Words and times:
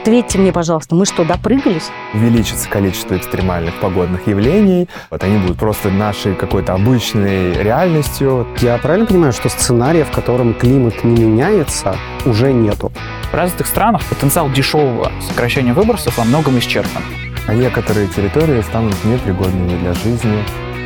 Ответьте 0.00 0.38
мне, 0.38 0.50
пожалуйста, 0.50 0.94
мы 0.94 1.04
что, 1.04 1.26
допрыгались? 1.26 1.90
Увеличится 2.14 2.70
количество 2.70 3.18
экстремальных 3.18 3.78
погодных 3.80 4.26
явлений. 4.26 4.88
Вот 5.10 5.22
они 5.22 5.36
будут 5.36 5.58
просто 5.58 5.90
нашей 5.90 6.34
какой-то 6.34 6.72
обычной 6.72 7.52
реальностью. 7.62 8.46
Я 8.62 8.78
правильно 8.78 9.04
понимаю, 9.04 9.34
что 9.34 9.50
сценария, 9.50 10.04
в 10.04 10.10
котором 10.10 10.54
климат 10.54 11.04
не 11.04 11.22
меняется, 11.22 11.96
уже 12.24 12.50
нету? 12.50 12.90
В 13.30 13.34
развитых 13.34 13.66
странах 13.66 14.02
потенциал 14.06 14.50
дешевого 14.50 15.12
сокращения 15.20 15.74
выбросов 15.74 16.16
во 16.16 16.24
многом 16.24 16.58
исчерпан. 16.58 17.02
А 17.46 17.52
некоторые 17.52 18.08
территории 18.08 18.62
станут 18.62 18.96
непригодными 19.04 19.76
для 19.80 19.92
жизни. 19.92 20.42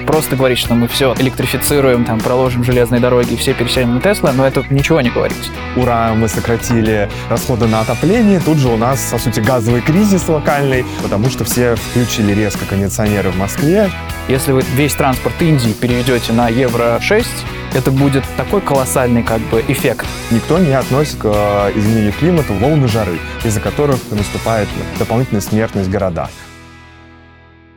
Просто 0.06 0.36
говорить, 0.36 0.58
что 0.58 0.74
мы 0.74 0.88
все 0.88 1.14
электрифицируем, 1.18 2.04
там, 2.04 2.20
проложим 2.20 2.62
железные 2.62 3.00
дороги 3.00 3.34
и 3.34 3.36
все 3.36 3.54
пересядем 3.54 3.94
на 3.94 4.00
Тесла, 4.00 4.32
но 4.32 4.46
это 4.46 4.64
ничего 4.70 5.00
не 5.00 5.10
говорит. 5.10 5.36
Ура, 5.76 6.12
мы 6.14 6.28
сократили 6.28 7.08
расходы 7.28 7.66
на 7.66 7.80
отопление. 7.80 8.40
Тут 8.40 8.58
же 8.58 8.68
у 8.68 8.76
нас, 8.76 9.08
по 9.10 9.18
сути, 9.18 9.40
газовый 9.40 9.80
кризис 9.80 10.28
локальный, 10.28 10.84
потому 11.02 11.30
что 11.30 11.44
все 11.44 11.74
включили 11.74 12.32
резко 12.32 12.64
кондиционеры 12.66 13.30
в 13.30 13.36
Москве. 13.36 13.90
Если 14.28 14.52
вы 14.52 14.62
весь 14.74 14.94
транспорт 14.94 15.34
Индии 15.40 15.72
переведете 15.72 16.32
на 16.32 16.48
Евро-6, 16.48 17.26
это 17.74 17.90
будет 17.90 18.24
такой 18.36 18.60
колоссальный 18.60 19.22
как 19.22 19.40
бы 19.48 19.64
эффект. 19.66 20.06
Никто 20.30 20.58
не 20.58 20.72
относит 20.72 21.16
к 21.16 21.24
э, 21.24 21.72
изменению 21.74 22.12
климата 22.12 22.52
волны 22.52 22.86
жары, 22.88 23.18
из-за 23.42 23.60
которых 23.60 23.98
наступает 24.10 24.68
дополнительная 24.98 25.40
смертность 25.40 25.88
в 25.88 25.90
городах. 25.90 26.30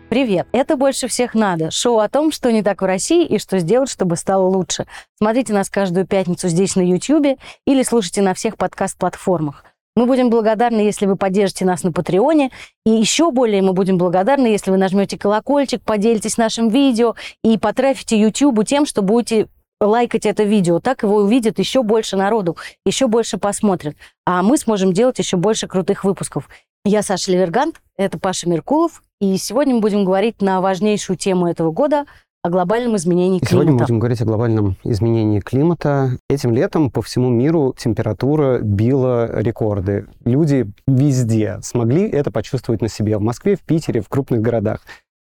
Привет! 0.09 0.47
Это 0.53 0.77
«Больше 0.77 1.09
всех 1.09 1.33
надо»— 1.33 1.69
шоу 1.71 1.99
о 1.99 2.07
том, 2.07 2.31
что 2.31 2.49
не 2.49 2.63
так 2.63 2.81
в 2.81 2.85
России 2.85 3.25
и 3.25 3.39
что 3.39 3.59
сделать, 3.59 3.89
чтобы 3.89 4.15
стало 4.15 4.47
лучше. 4.47 4.87
Смотрите 5.17 5.51
нас 5.51 5.69
каждую 5.69 6.07
пятницу 6.07 6.47
здесь 6.47 6.77
на 6.77 6.81
YouTube 6.81 7.37
или 7.65 7.83
слушайте 7.83 8.21
на 8.21 8.33
всех 8.33 8.55
подкаст-платформах. 8.55 9.65
Мы 9.97 10.05
будем 10.05 10.29
благодарны, 10.29 10.79
если 10.79 11.07
вы 11.07 11.17
поддержите 11.17 11.65
нас 11.65 11.83
на 11.83 11.91
Патреоне. 11.91 12.51
И 12.85 12.91
еще 12.91 13.31
более 13.31 13.61
мы 13.61 13.73
будем 13.73 13.97
благодарны, 13.97 14.47
если 14.47 14.71
вы 14.71 14.77
нажмете 14.77 15.17
колокольчик, 15.17 15.81
поделитесь 15.81 16.37
нашим 16.37 16.69
видео 16.69 17.15
и 17.43 17.57
потрафите 17.57 18.17
YouTube 18.17 18.65
тем, 18.65 18.85
что 18.85 19.01
будете 19.01 19.49
лайкать 19.81 20.25
это 20.25 20.43
видео. 20.43 20.79
Так 20.79 21.03
его 21.03 21.17
увидит 21.17 21.59
еще 21.59 21.83
больше 21.83 22.15
народу, 22.15 22.55
еще 22.85 23.07
больше 23.07 23.37
посмотрят. 23.37 23.97
А 24.25 24.41
мы 24.41 24.57
сможем 24.57 24.93
делать 24.93 25.19
еще 25.19 25.35
больше 25.35 25.67
крутых 25.67 26.05
выпусков. 26.05 26.47
Я 26.85 27.01
Саша 27.01 27.29
Левергант, 27.33 27.81
это 27.97 28.17
Паша 28.17 28.47
Меркулов, 28.47 29.01
и 29.19 29.37
сегодня 29.37 29.75
мы 29.75 29.81
будем 29.81 30.05
говорить 30.05 30.41
на 30.41 30.61
важнейшую 30.61 31.17
тему 31.17 31.47
этого 31.47 31.71
года 31.71 32.05
о 32.43 32.49
глобальном 32.49 32.95
изменении 32.95 33.39
климата. 33.39 33.51
Сегодня 33.51 33.73
мы 33.73 33.79
будем 33.79 33.99
говорить 33.99 34.21
о 34.21 34.25
глобальном 34.25 34.75
изменении 34.83 35.39
климата. 35.39 36.11
Этим 36.29 36.53
летом 36.53 36.91
по 36.91 37.01
всему 37.01 37.29
миру 37.29 37.73
температура 37.77 38.59
била 38.59 39.41
рекорды. 39.41 40.05
Люди 40.23 40.67
везде 40.85 41.59
смогли 41.63 42.07
это 42.07 42.31
почувствовать 42.31 42.81
на 42.81 42.89
себе. 42.89 43.17
В 43.17 43.21
Москве, 43.21 43.55
в 43.55 43.61
Питере, 43.61 44.01
в 44.01 44.09
крупных 44.09 44.41
городах. 44.41 44.81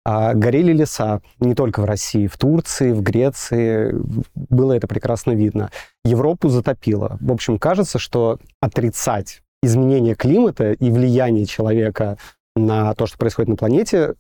А 0.07 0.35
горели 0.35 0.73
леса 0.73 1.21
не 1.39 1.55
только 1.55 1.81
в 1.81 1.85
России, 1.85 2.27
в 2.27 2.37
Турции, 2.37 2.93
в 2.93 3.03
Греции. 3.03 3.95
Было 4.35 4.73
это 4.73 4.87
прекрасно 4.87 5.33
видно. 5.33 5.71
Европу 6.05 6.49
затопило. 6.49 7.19
В 7.21 7.33
общем, 7.33 7.59
кажется, 7.59 7.99
что 7.99 8.39
отрицать 8.61 9.43
изменение 9.63 10.15
климата 10.15 10.73
и 10.73 10.91
влияние 10.91 11.47
человека 11.47 12.19
на 12.57 12.95
то, 12.95 13.07
что 13.07 13.19
происходит 13.19 13.49
на 13.49 13.57
планете, 13.57 14.15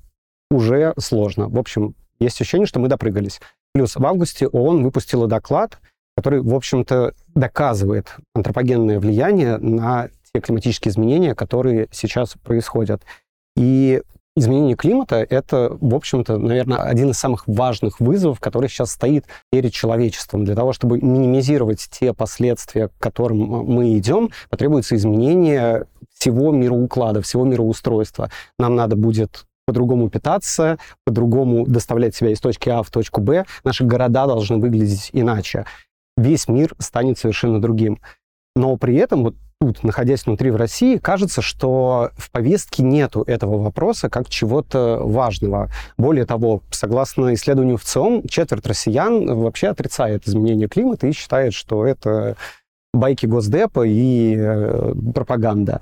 уже 0.51 0.95
сложно. 0.99 1.49
В 1.49 1.59
общем, 1.59 1.95
есть 2.21 2.41
ощущение, 2.41 2.67
что 2.67 2.81
мы 2.81 2.89
допрыгались. 2.89 3.41
Плюс 3.73 3.97
в 3.97 4.07
августе 4.07 4.47
ООН 4.47 4.83
выпустила 4.83 5.27
доклад, 5.27 5.79
который, 6.17 6.41
в 6.41 6.55
общем-то, 6.55 7.15
доказывает 7.35 8.17
антропогенное 8.35 9.01
влияние 9.01 9.59
на 9.59 10.09
те 10.33 10.41
климатические 10.41 10.93
изменения, 10.93 11.35
которые 11.35 11.89
сейчас 11.91 12.35
происходят. 12.43 13.03
И 13.57 14.03
изменение 14.37 14.77
климата— 14.77 15.17
это, 15.31 15.77
в 15.81 15.95
общем-то, 15.95 16.39
наверное, 16.39 16.79
один 16.79 17.11
из 17.11 17.19
самых 17.19 17.45
важных 17.47 18.01
вызовов, 18.01 18.41
который 18.41 18.69
сейчас 18.69 18.92
стоит 18.92 19.27
перед 19.51 19.73
человечеством. 19.73 20.45
Для 20.45 20.55
того, 20.55 20.73
чтобы 20.73 21.01
минимизировать 21.01 21.89
те 21.91 22.13
последствия, 22.13 22.89
к 22.89 22.92
которым 22.98 23.39
мы 23.39 23.97
идем, 23.97 24.31
потребуется 24.51 24.97
изменение 24.97 25.87
всего 26.19 26.52
мироуклада, 26.52 27.20
всего 27.23 27.45
мироустройства. 27.45 28.30
Нам 28.58 28.75
надо 28.77 28.97
будет 28.97 29.47
по-другому 29.67 30.11
питаться, 30.11 30.79
по-другому 31.05 31.67
доставлять 31.67 32.14
себя 32.14 32.30
из 32.30 32.41
точки 32.41 32.69
А 32.69 32.83
в 32.83 32.91
точку 32.91 33.20
Б. 33.20 33.45
Наши 33.64 33.85
города 33.85 34.27
должны 34.27 34.58
выглядеть 34.58 35.11
иначе. 35.13 35.67
Весь 36.17 36.48
мир 36.48 36.75
станет 36.79 37.19
совершенно 37.19 37.61
другим. 37.61 38.01
Но 38.57 38.77
при 38.77 38.97
этом 38.97 39.25
вот 39.25 39.35
тут, 39.61 39.83
находясь 39.83 40.27
внутри 40.27 40.51
в 40.51 40.57
России, 40.57 40.98
кажется, 40.98 41.42
что 41.42 42.11
в 42.17 42.31
повестке 42.31 42.83
нету 42.83 43.23
этого 43.27 43.58
вопроса 43.58 44.08
как 44.08 44.29
чего-то 44.29 45.01
важного. 45.02 45.70
Более 45.96 46.27
того, 46.27 46.63
согласно 46.70 47.35
исследованию 47.35 47.79
в 47.79 47.85
ЦИОМ, 47.85 48.29
четверть 48.29 48.67
россиян 48.67 49.27
вообще 49.39 49.69
отрицает 49.69 50.29
изменение 50.29 50.69
климата 50.69 51.07
и 51.07 51.13
считает, 51.13 51.55
что 51.55 51.86
это 51.86 52.36
байки 52.92 53.27
Госдепа 53.27 53.86
и 53.86 54.36
э, 54.36 54.95
пропаганда. 55.14 55.81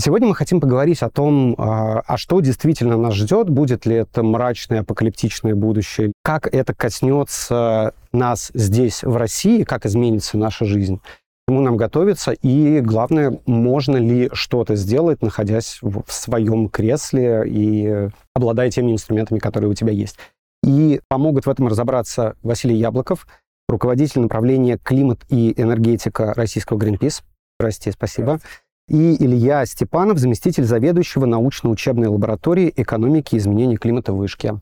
Сегодня 0.00 0.28
мы 0.28 0.34
хотим 0.34 0.62
поговорить 0.62 1.02
о 1.02 1.10
том, 1.10 1.54
а, 1.58 2.00
а 2.06 2.16
что 2.16 2.40
действительно 2.40 2.96
нас 2.96 3.12
ждет, 3.12 3.50
будет 3.50 3.84
ли 3.84 3.96
это 3.96 4.22
мрачное 4.22 4.80
апокалиптичное 4.80 5.54
будущее, 5.54 6.12
как 6.22 6.46
это 6.46 6.72
коснется 6.72 7.92
нас 8.10 8.50
здесь, 8.54 9.02
в 9.02 9.14
России, 9.16 9.62
как 9.62 9.84
изменится 9.84 10.38
наша 10.38 10.64
жизнь, 10.64 11.00
чему 11.46 11.60
нам 11.60 11.76
готовиться, 11.76 12.32
и, 12.32 12.80
главное, 12.80 13.40
можно 13.44 13.98
ли 13.98 14.30
что-то 14.32 14.74
сделать, 14.74 15.20
находясь 15.20 15.80
в 15.82 16.02
своем 16.08 16.70
кресле 16.70 17.42
и 17.46 18.08
обладая 18.32 18.70
теми 18.70 18.92
инструментами, 18.92 19.38
которые 19.38 19.70
у 19.70 19.74
тебя 19.74 19.92
есть. 19.92 20.16
И 20.64 21.02
помогут 21.08 21.44
в 21.44 21.50
этом 21.50 21.68
разобраться 21.68 22.36
Василий 22.42 22.76
Яблоков, 22.76 23.26
руководитель 23.68 24.22
направления 24.22 24.78
«Климат 24.78 25.20
и 25.28 25.52
энергетика» 25.60 26.32
российского 26.32 26.78
Greenpeace. 26.78 27.22
Здрасте, 27.58 27.92
спасибо 27.92 28.40
и 28.90 29.24
Илья 29.24 29.64
Степанов, 29.66 30.18
заместитель 30.18 30.64
заведующего 30.64 31.24
научно-учебной 31.24 32.08
лаборатории 32.08 32.72
экономики 32.76 33.36
и 33.36 33.38
изменений 33.38 33.76
климата 33.76 34.12
в 34.12 34.16
Вышке. 34.16 34.60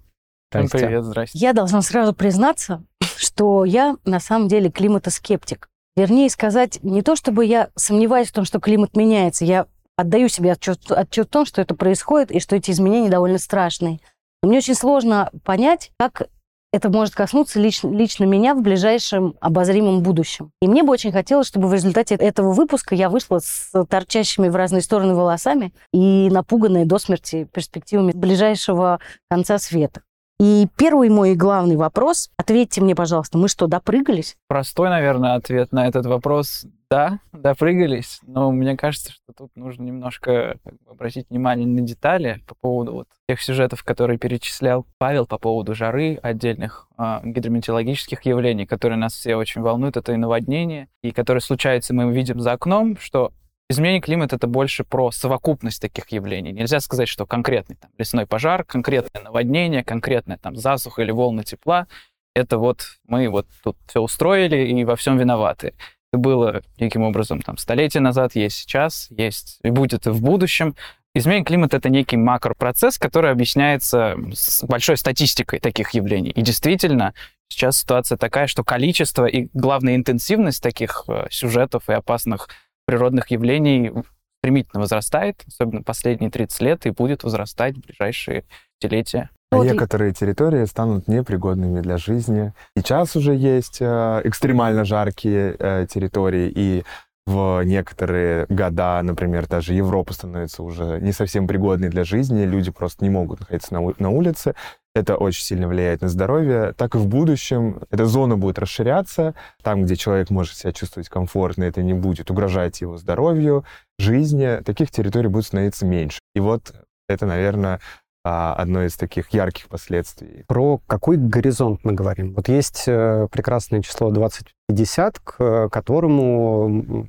Здрасте. 0.53 0.79
Привет, 0.79 1.05
здрасте. 1.05 1.39
Я 1.39 1.55
должна 1.55 1.81
сразу 1.81 2.13
признаться, 2.13 2.85
что 3.17 3.65
я 3.65 3.97
на 4.05 4.21
самом 4.21 4.49
деле 4.49 4.71
климатоскептик. 4.71 5.69
Вернее 5.97 6.29
сказать, 6.29 6.79
не 6.83 7.01
то 7.01 7.17
чтобы 7.17 7.47
я 7.47 7.71
сомневаюсь 7.75 8.29
в 8.29 8.33
том, 8.33 8.45
что 8.45 8.61
климат 8.61 8.97
меняется, 8.97 9.47
я 9.47 9.67
отдаю 9.97 10.29
себе 10.29 10.53
отчет, 10.53 10.79
отчет 10.91 11.27
в 11.29 11.31
том, 11.31 11.47
что 11.47 11.63
это 11.63 11.75
происходит 11.75 12.31
и 12.31 12.39
что 12.39 12.55
эти 12.55 12.71
изменения 12.71 13.09
довольно 13.09 13.39
страшные. 13.39 13.99
Но 14.43 14.51
мне 14.51 14.59
очень 14.59 14.75
сложно 14.75 15.31
понять, 15.43 15.91
как 15.99 16.29
это 16.73 16.91
может 16.91 17.15
коснуться 17.15 17.61
лично, 17.61 17.89
лично 17.89 18.25
меня 18.25 18.55
в 18.55 18.63
ближайшем 18.63 19.35
обозримом 19.41 20.03
будущем. 20.03 20.53
И 20.61 20.69
мне 20.69 20.83
бы 20.83 20.93
очень 20.93 21.13
хотелось, 21.13 21.47
чтобы 21.47 21.69
в 21.69 21.75
результате 21.75 22.15
этого 22.15 22.53
выпуска 22.53 22.95
я 22.95 23.09
вышла 23.09 23.39
с 23.39 23.73
торчащими 23.89 24.49
в 24.49 24.57
разные 24.57 24.83
стороны 24.83 25.15
волосами 25.15 25.73
и 25.93 26.29
напуганная 26.31 26.85
до 26.85 26.99
смерти 26.99 27.49
перспективами 27.53 28.13
ближайшего 28.13 29.01
конца 29.31 29.59
света. 29.59 30.03
И 30.41 30.69
первый 30.77 31.09
мой 31.09 31.35
главный 31.35 31.77
вопрос, 31.77 32.31
ответьте 32.37 32.81
мне, 32.81 32.95
пожалуйста, 32.95 33.39
мы 33.39 33.49
что, 33.49 33.67
допрыгались? 33.67 34.37
Простой, 34.47 34.89
наверное, 34.89 35.35
ответ 35.35 35.73
на 35.73 35.89
этот 35.89 36.07
вопрос 36.07 36.65
да, 36.91 37.21
допрыгались, 37.33 38.21
но 38.23 38.51
мне 38.51 38.77
кажется, 38.77 39.13
что 39.13 39.33
тут 39.37 39.51
нужно 39.57 39.83
немножко 39.83 40.59
как 40.65 40.75
бы, 40.75 40.91
обратить 40.91 41.29
внимание 41.29 41.67
на 41.67 41.83
детали 41.83 42.43
по 42.47 42.55
поводу 42.55 42.93
вот 42.93 43.09
тех 43.29 43.41
сюжетов, 43.41 43.85
которые 43.85 44.19
перечислял 44.19 44.87
Павел 44.97 45.27
по 45.27 45.39
поводу 45.39 45.75
жары, 45.75 46.19
отдельных 46.23 46.89
э, 46.97 47.21
гидрометеорологических 47.25 48.23
явлений, 48.23 48.65
которые 48.65 48.99
нас 48.99 49.15
все 49.15 49.37
очень 49.37 49.61
волнуют, 49.61 49.97
это 49.97 50.13
и 50.13 50.17
наводнение, 50.17 50.89
и 51.03 51.11
которые 51.11 51.43
случаются, 51.43 51.93
мы 51.93 52.13
видим 52.13 52.41
за 52.41 52.53
окном, 52.53 52.97
что 52.99 53.33
Изменение 53.71 54.01
климата— 54.01 54.37
это 54.37 54.47
больше 54.47 54.83
про 54.83 55.11
совокупность 55.11 55.83
таких 55.83 56.09
явлений. 56.09 56.53
Нельзя 56.53 56.81
сказать, 56.81 57.07
что 57.07 57.27
конкретный 57.27 57.77
там, 57.77 57.91
лесной 57.99 58.25
пожар, 58.25 58.65
конкретное 58.65 59.23
наводнение, 59.23 59.85
конкретная 59.85 60.39
там 60.39 60.57
засуха 60.57 61.03
или 61.03 61.11
волна 61.11 61.43
тепла— 61.43 61.87
это 62.35 62.57
вот 62.57 62.99
мы 63.07 63.29
вот 63.29 63.47
тут 63.63 63.77
все 63.87 64.01
устроили 64.01 64.69
и 64.69 64.85
во 64.85 64.97
всем 64.97 65.19
виноваты. 65.19 65.75
Было 66.13 66.63
неким 66.79 67.03
образом 67.03 67.43
там 67.43 67.59
столетия 67.59 68.01
назад, 68.01 68.35
есть 68.35 68.57
сейчас, 68.57 69.09
есть 69.11 69.59
и 69.63 69.71
будет 69.71 70.07
в 70.07 70.23
будущем. 70.23 70.75
Изменение 71.15 71.45
климата— 71.45 71.77
это 71.79 71.89
некий 71.89 72.17
макропроцесс, 72.17 72.99
который 72.99 73.31
объясняется 73.31 74.17
с 74.33 74.63
большой 74.65 74.97
статистикой 74.97 75.59
таких 75.59 75.91
явлений. 75.91 76.31
И 76.31 76.43
действительно, 76.43 77.13
сейчас 77.49 77.79
ситуация 77.79 78.17
такая, 78.17 78.47
что 78.47 78.65
количество 78.65 79.27
и, 79.27 79.49
главная 79.53 79.97
интенсивность 79.97 80.63
таких 80.63 81.05
э, 81.09 81.27
сюжетов 81.31 81.89
и 81.89 81.93
опасных 81.93 82.49
природных 82.87 83.31
явлений 83.31 83.93
стремительно 84.41 84.81
возрастает, 84.81 85.45
особенно 85.47 85.83
последние 85.83 86.31
30 86.31 86.61
лет, 86.63 86.87
и 86.87 86.91
будет 86.91 87.25
возрастать 87.25 87.77
в 87.77 87.81
ближайшие 87.81 88.45
десятилетия. 88.81 89.31
А 89.51 89.59
некоторые 89.59 90.13
территории 90.13 90.65
станут 90.67 91.09
непригодными 91.09 91.81
для 91.81 91.97
жизни. 91.97 92.53
Сейчас 92.77 93.17
уже 93.17 93.35
есть 93.35 93.79
э, 93.81 94.21
экстремально 94.25 94.85
жаркие 94.85 95.57
э, 95.59 95.87
территории, 95.89 96.53
и 96.55 96.85
в 97.27 97.63
некоторые 97.63 98.47
года, 98.49 99.03
например, 99.03 99.47
даже 99.47 99.75
Европа 99.75 100.15
становится 100.15 100.63
уже 100.63 100.99
не 101.01 101.13
совсем 101.13 101.47
пригодной 101.47 101.91
для 101.91 102.05
жизни, 102.05 102.45
люди 102.45 102.71
просто 102.71 103.05
не 103.05 103.11
могут 103.11 103.41
находиться 103.41 103.75
на, 103.75 103.93
на 103.99 104.09
улице, 104.09 104.55
это 104.95 105.17
очень 105.17 105.45
сильно 105.45 105.69
влияет 105.69 106.01
на 106.01 106.09
здоровье, 106.09 106.73
так 106.75 106.95
и 106.95 106.99
в 106.99 107.07
будущем 107.07 107.83
эта 107.91 108.07
зона 108.07 108.39
будет 108.39 108.59
расширяться, 108.59 109.35
там, 109.63 109.85
где 109.85 109.97
человек 109.97 110.31
может 110.31 110.57
себя 110.57 110.73
чувствовать 110.73 111.11
комфортно, 111.11 111.65
это 111.65 111.83
не 111.83 111.93
будет 111.93 112.31
угрожать 112.31 112.81
его 112.81 112.97
здоровью, 112.97 113.65
жизни, 113.99 114.63
таких 114.65 114.91
территорий 114.91 115.29
будет 115.29 115.45
становиться 115.45 115.85
меньше. 115.85 116.21
И 116.35 116.41
вот 116.41 116.73
это, 117.11 117.27
наверное, 117.27 117.81
одно 118.29 118.85
из 118.85 118.97
таких 118.97 119.31
ярких 119.31 119.69
последствий. 119.69 120.45
Про 120.47 120.81
какой 120.87 121.17
горизонт 121.17 121.81
мы 121.85 121.93
говорим? 121.93 122.35
Вот 122.35 122.49
есть 122.49 122.85
э, 122.87 123.29
прекрасное 123.31 123.83
число 123.83 124.11
2050, 124.11 125.19
к 125.19 125.69
которому 125.71 126.69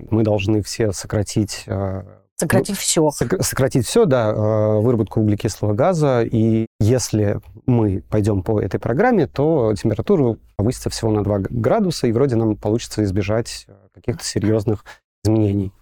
мы 0.10 0.24
должны 0.24 0.62
все 0.62 0.92
сократить 0.92 1.64
э, 1.68 2.04
Сократить 2.36 2.78
все. 2.78 3.10
Сократить 3.12 3.86
все, 3.86 4.06
да, 4.06 4.30
э, 4.30 4.80
выработку 4.80 5.20
углекислого 5.20 5.74
газа. 5.74 6.24
И 6.24 6.68
если 6.80 7.42
мы 7.66 8.02
пойдем 8.10 8.44
по 8.44 8.62
этой 8.62 8.80
программе, 8.80 9.28
то 9.28 9.74
температура 9.76 10.38
повысится 10.56 10.90
всего 10.90 11.12
на 11.12 11.24
2 11.24 11.40
градуса, 11.50 12.08
и 12.08 12.14
вроде 12.14 12.38
нам 12.38 12.56
получится 12.56 13.04
избежать 13.04 13.68
каких-то 13.94 14.24
серьезных 14.24 14.86
изменений. 15.26 15.74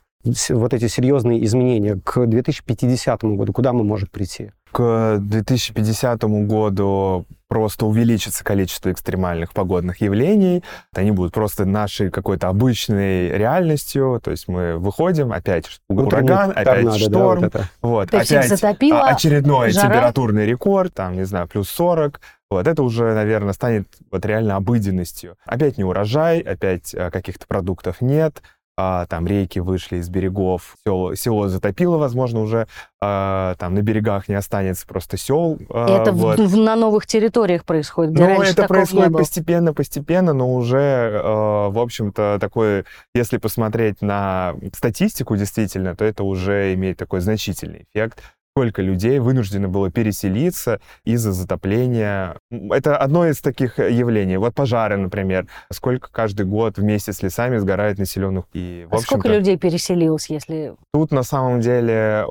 Вот 0.50 0.74
эти 0.74 0.88
серьезные 0.88 1.46
изменения 1.46 2.00
к 2.04 2.26
2050 2.26 3.24
году, 3.24 3.54
куда 3.54 3.72
мы 3.72 3.84
можем 3.84 4.10
прийти? 4.10 4.52
К 4.72 5.18
2050 5.20 6.24
году 6.48 7.26
просто 7.48 7.86
увеличится 7.86 8.44
количество 8.44 8.92
экстремальных 8.92 9.54
погодных 9.54 10.02
явлений. 10.02 10.64
Они 10.94 11.12
будут 11.12 11.34
просто 11.34 11.66
нашей 11.66 12.10
какой-то 12.12 12.50
обычной 12.50 13.30
реальностью. 13.30 14.20
То 14.24 14.32
есть 14.32 14.48
мы 14.48 14.78
выходим, 14.78 15.32
опять 15.32 15.66
ураган, 15.88 16.52
опять 16.52 16.66
торнадо, 16.66 17.00
шторм. 17.00 17.42
Да, 17.42 17.48
вот, 17.48 17.56
это. 17.56 17.70
вот 17.82 18.14
опять 18.14 18.50
затопило, 18.50 19.08
очередной 19.08 19.72
жара. 19.72 19.88
температурный 19.88 20.46
рекорд, 20.46 20.94
там, 20.94 21.14
не 21.14 21.26
знаю, 21.26 21.48
плюс 21.48 21.70
40. 21.70 22.20
Вот 22.50 22.66
это 22.66 22.82
уже, 22.82 23.14
наверное, 23.14 23.54
станет 23.54 23.88
вот 24.10 24.26
реально 24.26 24.56
обыденностью. 24.56 25.36
Опять 25.46 25.78
не 25.78 25.84
урожай, 25.84 26.40
опять 26.40 26.96
а, 26.96 27.12
каких-то 27.12 27.46
продуктов 27.46 28.00
нет 28.00 28.42
а, 28.78 29.08
там 29.08 29.26
реки 29.26 29.60
вышли 29.60 29.98
из 29.98 30.08
берегов, 30.08 30.76
село, 30.86 31.16
село 31.16 31.48
затопило, 31.48 31.98
возможно, 31.98 32.42
уже 32.42 32.68
а, 33.02 33.56
там 33.56 33.74
на 33.74 33.82
берегах 33.82 34.30
не 34.30 34.36
останется 34.36 34.86
просто 34.86 35.18
сел. 35.18 35.58
А, 35.72 36.02
это 36.02 36.12
вот. 36.12 36.40
в, 36.40 36.48
в, 36.48 36.58
на 36.58 36.76
новых 36.76 37.08
территориях 37.08 37.66
происходит, 37.66 38.14
где 38.14 38.24
Ну, 38.24 38.42
это 38.44 38.68
происходит 38.68 39.14
постепенно, 39.14 39.74
постепенно, 39.74 40.34
но 40.34 40.54
уже, 40.54 41.22
а, 41.24 41.70
в 41.70 41.80
общем-то, 41.80 42.38
такое, 42.40 42.86
если 43.16 43.38
посмотреть 43.38 44.04
на 44.04 44.54
статистику 44.74 45.36
действительно, 45.36 45.96
то 45.96 46.06
это 46.06 46.24
уже 46.24 46.74
имеет 46.76 46.98
такой 46.98 47.22
значительный 47.22 47.88
эффект 47.92 48.22
сколько 48.58 48.82
людей 48.82 49.20
вынуждено 49.20 49.68
было 49.68 49.92
переселиться 49.92 50.80
из-за 51.06 51.32
затопления. 51.32 52.40
Это 52.50 52.98
одно 52.98 53.28
из 53.28 53.40
таких 53.40 53.78
явлений. 53.78 54.38
Вот 54.38 54.56
пожары, 54.56 54.98
например. 54.98 55.46
Сколько 55.72 56.10
каждый 56.12 56.48
год 56.48 56.80
вместе 56.80 57.14
с 57.14 57.22
лесами 57.22 57.58
сгорает 57.58 58.00
населенных. 58.00 58.46
И, 58.54 58.88
а 58.90 58.98
сколько 58.98 59.30
людей 59.30 59.58
переселилось, 59.58 60.32
если... 60.32 60.74
Тут 60.92 61.12
на 61.12 61.22
самом 61.22 61.62
деле 61.62 62.26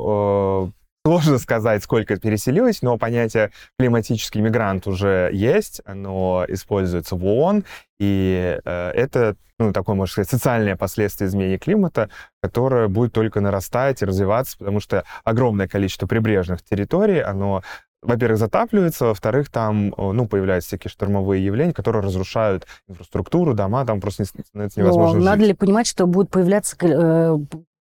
Сложно 1.06 1.38
сказать, 1.38 1.84
сколько 1.84 2.16
переселилось, 2.16 2.82
но 2.82 2.98
понятие 2.98 3.52
климатический 3.78 4.40
мигрант 4.40 4.88
уже 4.88 5.30
есть, 5.32 5.80
оно 5.84 6.44
используется 6.48 7.14
в 7.14 7.24
ООН, 7.24 7.62
и 8.00 8.58
э, 8.64 8.90
это, 8.90 9.36
ну, 9.60 9.72
такое, 9.72 9.94
можно 9.94 10.10
сказать, 10.10 10.28
социальное 10.28 10.74
последствие 10.74 11.28
изменения 11.28 11.58
климата, 11.58 12.10
которое 12.42 12.88
будет 12.88 13.12
только 13.12 13.40
нарастать 13.40 14.02
и 14.02 14.04
развиваться, 14.04 14.58
потому 14.58 14.80
что 14.80 15.04
огромное 15.22 15.68
количество 15.68 16.08
прибрежных 16.08 16.64
территорий, 16.64 17.20
оно 17.20 17.62
во-первых, 18.02 18.40
затапливается, 18.40 19.04
во-вторых, 19.06 19.48
там, 19.48 19.94
ну, 19.96 20.26
появляются 20.26 20.70
всякие 20.70 20.90
штормовые 20.90 21.44
явления, 21.44 21.72
которые 21.72 22.02
разрушают 22.02 22.66
инфраструктуру, 22.88 23.54
дома, 23.54 23.86
там 23.86 24.00
просто 24.00 24.24
становится 24.24 24.80
невозможно 24.80 25.20
Но 25.20 25.24
Надо 25.24 25.44
ли 25.44 25.54
понимать, 25.54 25.86
что 25.86 26.08
будут 26.08 26.30
появляться 26.30 26.76
э, 26.80 27.38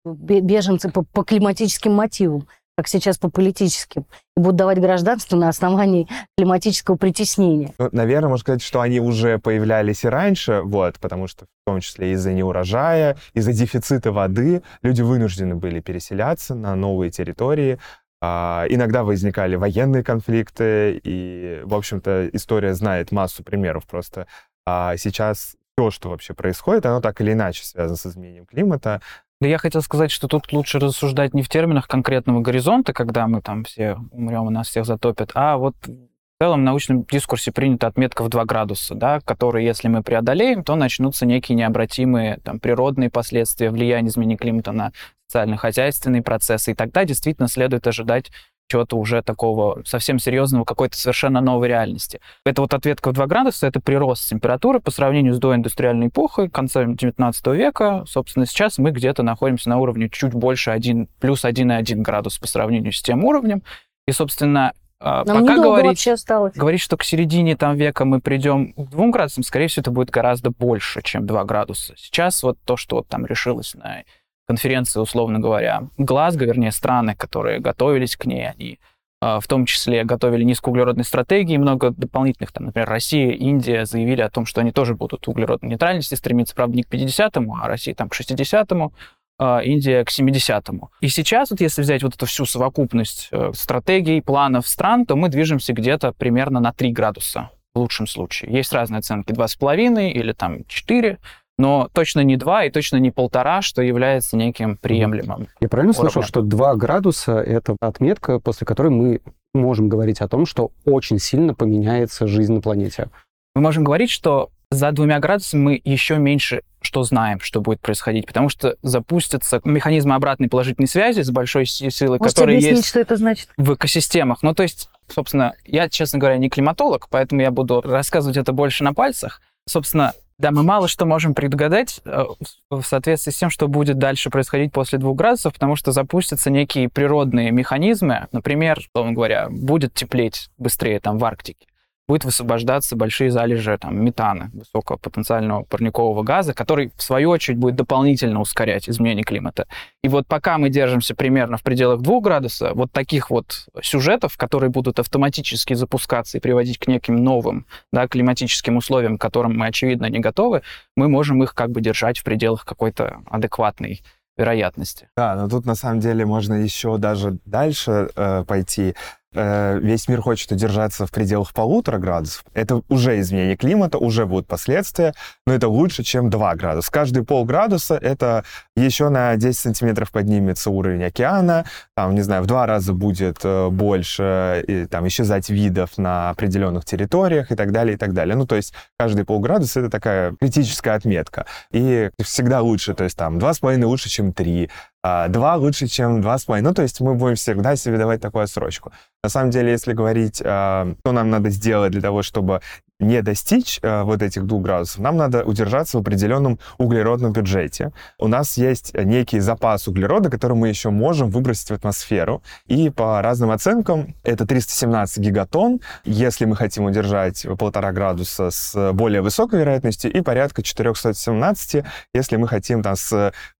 беженцы 0.04 0.88
по, 0.88 1.02
по 1.02 1.24
климатическим 1.24 1.94
мотивам? 1.94 2.46
Как 2.78 2.86
сейчас 2.86 3.18
по 3.18 3.28
политическим, 3.28 4.06
и 4.36 4.40
будут 4.40 4.54
давать 4.54 4.78
гражданство 4.78 5.36
на 5.36 5.48
основании 5.48 6.06
климатического 6.36 6.94
притеснения. 6.94 7.74
Ну, 7.76 7.88
наверное, 7.90 8.28
можно 8.28 8.42
сказать, 8.42 8.62
что 8.62 8.80
они 8.80 9.00
уже 9.00 9.40
появлялись 9.40 10.04
и 10.04 10.08
раньше, 10.08 10.60
вот, 10.62 11.00
потому 11.00 11.26
что 11.26 11.46
в 11.46 11.48
том 11.66 11.80
числе 11.80 12.12
из-за 12.12 12.32
неурожая, 12.32 13.16
из-за 13.34 13.52
дефицита 13.52 14.12
воды 14.12 14.62
люди 14.82 15.02
вынуждены 15.02 15.56
были 15.56 15.80
переселяться 15.80 16.54
на 16.54 16.76
новые 16.76 17.10
территории, 17.10 17.80
а, 18.22 18.64
иногда 18.68 19.02
возникали 19.02 19.56
военные 19.56 20.04
конфликты, 20.04 21.00
и, 21.02 21.62
в 21.64 21.74
общем-то, 21.74 22.30
история 22.32 22.74
знает 22.74 23.10
массу 23.10 23.42
примеров 23.42 23.88
просто. 23.88 24.28
А 24.64 24.96
сейчас 24.98 25.56
все, 25.76 25.90
что 25.90 26.10
вообще 26.10 26.32
происходит, 26.32 26.86
оно 26.86 27.00
так 27.00 27.20
или 27.20 27.32
иначе 27.32 27.64
связано 27.64 27.96
с 27.96 28.06
изменением 28.06 28.46
климата. 28.46 29.00
Да 29.40 29.46
я 29.46 29.58
хотел 29.58 29.82
сказать, 29.82 30.10
что 30.10 30.26
тут 30.26 30.52
лучше 30.52 30.80
рассуждать 30.80 31.32
не 31.32 31.42
в 31.42 31.48
терминах 31.48 31.86
конкретного 31.86 32.40
горизонта, 32.40 32.92
когда 32.92 33.28
мы 33.28 33.40
там 33.40 33.62
все 33.62 33.96
умрем 34.10 34.48
и 34.48 34.52
нас 34.52 34.68
всех 34.68 34.84
затопят, 34.84 35.30
а 35.34 35.56
вот 35.56 35.76
в 35.86 36.42
целом 36.42 36.60
в 36.60 36.64
научном 36.64 37.04
дискурсе 37.04 37.52
принята 37.52 37.86
отметка 37.86 38.22
в 38.22 38.28
2 38.28 38.44
градуса, 38.44 38.94
да, 38.96 39.20
которые, 39.20 39.64
если 39.64 39.88
мы 39.88 40.02
преодолеем, 40.02 40.64
то 40.64 40.74
начнутся 40.74 41.24
некие 41.24 41.56
необратимые 41.56 42.38
там, 42.42 42.58
природные 42.58 43.10
последствия 43.10 43.70
влияния 43.70 44.08
изменения 44.08 44.36
климата 44.36 44.72
на 44.72 44.92
социально-хозяйственные 45.28 46.22
процессы, 46.22 46.72
и 46.72 46.74
тогда 46.74 47.04
действительно 47.04 47.48
следует 47.48 47.86
ожидать 47.86 48.30
чего-то 48.68 48.96
уже 48.96 49.22
такого 49.22 49.82
совсем 49.84 50.18
серьезного, 50.18 50.64
какой-то 50.64 50.96
совершенно 50.96 51.40
новой 51.40 51.68
реальности. 51.68 52.20
Это 52.44 52.62
вот 52.62 52.74
ответка 52.74 53.10
в 53.10 53.14
2 53.14 53.26
градуса, 53.26 53.66
это 53.66 53.80
прирост 53.80 54.28
температуры 54.28 54.80
по 54.80 54.90
сравнению 54.90 55.34
с 55.34 55.38
доиндустриальной 55.38 56.08
эпохой 56.08 56.48
конца 56.48 56.84
19 56.84 57.46
века. 57.48 58.04
Собственно, 58.06 58.46
сейчас 58.46 58.78
мы 58.78 58.90
где-то 58.90 59.22
находимся 59.22 59.68
на 59.70 59.78
уровне 59.78 60.08
чуть 60.10 60.34
больше 60.34 60.70
1, 60.70 61.08
плюс 61.18 61.44
1,1 61.44 61.96
градус 62.02 62.38
по 62.38 62.46
сравнению 62.46 62.92
с 62.92 63.02
тем 63.02 63.24
уровнем. 63.24 63.62
И, 64.06 64.12
собственно, 64.12 64.72
а, 65.00 65.24
Нам 65.24 65.42
пока 65.42 65.56
говорить, 65.56 66.08
говорить, 66.56 66.80
что 66.80 66.96
к 66.96 67.04
середине 67.04 67.56
там 67.56 67.76
века 67.76 68.04
мы 68.04 68.20
придем 68.20 68.72
к 68.72 68.90
2 68.90 69.08
градусам, 69.10 69.44
скорее 69.44 69.68
всего, 69.68 69.82
это 69.82 69.90
будет 69.92 70.10
гораздо 70.10 70.50
больше, 70.50 71.02
чем 71.02 71.26
2 71.26 71.44
градуса. 71.44 71.94
Сейчас 71.96 72.42
вот 72.42 72.58
то, 72.64 72.76
что 72.76 72.96
вот 72.96 73.08
там 73.08 73.24
решилось 73.24 73.74
на 73.74 74.02
конференции, 74.48 74.98
условно 74.98 75.38
говоря, 75.38 75.88
Глазго, 75.98 76.46
вернее, 76.46 76.72
страны, 76.72 77.14
которые 77.14 77.60
готовились 77.60 78.16
к 78.16 78.24
ней, 78.24 78.48
они 78.48 78.78
а, 79.20 79.40
в 79.40 79.46
том 79.48 79.66
числе 79.66 80.04
готовили 80.04 80.44
низкоуглеродные 80.44 81.04
стратегии, 81.04 81.56
много 81.56 81.90
дополнительных, 81.90 82.52
там, 82.52 82.66
например, 82.66 82.88
Россия, 82.88 83.32
Индия 83.32 83.84
заявили 83.84 84.22
о 84.22 84.30
том, 84.30 84.46
что 84.46 84.60
они 84.60 84.70
тоже 84.70 84.94
будут 84.94 85.26
углеродной 85.28 85.70
нейтральности 85.70 86.14
стремиться, 86.14 86.54
правда, 86.54 86.76
не 86.76 86.82
к 86.84 86.88
50-му, 86.88 87.56
а 87.60 87.66
Россия 87.66 87.94
там 87.94 88.08
к 88.08 88.14
60-му, 88.18 88.92
а 89.40 89.60
Индия 89.60 90.04
к 90.04 90.10
70-му. 90.10 90.90
И 91.00 91.08
сейчас, 91.08 91.50
вот 91.50 91.60
если 91.60 91.82
взять 91.82 92.02
вот 92.02 92.14
эту 92.14 92.26
всю 92.26 92.46
совокупность 92.46 93.28
э, 93.32 93.50
стратегий, 93.54 94.20
планов 94.20 94.66
стран, 94.66 95.04
то 95.04 95.16
мы 95.16 95.28
движемся 95.28 95.72
где-то 95.72 96.12
примерно 96.12 96.60
на 96.60 96.72
3 96.72 96.92
градуса 96.92 97.50
в 97.74 97.78
лучшем 97.80 98.06
случае. 98.06 98.52
Есть 98.52 98.72
разные 98.72 99.00
оценки, 99.00 99.32
2,5 99.32 100.10
или 100.10 100.32
там 100.32 100.64
4, 100.64 101.18
но 101.58 101.90
точно 101.92 102.20
не 102.20 102.36
2 102.36 102.64
и 102.64 102.70
точно 102.70 102.96
не 102.96 103.10
полтора, 103.10 103.60
что 103.60 103.82
является 103.82 104.36
неким 104.36 104.76
приемлемым. 104.76 105.48
Я 105.60 105.68
правильно 105.68 105.90
уровнем. 105.90 106.12
слышал, 106.12 106.22
что 106.22 106.42
2 106.42 106.76
градуса— 106.76 107.32
это 107.46 107.76
отметка, 107.80 108.38
после 108.38 108.66
которой 108.66 108.88
мы 108.88 109.20
можем 109.52 109.88
говорить 109.88 110.20
о 110.20 110.28
том, 110.28 110.46
что 110.46 110.70
очень 110.84 111.18
сильно 111.18 111.54
поменяется 111.54 112.26
жизнь 112.26 112.52
на 112.52 112.60
планете? 112.60 113.10
Мы 113.54 113.62
можем 113.62 113.84
говорить, 113.84 114.10
что 114.10 114.50
за 114.70 114.92
двумя 114.92 115.18
градусами 115.18 115.60
мы 115.60 115.80
еще 115.84 116.16
меньше 116.18 116.62
что 116.80 117.02
знаем, 117.02 117.40
что 117.40 117.60
будет 117.60 117.80
происходить, 117.80 118.26
потому 118.26 118.48
что 118.48 118.76
запустятся 118.82 119.60
механизмы 119.64 120.14
обратной 120.14 120.48
положительной 120.48 120.86
связи 120.86 121.22
с 121.22 121.30
большой 121.30 121.66
силой, 121.66 122.18
Можете 122.18 122.36
которые 122.36 122.58
объяснить, 122.58 122.76
есть 122.76 122.88
что 122.88 123.00
это 123.00 123.16
значит? 123.16 123.48
в 123.56 123.74
экосистемах. 123.74 124.42
Ну, 124.42 124.54
то 124.54 124.62
есть, 124.62 124.88
собственно, 125.08 125.54
я, 125.64 125.88
честно 125.88 126.20
говоря, 126.20 126.38
не 126.38 126.48
климатолог, 126.48 127.08
поэтому 127.10 127.40
я 127.40 127.50
буду 127.50 127.80
рассказывать 127.80 128.36
это 128.36 128.52
больше 128.52 128.84
на 128.84 128.94
пальцах. 128.94 129.42
Собственно, 129.68 130.12
да, 130.38 130.52
мы 130.52 130.62
мало 130.62 130.86
что 130.88 131.04
можем 131.04 131.34
предугадать 131.34 132.00
э, 132.04 132.24
в 132.70 132.82
соответствии 132.82 133.32
с 133.32 133.36
тем, 133.36 133.50
что 133.50 133.66
будет 133.66 133.98
дальше 133.98 134.30
происходить 134.30 134.72
после 134.72 134.98
двух 134.98 135.16
градусов, 135.16 135.52
потому 135.54 135.74
что 135.74 135.90
запустятся 135.90 136.50
некие 136.50 136.88
природные 136.88 137.50
механизмы. 137.50 138.28
Например, 138.30 138.78
условно 138.78 139.12
говоря, 139.12 139.48
будет 139.50 139.94
теплеть 139.94 140.48
быстрее 140.56 141.00
там 141.00 141.18
в 141.18 141.24
Арктике 141.24 141.66
будет 142.08 142.24
высвобождаться 142.24 142.96
большие 142.96 143.30
залежи 143.30 143.76
там, 143.78 144.02
метана, 144.02 144.50
высокого 144.54 144.96
потенциального 144.96 145.64
парникового 145.64 146.22
газа, 146.22 146.54
который, 146.54 146.90
в 146.96 147.02
свою 147.02 147.28
очередь, 147.30 147.58
будет 147.58 147.76
дополнительно 147.76 148.40
ускорять 148.40 148.88
изменение 148.88 149.24
климата. 149.24 149.68
И 150.02 150.08
вот 150.08 150.26
пока 150.26 150.56
мы 150.56 150.70
держимся 150.70 151.14
примерно 151.14 151.58
в 151.58 151.62
пределах 151.62 152.00
2 152.00 152.20
градуса, 152.20 152.72
вот 152.74 152.90
таких 152.92 153.30
вот 153.30 153.68
сюжетов, 153.82 154.36
которые 154.38 154.70
будут 154.70 154.98
автоматически 154.98 155.74
запускаться 155.74 156.38
и 156.38 156.40
приводить 156.40 156.78
к 156.78 156.86
неким 156.86 157.16
новым 157.16 157.66
да, 157.92 158.08
климатическим 158.08 158.78
условиям, 158.78 159.18
к 159.18 159.20
которым 159.20 159.58
мы, 159.58 159.66
очевидно, 159.66 160.06
не 160.06 160.20
готовы, 160.20 160.62
мы 160.96 161.08
можем 161.08 161.42
их 161.42 161.54
как 161.54 161.70
бы 161.70 161.82
держать 161.82 162.18
в 162.18 162.24
пределах 162.24 162.64
какой-то 162.64 163.18
адекватной 163.30 164.02
вероятности. 164.38 165.08
Да, 165.16 165.34
но 165.34 165.48
тут 165.48 165.66
на 165.66 165.74
самом 165.74 166.00
деле 166.00 166.24
можно 166.24 166.54
еще 166.54 166.96
даже 166.96 167.38
дальше 167.44 168.08
э, 168.14 168.44
пойти. 168.46 168.94
Э, 169.34 169.78
весь 169.78 170.08
мир 170.08 170.22
хочет 170.22 170.50
удержаться 170.52 171.06
в 171.06 171.10
пределах 171.10 171.52
полутора 171.52 171.98
градусов. 171.98 172.44
Это 172.54 172.80
уже 172.88 173.20
изменение 173.20 173.56
климата, 173.56 173.98
уже 173.98 174.24
будут 174.24 174.46
последствия, 174.46 175.12
но 175.46 175.52
это 175.52 175.68
лучше, 175.68 176.02
чем 176.02 176.30
2 176.30 176.54
градуса. 176.54 176.90
Каждые 176.90 177.24
полградуса 177.24 177.96
это 177.96 178.44
еще 178.74 179.10
на 179.10 179.36
10 179.36 179.58
сантиметров 179.58 180.10
поднимется 180.12 180.70
уровень 180.70 181.04
океана, 181.04 181.66
там, 181.94 182.14
не 182.14 182.22
знаю, 182.22 182.42
в 182.42 182.46
два 182.46 182.64
раза 182.66 182.94
будет 182.94 183.40
э, 183.44 183.68
больше 183.68 184.64
и, 184.66 184.86
там, 184.86 185.06
исчезать 185.08 185.50
видов 185.50 185.98
на 185.98 186.30
определенных 186.30 186.86
территориях 186.86 187.52
и 187.52 187.54
так 187.54 187.70
далее, 187.70 187.96
и 187.96 187.98
так 187.98 188.14
далее. 188.14 188.34
Ну, 188.34 188.46
то 188.46 188.56
есть 188.56 188.72
каждый 188.98 189.26
полградуса 189.26 189.80
это 189.80 189.90
такая 189.90 190.34
критическая 190.40 190.92
отметка. 190.92 191.44
И 191.70 192.10
всегда 192.22 192.62
лучше, 192.62 192.94
то 192.94 193.04
есть 193.04 193.16
там 193.16 193.38
2,5 193.38 193.84
лучше, 193.84 194.08
чем 194.08 194.32
3, 194.32 194.70
2 195.02 195.56
лучше, 195.56 195.86
чем 195.86 196.20
2,5. 196.20 196.60
Ну, 196.62 196.72
то 196.72 196.82
есть 196.82 197.00
мы 197.00 197.14
будем 197.14 197.36
всегда 197.36 197.76
себе 197.76 197.98
давать 197.98 198.22
такую 198.22 198.44
отсрочку. 198.44 198.90
На 199.24 199.30
самом 199.30 199.50
деле, 199.50 199.72
если 199.72 199.92
говорить, 199.94 200.40
а, 200.44 200.94
что 201.00 201.12
нам 201.12 201.30
надо 201.30 201.50
сделать 201.50 201.92
для 201.92 202.00
того, 202.00 202.22
чтобы 202.22 202.60
не 203.00 203.22
достичь 203.22 203.78
э, 203.82 204.02
вот 204.02 204.22
этих 204.22 204.44
двух 204.44 204.62
градусов, 204.62 204.98
нам 204.98 205.16
надо 205.16 205.44
удержаться 205.44 205.98
в 205.98 206.00
определенном 206.00 206.58
углеродном 206.78 207.32
бюджете. 207.32 207.92
У 208.18 208.26
нас 208.26 208.56
есть 208.56 208.92
некий 208.94 209.38
запас 209.38 209.86
углерода, 209.86 210.30
который 210.30 210.56
мы 210.56 210.68
еще 210.68 210.90
можем 210.90 211.30
выбросить 211.30 211.70
в 211.70 211.74
атмосферу. 211.74 212.42
И 212.66 212.90
по 212.90 213.22
разным 213.22 213.50
оценкам 213.50 214.16
это 214.24 214.46
317 214.46 215.18
гигатон, 215.18 215.80
если 216.04 216.44
мы 216.44 216.56
хотим 216.56 216.84
удержать 216.84 217.46
полтора 217.58 217.92
градуса 217.92 218.50
с 218.50 218.92
более 218.92 219.22
высокой 219.22 219.60
вероятностью, 219.60 220.12
и 220.12 220.20
порядка 220.20 220.62
417, 220.62 221.84
если 222.14 222.36
мы 222.36 222.48
хотим 222.48 222.82
там 222.82 222.96
с 222.96 223.12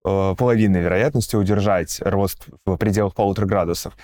э, 0.04 0.34
половиной 0.36 0.80
вероятностью 0.80 1.38
удержать 1.38 2.00
рост 2.00 2.46
в 2.66 2.76
пределах 2.76 3.14
полутора 3.14 3.46
градусов. 3.46 3.94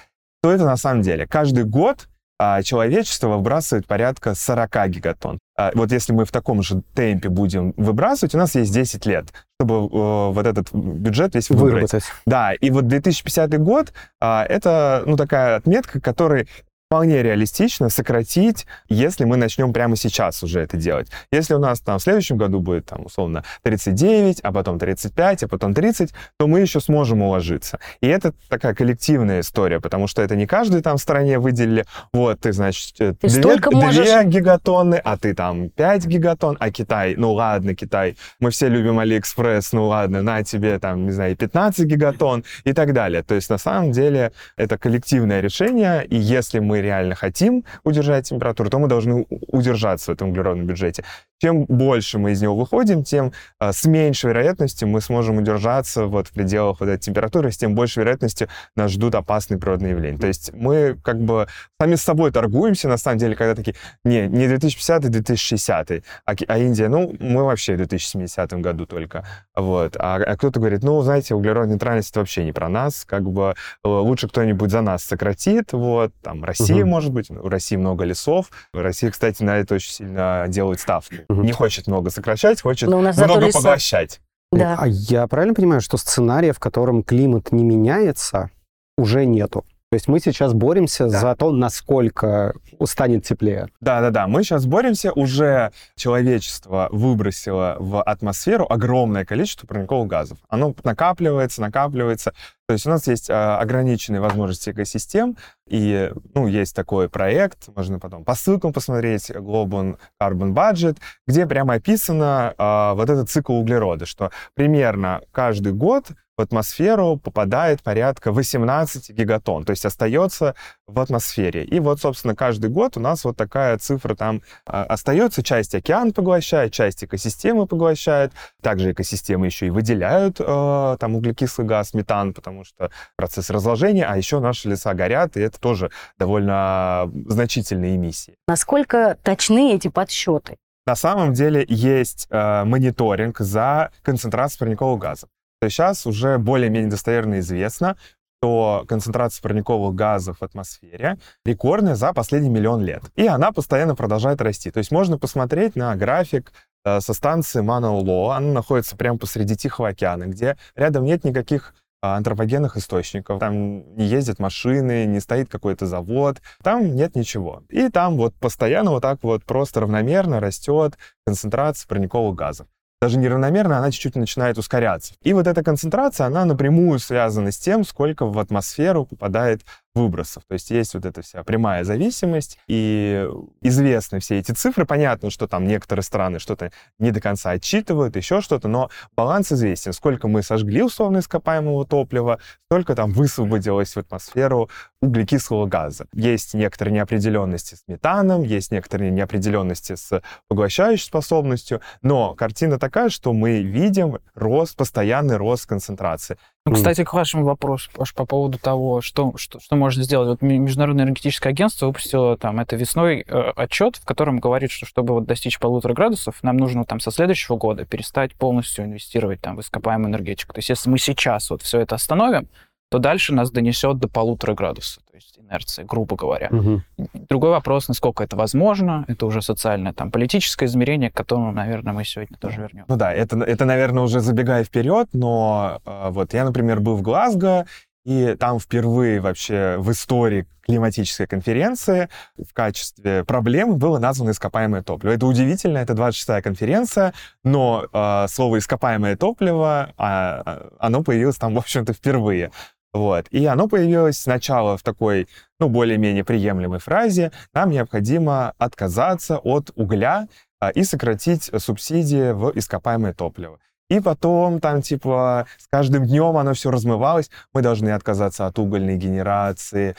То 0.45 0.53
это 0.53 0.67
на 0.67 0.77
самом 0.77 1.01
деле? 1.01 1.27
Каждый 1.27 1.65
год 1.65 2.07
а 2.39 2.63
человечество 2.63 3.29
выбрасывает 3.29 3.87
порядка 3.87 4.35
40 4.35 4.89
гигатон. 4.89 5.39
А 5.57 5.71
вот 5.73 5.91
если 5.91 6.13
мы 6.13 6.27
в 6.27 6.33
таком 6.33 6.63
же 6.63 6.83
темпе 6.95 7.31
будем 7.31 7.73
выбрасывать, 7.79 8.35
у 8.35 8.39
нас 8.39 8.55
есть 8.55 8.71
10 8.71 9.07
лет, 9.07 9.33
чтобы 9.59 9.77
э, 9.77 10.33
вот 10.33 10.47
этот 10.47 10.71
бюджет 10.75 11.35
весь 11.35 11.49
выбрать. 11.49 11.73
Выработать. 11.73 12.05
Да, 12.27 12.53
и 12.53 12.71
вот 12.71 12.89
2050 12.89 13.59
год 13.63 13.95
а, 14.21 14.45
это 14.45 15.03
ну, 15.07 15.17
такая 15.17 15.57
отметка, 15.57 15.99
которой 15.99 16.47
вполне 16.95 17.25
реалистично 17.25 17.91
сократить, 17.91 18.67
если 18.89 19.25
мы 19.25 19.37
начнем 19.37 19.73
прямо 19.73 19.97
сейчас 19.97 20.45
уже 20.45 20.61
это 20.61 20.77
делать. 20.77 21.09
Если 21.33 21.53
у 21.55 21.59
нас 21.59 21.81
там 21.81 21.99
в 21.99 22.03
следующем 22.03 22.37
году 22.37 22.61
будет, 22.61 22.87
там, 22.87 23.07
условно, 23.07 23.43
39, 23.65 24.39
а 24.41 24.53
потом 24.53 24.79
35, 24.79 25.43
а 25.43 25.49
потом 25.49 25.75
30, 25.75 26.15
то 26.39 26.47
мы 26.47 26.61
еще 26.61 26.79
сможем 26.79 27.23
уложиться. 27.23 27.81
И 28.01 28.07
это 28.07 28.33
такая 28.49 28.77
коллективная 28.77 29.41
история, 29.41 29.81
потому 29.81 30.07
что 30.07 30.23
это 30.23 30.37
не 30.37 30.47
каждый 30.47 30.83
там 30.83 30.97
в 30.97 31.01
стране 31.01 31.41
выделили, 31.41 31.85
вот, 32.13 32.39
ты, 32.39 32.53
значит, 32.53 32.95
э, 33.01 33.15
ты 33.21 33.41
2, 33.41 33.57
2 33.57 33.71
можешь... 33.73 34.25
гигатонны, 34.27 35.01
а 35.03 35.17
ты 35.17 35.35
там 35.35 35.71
5 35.71 36.07
гигатон, 36.07 36.57
а 36.61 36.71
Китай, 36.71 37.17
ну 37.17 37.33
ладно, 37.33 37.75
Китай, 37.75 38.17
мы 38.39 38.51
все 38.51 38.69
любим 38.69 39.01
Алиэкспресс, 39.01 39.73
ну 39.73 39.89
ладно, 39.89 40.23
на 40.23 40.45
тебе 40.45 40.79
там, 40.79 41.07
не 41.07 41.13
знаю, 41.13 41.35
15 41.35 41.87
гигатон 41.87 42.45
и 42.63 42.73
так 42.73 42.93
далее. 42.93 43.25
То 43.25 43.35
есть 43.35 43.51
на 43.51 43.59
самом 43.59 43.91
деле 43.91 44.31
это 44.57 44.79
коллективное 44.79 45.41
решение, 45.41 46.07
и 46.07 46.17
если 46.17 46.61
мы 46.61 46.84
реально 46.85 47.15
хотим 47.15 47.65
удержать 47.83 48.29
температуру, 48.29 48.71
то 48.71 48.79
мы 48.79 48.89
должны 48.89 49.27
удержаться 49.29 50.13
в 50.13 50.15
этом 50.15 50.29
углеродном 50.29 50.67
бюджете. 50.67 51.05
Чем 51.45 51.67
больше 51.67 52.19
мы 52.19 52.33
из 52.33 52.41
него 52.41 52.57
выходим, 52.57 53.05
тем 53.05 53.33
а, 53.59 53.75
с 53.75 53.85
меньшей 53.85 54.31
вероятностью 54.31 54.89
мы 54.89 55.03
сможем 55.03 55.37
удержаться 55.37 56.07
вот 56.07 56.29
в 56.29 56.33
пределах 56.33 56.81
вот 56.81 56.89
этой 56.89 57.03
температуры, 57.03 57.53
с 57.53 57.59
тем 57.59 57.75
большей 57.75 57.99
вероятностью 57.99 58.49
нас 58.77 58.93
ждут 58.93 59.15
опасные 59.15 59.61
природные 59.61 59.91
явления. 59.91 60.17
То 60.17 60.27
есть 60.27 60.55
мы 60.55 60.97
как 61.05 61.21
бы 61.21 61.47
сами 61.79 61.97
с 61.97 62.03
собой 62.03 62.33
торгуемся, 62.33 62.89
на 62.89 62.97
самом 62.97 63.19
деле, 63.19 63.37
когда 63.37 63.55
такие, 63.55 63.77
не, 64.05 64.27
не 64.27 64.49
2050, 64.49 65.03
2060, 65.11 65.91
а, 66.25 66.33
а 66.49 66.59
Индия, 66.59 66.89
ну, 66.89 67.15
мы 67.21 67.45
вообще 67.45 67.75
в 67.75 67.77
2070 67.77 68.55
году 68.55 68.87
только. 68.87 69.27
Вот. 69.55 69.99
А, 69.99 70.15
а 70.15 70.37
кто-то 70.39 70.61
говорит, 70.61 70.83
ну, 70.83 70.99
знаете, 71.03 71.35
углеродная 71.35 71.75
нейтральность 71.75 72.11
это 72.11 72.21
вообще 72.21 72.43
не 72.47 72.53
про 72.53 72.71
нас, 72.71 73.05
как 73.05 73.23
бы 73.31 73.55
э, 73.85 73.89
лучше 73.89 74.29
кто-нибудь 74.29 74.71
за 74.71 74.81
нас 74.81 75.05
сократит, 75.05 75.75
вот, 75.75 76.15
там, 76.23 76.43
Россия, 76.43 76.85
угу. 76.85 76.89
может 76.89 77.13
быть, 77.13 77.31
у 77.31 77.51
России 77.51 77.77
много 77.77 78.05
лесов. 78.05 78.47
Россия, 78.73 79.11
кстати, 79.11 79.43
на 79.43 79.59
это 79.59 79.75
очень 79.75 79.93
сильно 79.93 80.47
делает 80.49 80.81
ставку. 80.81 81.17
Угу. 81.35 81.43
Не 81.43 81.53
хочет 81.53 81.87
много 81.87 82.11
сокращать, 82.11 82.61
хочет 82.63 82.89
Но 82.89 82.99
у 82.99 83.03
нас 83.03 83.17
много 83.17 83.51
поглощать. 83.51 84.21
Да. 84.53 84.77
А 84.79 84.87
я 84.87 85.27
правильно 85.27 85.55
понимаю, 85.55 85.81
что 85.81 85.97
сценария, 85.97 86.53
в 86.53 86.61
котором 86.61 87.03
климат 87.03 87.53
не 87.53 87.65
меняется, 87.65 88.51
уже 88.97 89.25
нету? 89.27 89.65
То 89.91 89.97
есть 89.97 90.09
мы 90.09 90.19
сейчас 90.19 90.55
боремся 90.55 91.09
да. 91.09 91.21
за 91.21 91.37
то, 91.37 91.53
насколько 91.53 92.55
станет 92.85 93.25
теплее. 93.25 93.69
Да-да-да, 93.81 94.27
мы 94.27 94.43
сейчас 94.43 94.67
боремся. 94.67 95.13
Уже 95.13 95.71
человечество 95.95 96.89
выбросило 96.91 97.77
в 97.79 98.03
атмосферу 98.03 98.67
огромное 98.69 99.25
количество 99.25 99.67
парниковых 99.67 100.09
газов. 100.09 100.39
Оно 100.49 100.75
накапливается, 100.83 101.61
накапливается. 101.61 102.33
То 102.67 102.73
есть 102.73 102.87
у 102.87 102.91
нас 102.91 103.07
есть 103.07 103.29
а, 103.29 103.59
ограниченные 103.59 104.21
возможности 104.21 104.71
экосистем, 104.71 105.37
и 105.69 106.11
ну, 106.35 106.47
есть 106.47 106.75
такой 106.75 107.11
проект, 107.11 107.69
можно 107.77 108.01
потом 108.01 108.25
по 108.25 108.35
ссылкам 108.35 108.73
посмотреть, 108.73 109.31
Global 109.31 109.99
Carbon 110.21 110.55
Budget, 110.55 110.97
где 111.27 111.47
прямо 111.47 111.75
описано 111.75 112.55
а, 112.57 112.95
вот 112.95 113.11
этот 113.11 113.29
цикл 113.29 113.53
углерода, 113.53 114.07
что 114.07 114.31
примерно 114.55 115.21
каждый 115.31 115.75
год 115.75 116.09
в 116.37 116.43
атмосферу 116.43 117.17
попадает 117.17 117.83
порядка 117.83 118.33
18 118.33 119.11
гигатон, 119.11 119.65
то 119.65 119.71
есть 119.71 119.85
остается 119.85 120.55
в 120.87 120.99
атмосфере. 120.99 121.65
И 121.65 121.81
вот, 121.81 122.01
собственно, 122.01 122.35
каждый 122.35 122.71
год 122.71 122.97
у 122.97 123.01
нас 123.01 123.25
вот 123.25 123.37
такая 123.37 123.79
цифра 123.79 124.15
там 124.15 124.43
а, 124.67 124.85
остается. 124.85 125.43
Часть 125.43 125.75
океан 125.75 126.13
поглощает, 126.13 126.73
часть 126.73 127.05
экосистемы 127.05 127.67
поглощает. 127.67 128.33
Также 128.63 128.93
экосистемы 128.93 129.47
еще 129.47 129.67
и 129.67 129.71
выделяют 129.71 130.41
э, 130.41 130.97
там 130.99 131.17
углекислый 131.17 131.67
газ, 131.67 131.95
метан, 131.95 132.35
потому 132.35 132.65
что 132.65 132.91
процесс 133.17 133.51
разложения, 133.51 134.05
а 134.05 134.17
еще 134.17 134.41
наши 134.41 134.69
леса 134.69 134.95
горят, 134.95 135.37
и 135.37 135.41
это 135.41 135.61
тоже 135.61 135.91
довольно 136.19 137.11
значительные 137.27 137.97
эмиссии. 137.97 138.37
Насколько 138.49 139.19
точны 139.23 139.75
эти 139.75 139.89
подсчеты? 139.89 140.57
На 140.87 140.97
самом 140.97 141.33
деле 141.33 141.65
есть 141.69 142.27
э, 142.31 142.65
мониторинг 142.65 143.39
за 143.39 143.91
концентрацией 144.03 144.59
парниковых 144.59 145.01
газов 145.01 145.29
то 145.29 145.34
сейчас 145.69 146.07
уже 146.07 146.39
более-менее 146.39 146.91
достоверно 146.91 147.41
известно, 147.41 147.97
что 148.45 148.85
концентрация 148.89 149.43
парниковых 149.43 149.95
газов 149.95 150.39
в 150.41 150.45
атмосфере 150.45 151.19
рекордная 151.47 151.95
за 151.95 152.13
последний 152.13 152.51
миллион 152.51 152.83
лет. 152.83 153.03
И 153.15 153.27
она 153.27 153.53
постоянно 153.53 153.95
продолжает 153.95 154.43
расти. 154.43 154.71
То 154.71 154.79
есть 154.79 154.91
можно 154.91 155.19
посмотреть 155.19 155.77
на 155.77 155.97
график 155.97 156.53
э, 156.85 157.01
со 157.01 157.15
станции 157.15 157.63
Манауло. 157.63 158.37
Она 158.37 158.53
находится 158.53 158.97
прямо 158.97 159.19
посреди 159.19 159.57
Тихого 159.57 159.89
океана, 159.89 160.25
где 160.25 160.59
рядом 160.77 161.05
нет 161.05 161.25
никаких 161.25 161.75
а, 162.05 162.19
антропогенных 162.19 162.77
источников. 162.77 163.41
Там 163.41 163.97
не 163.97 164.05
ездят 164.05 164.39
машины, 164.39 165.07
не 165.07 165.21
стоит 165.21 165.49
какой-то 165.49 165.87
завод, 165.87 166.43
там 166.63 166.95
нет 166.95 167.17
ничего. 167.17 167.63
И 167.71 167.89
там 167.89 168.19
вот 168.19 168.35
постоянно 168.35 168.91
вот 168.91 169.01
так 169.01 169.21
вот 169.23 169.43
просто 169.45 169.81
равномерно 169.81 170.39
растет 170.39 170.99
концентрация 171.25 171.89
парниковых 171.89 172.35
газов 172.35 172.67
даже 173.05 173.19
неравномерно, 173.19 173.77
она 173.77 173.91
чуть-чуть 173.91 174.17
начинает 174.17 174.57
ускоряться. 174.57 175.13
И 175.23 175.35
вот 175.35 175.47
эта 175.47 175.63
концентрация, 175.63 176.27
она 176.27 176.47
напрямую 176.47 176.99
связана 176.99 177.53
с 177.53 177.59
тем, 177.59 177.85
сколько 177.85 178.25
в 178.25 178.39
атмосферу 178.39 179.05
попадает 179.05 179.61
выбросов. 179.95 180.43
То 180.49 180.55
есть 180.55 180.71
есть 180.71 180.95
вот 180.95 181.05
эта 181.05 181.23
вся 181.23 181.43
прямая 181.45 181.85
зависимость, 181.85 182.59
и 182.67 183.29
известны 183.61 184.19
все 184.21 184.39
эти 184.39 184.53
цифры. 184.53 184.87
Понятно, 184.87 185.31
что 185.31 185.47
там 185.47 185.67
некоторые 185.67 186.03
страны 186.03 186.39
что-то 186.39 186.73
не 186.99 187.11
до 187.11 187.21
конца 187.21 187.51
отчитывают, 187.51 188.17
еще 188.17 188.41
что-то, 188.41 188.69
но 188.69 188.91
баланс 189.17 189.53
известен. 189.53 189.93
Сколько 189.93 190.29
мы 190.29 190.43
сожгли 190.43 190.83
условно 190.83 191.19
ископаемого 191.19 191.87
топлива, 191.87 192.41
столько 192.67 192.95
там 192.95 193.13
высвободилось 193.13 193.95
в 193.95 193.99
атмосферу 193.99 194.69
углекислого 195.01 195.67
газа. 195.67 196.07
Есть 196.13 196.55
некоторые 196.55 196.95
неопределенности 196.95 197.75
с 197.75 197.85
метаном, 197.87 198.43
есть 198.43 198.73
некоторые 198.73 199.11
неопределенности 199.11 199.95
с 199.95 200.23
поглощающей 200.49 201.07
способностью, 201.07 201.81
но 202.03 202.35
картина 202.35 202.79
такая, 202.79 203.11
что 203.11 203.33
мы 203.33 203.63
видим 203.63 204.19
рост, 204.35 204.77
постоянный 204.77 205.37
рост 205.37 205.67
концентрации. 205.67 206.37
Ну, 206.67 206.73
кстати, 206.73 207.05
к 207.05 207.13
вашему 207.13 207.45
вопросу, 207.45 207.91
Паш, 207.93 208.15
по 208.15 208.25
поводу 208.25 208.59
того, 208.59 209.03
что, 209.03 209.37
что, 209.37 209.61
что 209.61 209.77
можно 209.77 210.03
сделать. 210.03 210.29
Вот 210.29 210.41
Международное 210.41 211.05
энергетическое 211.05 211.53
агентство 211.53 211.89
выпустило 211.89 212.39
там 212.39 212.59
это 212.59 212.75
весной 212.75 213.21
э, 213.21 213.53
отчет, 213.55 213.97
в 213.97 214.05
котором 214.07 214.39
говорит, 214.39 214.71
что 214.71 214.87
чтобы 214.87 215.13
вот 215.13 215.27
достичь 215.27 215.59
полутора 215.59 215.93
градусов, 215.93 216.43
нам 216.43 216.57
нужно 216.57 216.87
там 216.87 217.01
со 217.01 217.11
следующего 217.11 217.57
года 217.57 217.85
перестать 217.85 218.35
полностью 218.35 218.87
инвестировать 218.87 219.43
там 219.43 219.57
в 219.57 219.61
ископаемую 219.61 220.09
энергетику. 220.09 220.55
То 220.55 220.61
есть 220.61 220.71
если 220.71 220.89
мы 220.89 220.99
сейчас 220.99 221.51
вот 221.51 221.61
все 221.61 221.81
это 221.81 221.97
остановим, 221.97 222.49
то 222.95 223.01
дальше 223.01 223.35
нас 223.35 223.51
донесет 223.51 223.99
до 223.99 224.07
полутора 224.07 224.55
градусов, 224.55 225.03
то 225.11 225.17
есть 225.17 225.37
инерция, 225.37 225.85
грубо 225.85 226.15
говоря. 226.15 226.47
Мгм. 226.53 226.85
Другой 227.29 227.51
вопрос, 227.51 227.89
насколько 227.89 228.23
это 228.23 228.37
возможно, 228.37 229.05
это 229.09 229.27
уже 229.27 229.43
социальное, 229.43 229.93
там, 229.93 230.13
политическое 230.13 230.67
измерение, 230.67 231.11
к 231.11 231.15
которому, 231.15 231.51
наверное, 231.51 231.93
мы 231.93 232.05
сегодня 232.05 232.37
тоже 232.39 232.61
вернемся. 232.61 232.85
Ну 232.87 232.97
да, 232.97 233.13
это, 233.13 233.37
это, 233.39 233.65
наверное, 233.65 234.05
уже 234.05 234.21
забегая 234.21 234.63
вперед, 234.63 235.09
но 235.13 235.81
э, 235.85 236.11
вот 236.11 236.35
я, 236.35 236.45
например, 236.45 236.79
был 236.79 236.95
в 236.95 237.03
Глазго, 237.03 237.67
и 238.05 238.37
там 238.39 238.61
впервые 238.61 239.21
вообще 239.21 239.77
в 239.79 239.91
истории 239.91 240.47
климатической 240.67 241.27
конференции 241.27 242.09
в 242.37 242.53
качестве 242.53 243.25
проблемы 243.25 243.77
было 243.77 243.99
названо 243.99 244.31
ископаемое 244.31 244.83
топливо. 244.83 245.13
Это 245.13 245.27
удивительно, 245.27 245.79
это 245.79 245.95
26-я 245.95 246.43
конференция, 246.43 247.13
но 247.43 247.87
э, 247.93 248.27
слово 248.29 248.59
ископаемое 248.59 249.17
топливо, 249.17 249.93
а, 249.97 250.43
а, 250.45 250.69
оно 250.79 251.03
появилось 251.03 251.37
там, 251.37 251.55
в 251.55 251.59
общем-то, 251.59 251.93
впервые. 251.93 252.51
Вот. 252.95 253.27
И 253.31 253.45
оно 253.45 253.67
появилось 253.67 254.19
сначала 254.19 254.77
в 254.77 254.83
такой, 254.85 255.27
ну, 255.59 255.69
более-менее 255.69 256.25
приемлемой 256.25 256.79
фразе. 256.79 257.33
Нам 257.53 257.71
необходимо 257.71 258.55
отказаться 258.57 259.39
от 259.39 259.73
угля 259.75 260.29
а, 260.61 260.71
и 260.71 260.85
сократить 260.85 261.51
субсидии 261.59 262.31
в 262.33 262.53
ископаемое 262.55 263.13
топливо. 263.13 263.59
И 263.91 264.01
потом 264.01 264.61
там, 264.61 264.81
типа, 264.81 265.47
с 265.59 265.67
каждым 265.71 266.07
днем 266.07 266.37
оно 266.37 266.55
все 266.55 266.71
размывалось. 266.71 267.31
Мы 267.53 267.63
должны 267.63 267.91
отказаться 267.91 268.47
от 268.47 268.59
угольной 268.59 268.97
генерации 268.97 269.97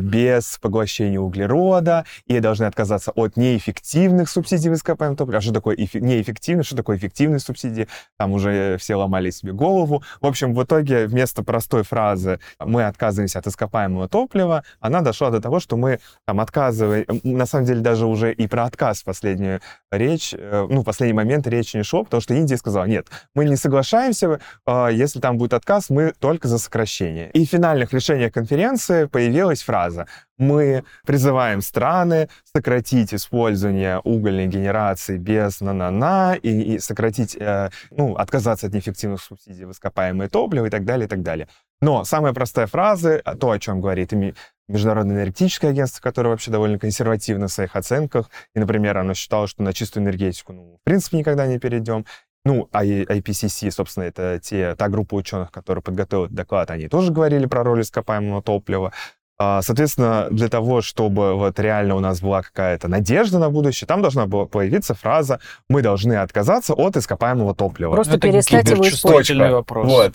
без 0.00 0.58
поглощения 0.60 1.20
углерода, 1.20 2.04
и 2.26 2.40
должны 2.40 2.64
отказаться 2.64 3.10
от 3.12 3.36
неэффективных 3.36 4.28
субсидий 4.28 4.70
в 4.70 4.74
ископаемом 4.74 5.16
топливе. 5.16 5.38
А 5.38 5.40
что 5.40 5.52
такое 5.52 5.76
эффе- 5.76 6.00
неэффективно, 6.00 6.62
что 6.62 6.76
такое 6.76 6.96
эффективные 6.96 7.40
субсидии? 7.40 7.88
Там 8.18 8.32
уже 8.32 8.76
все 8.78 8.94
ломали 8.94 9.30
себе 9.30 9.52
голову. 9.52 10.02
В 10.20 10.26
общем, 10.26 10.54
в 10.54 10.62
итоге 10.62 11.06
вместо 11.06 11.42
простой 11.42 11.82
фразы 11.82 12.40
«мы 12.58 12.84
отказываемся 12.84 13.38
от 13.38 13.46
ископаемого 13.46 14.08
топлива», 14.08 14.64
она 14.80 15.00
дошла 15.00 15.30
до 15.30 15.40
того, 15.40 15.60
что 15.60 15.76
мы 15.76 16.00
там 16.26 16.40
отказываем... 16.40 17.04
На 17.22 17.46
самом 17.46 17.66
деле 17.66 17.80
даже 17.80 18.06
уже 18.06 18.32
и 18.32 18.46
про 18.46 18.64
отказ 18.64 19.00
в 19.00 19.04
последнюю 19.04 19.60
речь, 19.90 20.34
э, 20.36 20.66
ну, 20.68 20.80
в 20.80 20.84
последний 20.84 21.14
момент 21.14 21.46
речь 21.46 21.74
не 21.74 21.82
шло, 21.82 22.04
потому 22.04 22.20
что 22.20 22.34
Индия 22.34 22.56
сказала, 22.56 22.84
нет, 22.84 23.08
мы 23.34 23.44
не 23.44 23.56
соглашаемся, 23.56 24.40
э, 24.66 24.88
если 24.92 25.20
там 25.20 25.38
будет 25.38 25.54
отказ, 25.54 25.90
мы 25.90 26.12
только 26.18 26.48
за 26.48 26.58
сокращение. 26.58 27.30
И 27.32 27.46
в 27.46 27.50
финальных 27.50 27.92
решениях 27.92 28.32
конференции 28.32 29.04
появилась 29.04 29.62
фраза 29.66 30.06
«Мы 30.38 30.84
призываем 31.04 31.60
страны 31.60 32.28
сократить 32.54 33.12
использование 33.12 33.98
угольной 33.98 34.46
генерации 34.46 35.18
без 35.18 35.60
на-на-на 35.60 36.36
и, 36.36 36.74
и 36.74 36.78
сократить, 36.78 37.36
э, 37.38 37.70
ну, 37.90 38.14
отказаться 38.14 38.68
от 38.68 38.72
неэффективных 38.72 39.20
субсидий 39.20 39.64
в 39.64 39.72
ископаемое 39.72 40.28
топливо 40.28 40.66
и 40.66 40.70
так 40.70 40.84
далее, 40.84 41.06
и 41.06 41.08
так 41.08 41.22
далее». 41.22 41.48
Но 41.82 42.04
самая 42.04 42.32
простая 42.32 42.66
фраза, 42.66 43.20
а 43.24 43.36
то, 43.36 43.50
о 43.50 43.58
чем 43.58 43.80
говорит 43.80 44.12
Международное 44.68 45.16
энергетическое 45.16 45.70
агентство, 45.70 46.00
которое 46.00 46.30
вообще 46.30 46.50
довольно 46.50 46.78
консервативно 46.78 47.48
в 47.48 47.52
своих 47.52 47.76
оценках, 47.76 48.30
и, 48.54 48.58
например, 48.58 48.96
оно 48.98 49.14
считало, 49.14 49.46
что 49.46 49.62
на 49.62 49.72
чистую 49.72 50.04
энергетику, 50.04 50.52
ну, 50.52 50.78
в 50.80 50.84
принципе, 50.84 51.18
никогда 51.18 51.46
не 51.46 51.58
перейдем. 51.58 52.06
Ну, 52.44 52.68
а 52.72 52.84
IPCC, 52.84 53.70
собственно, 53.72 54.04
это 54.04 54.40
те, 54.40 54.76
та 54.76 54.88
группа 54.88 55.16
ученых, 55.16 55.50
которые 55.50 55.82
подготовили 55.82 56.32
доклад, 56.32 56.70
они 56.70 56.88
тоже 56.88 57.12
говорили 57.12 57.46
про 57.46 57.64
роль 57.64 57.82
ископаемого 57.82 58.40
топлива. 58.40 58.92
А, 59.38 59.60
Соответственно, 59.62 60.28
для 60.30 60.48
того, 60.48 60.80
чтобы 60.80 61.34
вот 61.34 61.58
реально 61.58 61.94
у 61.94 62.00
нас 62.00 62.20
была 62.20 62.42
какая-то 62.42 62.88
надежда 62.88 63.38
на 63.38 63.50
будущее, 63.50 63.86
там 63.86 64.00
должна 64.02 64.26
была 64.26 64.46
появиться 64.46 64.94
фраза 64.94 65.40
«мы 65.68 65.82
должны 65.82 66.14
отказаться 66.14 66.72
от 66.72 66.96
ископаемого 66.96 67.54
топлива». 67.54 67.92
Просто 67.92 68.14
Это 68.14 68.28
перестать 68.28 68.70
его 68.70 68.88
использовать. 68.88 69.52
вопрос. 69.52 69.86
Вот. 69.86 70.14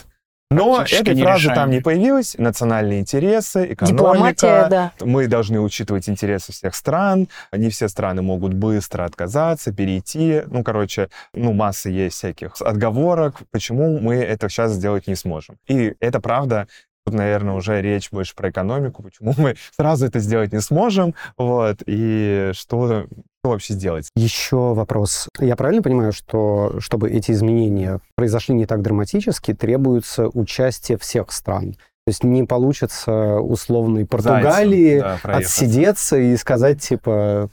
Но 0.52 0.82
этой 0.82 1.16
фразы 1.16 1.48
там 1.48 1.70
нерешаемый. 1.70 1.76
не 1.76 1.82
появилось. 1.82 2.36
Национальные 2.38 3.00
интересы, 3.00 3.72
экономика. 3.72 3.86
Дипломатия, 3.86 4.68
да. 4.70 4.92
Мы 5.00 5.28
должны 5.28 5.62
учитывать 5.62 6.10
интересы 6.10 6.52
всех 6.52 6.76
стран. 6.76 7.30
Не 7.54 7.70
все 7.70 7.88
страны 7.88 8.22
могут 8.22 8.54
быстро 8.54 9.06
отказаться, 9.06 9.74
перейти. 9.74 10.42
Ну, 10.48 10.64
короче, 10.64 11.10
ну, 11.34 11.54
масса 11.54 11.90
есть 11.90 12.18
всяких 12.18 12.62
отговорок, 12.62 13.36
почему 13.52 13.98
мы 14.00 14.16
это 14.16 14.50
сейчас 14.50 14.74
сделать 14.74 15.08
не 15.08 15.16
сможем. 15.16 15.56
И 15.68 15.96
это 16.02 16.20
правда. 16.20 16.68
Тут, 17.06 17.16
наверное, 17.16 17.56
уже 17.56 17.82
речь 17.82 18.12
больше 18.12 18.36
про 18.36 18.50
экономику, 18.50 19.04
почему 19.04 19.34
мы 19.38 19.56
сразу 19.76 20.06
это 20.06 20.20
сделать 20.20 20.54
не 20.54 20.62
сможем, 20.62 21.16
вот, 21.38 21.78
и 21.86 22.52
что, 22.54 23.06
что 23.42 23.50
вообще 23.50 23.74
сделать. 23.74 24.10
Еще 24.16 24.74
вопрос. 24.74 25.28
Я 25.40 25.56
правильно 25.56 25.82
понимаю, 25.82 26.14
что 26.14 26.76
чтобы 26.80 27.10
эти 27.10 27.32
изменения 27.32 28.00
произошли 28.16 28.54
не 28.56 28.66
так 28.66 28.82
драматически, 28.82 29.54
требуется 29.54 30.28
участие 30.28 30.98
всех 30.98 31.32
стран? 31.32 31.76
То 32.06 32.10
есть 32.10 32.24
не 32.24 32.44
получится 32.44 33.40
условной 33.40 34.08
Португалии 34.08 35.00
Зайцем, 35.00 35.20
да, 35.24 35.38
отсидеться 35.38 36.18
и 36.18 36.36
сказать, 36.36 36.82
типа, 36.82 37.52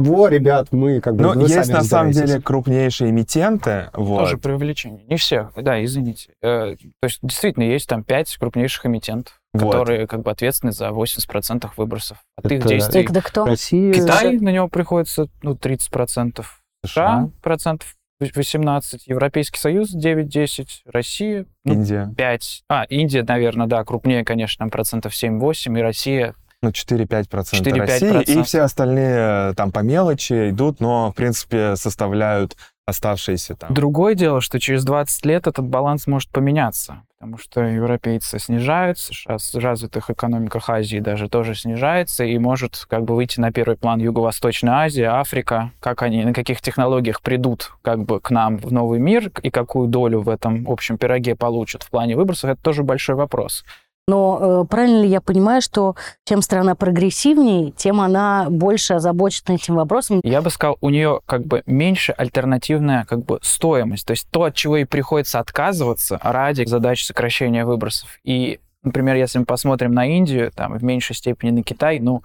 во, 0.00 0.28
ребят, 0.28 0.68
мы 0.72 1.00
как 1.00 1.14
бы... 1.14 1.22
Но 1.22 1.32
вы 1.34 1.42
есть 1.42 1.54
сами 1.54 1.72
на 1.72 1.82
самом 1.84 2.08
разбирайтесь». 2.08 2.32
деле 2.32 2.42
крупнейшие 2.42 3.10
эмитенты, 3.10 3.90
вот, 3.92 4.20
Тоже 4.20 4.38
преувеличение. 4.38 5.04
Не 5.04 5.16
все. 5.16 5.50
Да, 5.56 5.84
извините. 5.84 6.32
Э, 6.42 6.74
То 6.76 7.04
есть 7.04 7.18
действительно 7.22 7.64
есть 7.64 7.86
там 7.86 8.02
пять 8.02 8.34
крупнейших 8.36 8.86
эмитентов, 8.86 9.38
Вот. 9.52 9.72
которые 9.72 10.06
как 10.06 10.22
бы 10.22 10.30
ответственны 10.30 10.72
за 10.72 10.88
80% 10.88 11.68
выбросов 11.76 12.18
от 12.36 12.50
их 12.50 12.60
Это- 12.60 12.68
действий. 12.68 13.02
Это 13.02 13.20
кто? 13.20 13.44
Россия... 13.44 13.92
Китай, 13.92 14.38
на 14.38 14.48
него 14.48 14.68
приходится 14.68 15.28
ну, 15.42 15.52
30%, 15.52 16.44
США 16.86 17.30
процентов 17.42 17.94
18, 18.20 19.06
Европейский 19.06 19.58
Союз 19.58 19.94
9-10, 19.94 20.66
Россия 20.86 21.46
ну, 21.64 21.74
Индия, 21.74 22.12
5. 22.16 22.64
А, 22.68 22.84
Индия, 22.84 23.22
наверное, 23.22 23.66
да, 23.66 23.84
крупнее, 23.84 24.24
конечно, 24.24 24.68
процентов 24.68 25.12
7-8, 25.12 25.78
и 25.78 25.82
Россия 25.82 26.34
ну, 26.62 26.70
4-5% 26.70 27.26
4-5%. 27.28 28.12
России, 28.12 28.38
и 28.38 28.42
все 28.42 28.62
остальные 28.62 29.50
э, 29.50 29.54
там 29.56 29.72
по 29.72 29.80
мелочи 29.80 30.50
идут, 30.50 30.80
но, 30.80 31.10
в 31.10 31.14
принципе, 31.14 31.76
составляют 31.76 32.56
оставшиеся 32.90 33.56
там. 33.56 33.72
Другое 33.72 34.14
дело, 34.14 34.40
что 34.40 34.60
через 34.60 34.84
20 34.84 35.24
лет 35.24 35.46
этот 35.46 35.64
баланс 35.64 36.06
может 36.06 36.28
поменяться, 36.30 37.02
потому 37.18 37.38
что 37.38 37.62
европейцы 37.62 38.38
снижаются, 38.38 39.14
США 39.14 39.38
в 39.38 39.62
развитых 39.62 40.10
экономиках 40.10 40.68
Азии 40.68 40.98
даже 40.98 41.28
тоже 41.28 41.54
снижается, 41.54 42.24
и 42.24 42.36
может 42.38 42.84
как 42.88 43.04
бы 43.04 43.14
выйти 43.14 43.40
на 43.40 43.52
первый 43.52 43.76
план 43.76 44.00
Юго-Восточная 44.00 44.74
Азия, 44.74 45.06
Африка, 45.06 45.72
как 45.80 46.02
они, 46.02 46.24
на 46.24 46.34
каких 46.34 46.60
технологиях 46.60 47.22
придут 47.22 47.72
как 47.82 48.04
бы 48.04 48.20
к 48.20 48.30
нам 48.30 48.58
в 48.58 48.72
новый 48.72 48.98
мир, 48.98 49.30
и 49.42 49.50
какую 49.50 49.88
долю 49.88 50.20
в 50.20 50.28
этом 50.28 50.66
общем 50.68 50.98
пироге 50.98 51.36
получат 51.36 51.84
в 51.84 51.90
плане 51.90 52.16
выбросов, 52.16 52.50
это 52.50 52.62
тоже 52.62 52.82
большой 52.82 53.14
вопрос. 53.14 53.64
Но 54.10 54.62
э, 54.62 54.66
правильно 54.68 55.02
ли 55.02 55.08
я 55.08 55.20
понимаю, 55.20 55.62
что 55.62 55.94
чем 56.26 56.42
страна 56.42 56.74
прогрессивнее, 56.74 57.70
тем 57.70 58.00
она 58.00 58.48
больше 58.50 58.94
озабочена 58.94 59.54
этим 59.54 59.76
вопросом? 59.76 60.20
Я 60.24 60.42
бы 60.42 60.50
сказал, 60.50 60.78
у 60.80 60.90
нее 60.90 61.20
как 61.26 61.46
бы 61.46 61.62
меньше 61.66 62.10
альтернативная 62.10 63.04
как 63.04 63.24
бы 63.24 63.38
стоимость, 63.40 64.06
то 64.06 64.10
есть 64.10 64.28
то, 64.28 64.42
от 64.42 64.56
чего 64.56 64.78
ей 64.78 64.84
приходится 64.84 65.38
отказываться 65.38 66.18
ради 66.24 66.64
задач 66.64 67.04
сокращения 67.04 67.64
выбросов. 67.64 68.18
И, 68.24 68.58
например, 68.82 69.14
если 69.14 69.38
мы 69.38 69.44
посмотрим 69.44 69.92
на 69.92 70.04
Индию, 70.06 70.50
там, 70.50 70.76
в 70.76 70.82
меньшей 70.82 71.14
степени 71.14 71.50
на 71.50 71.62
Китай, 71.62 72.00
ну, 72.00 72.24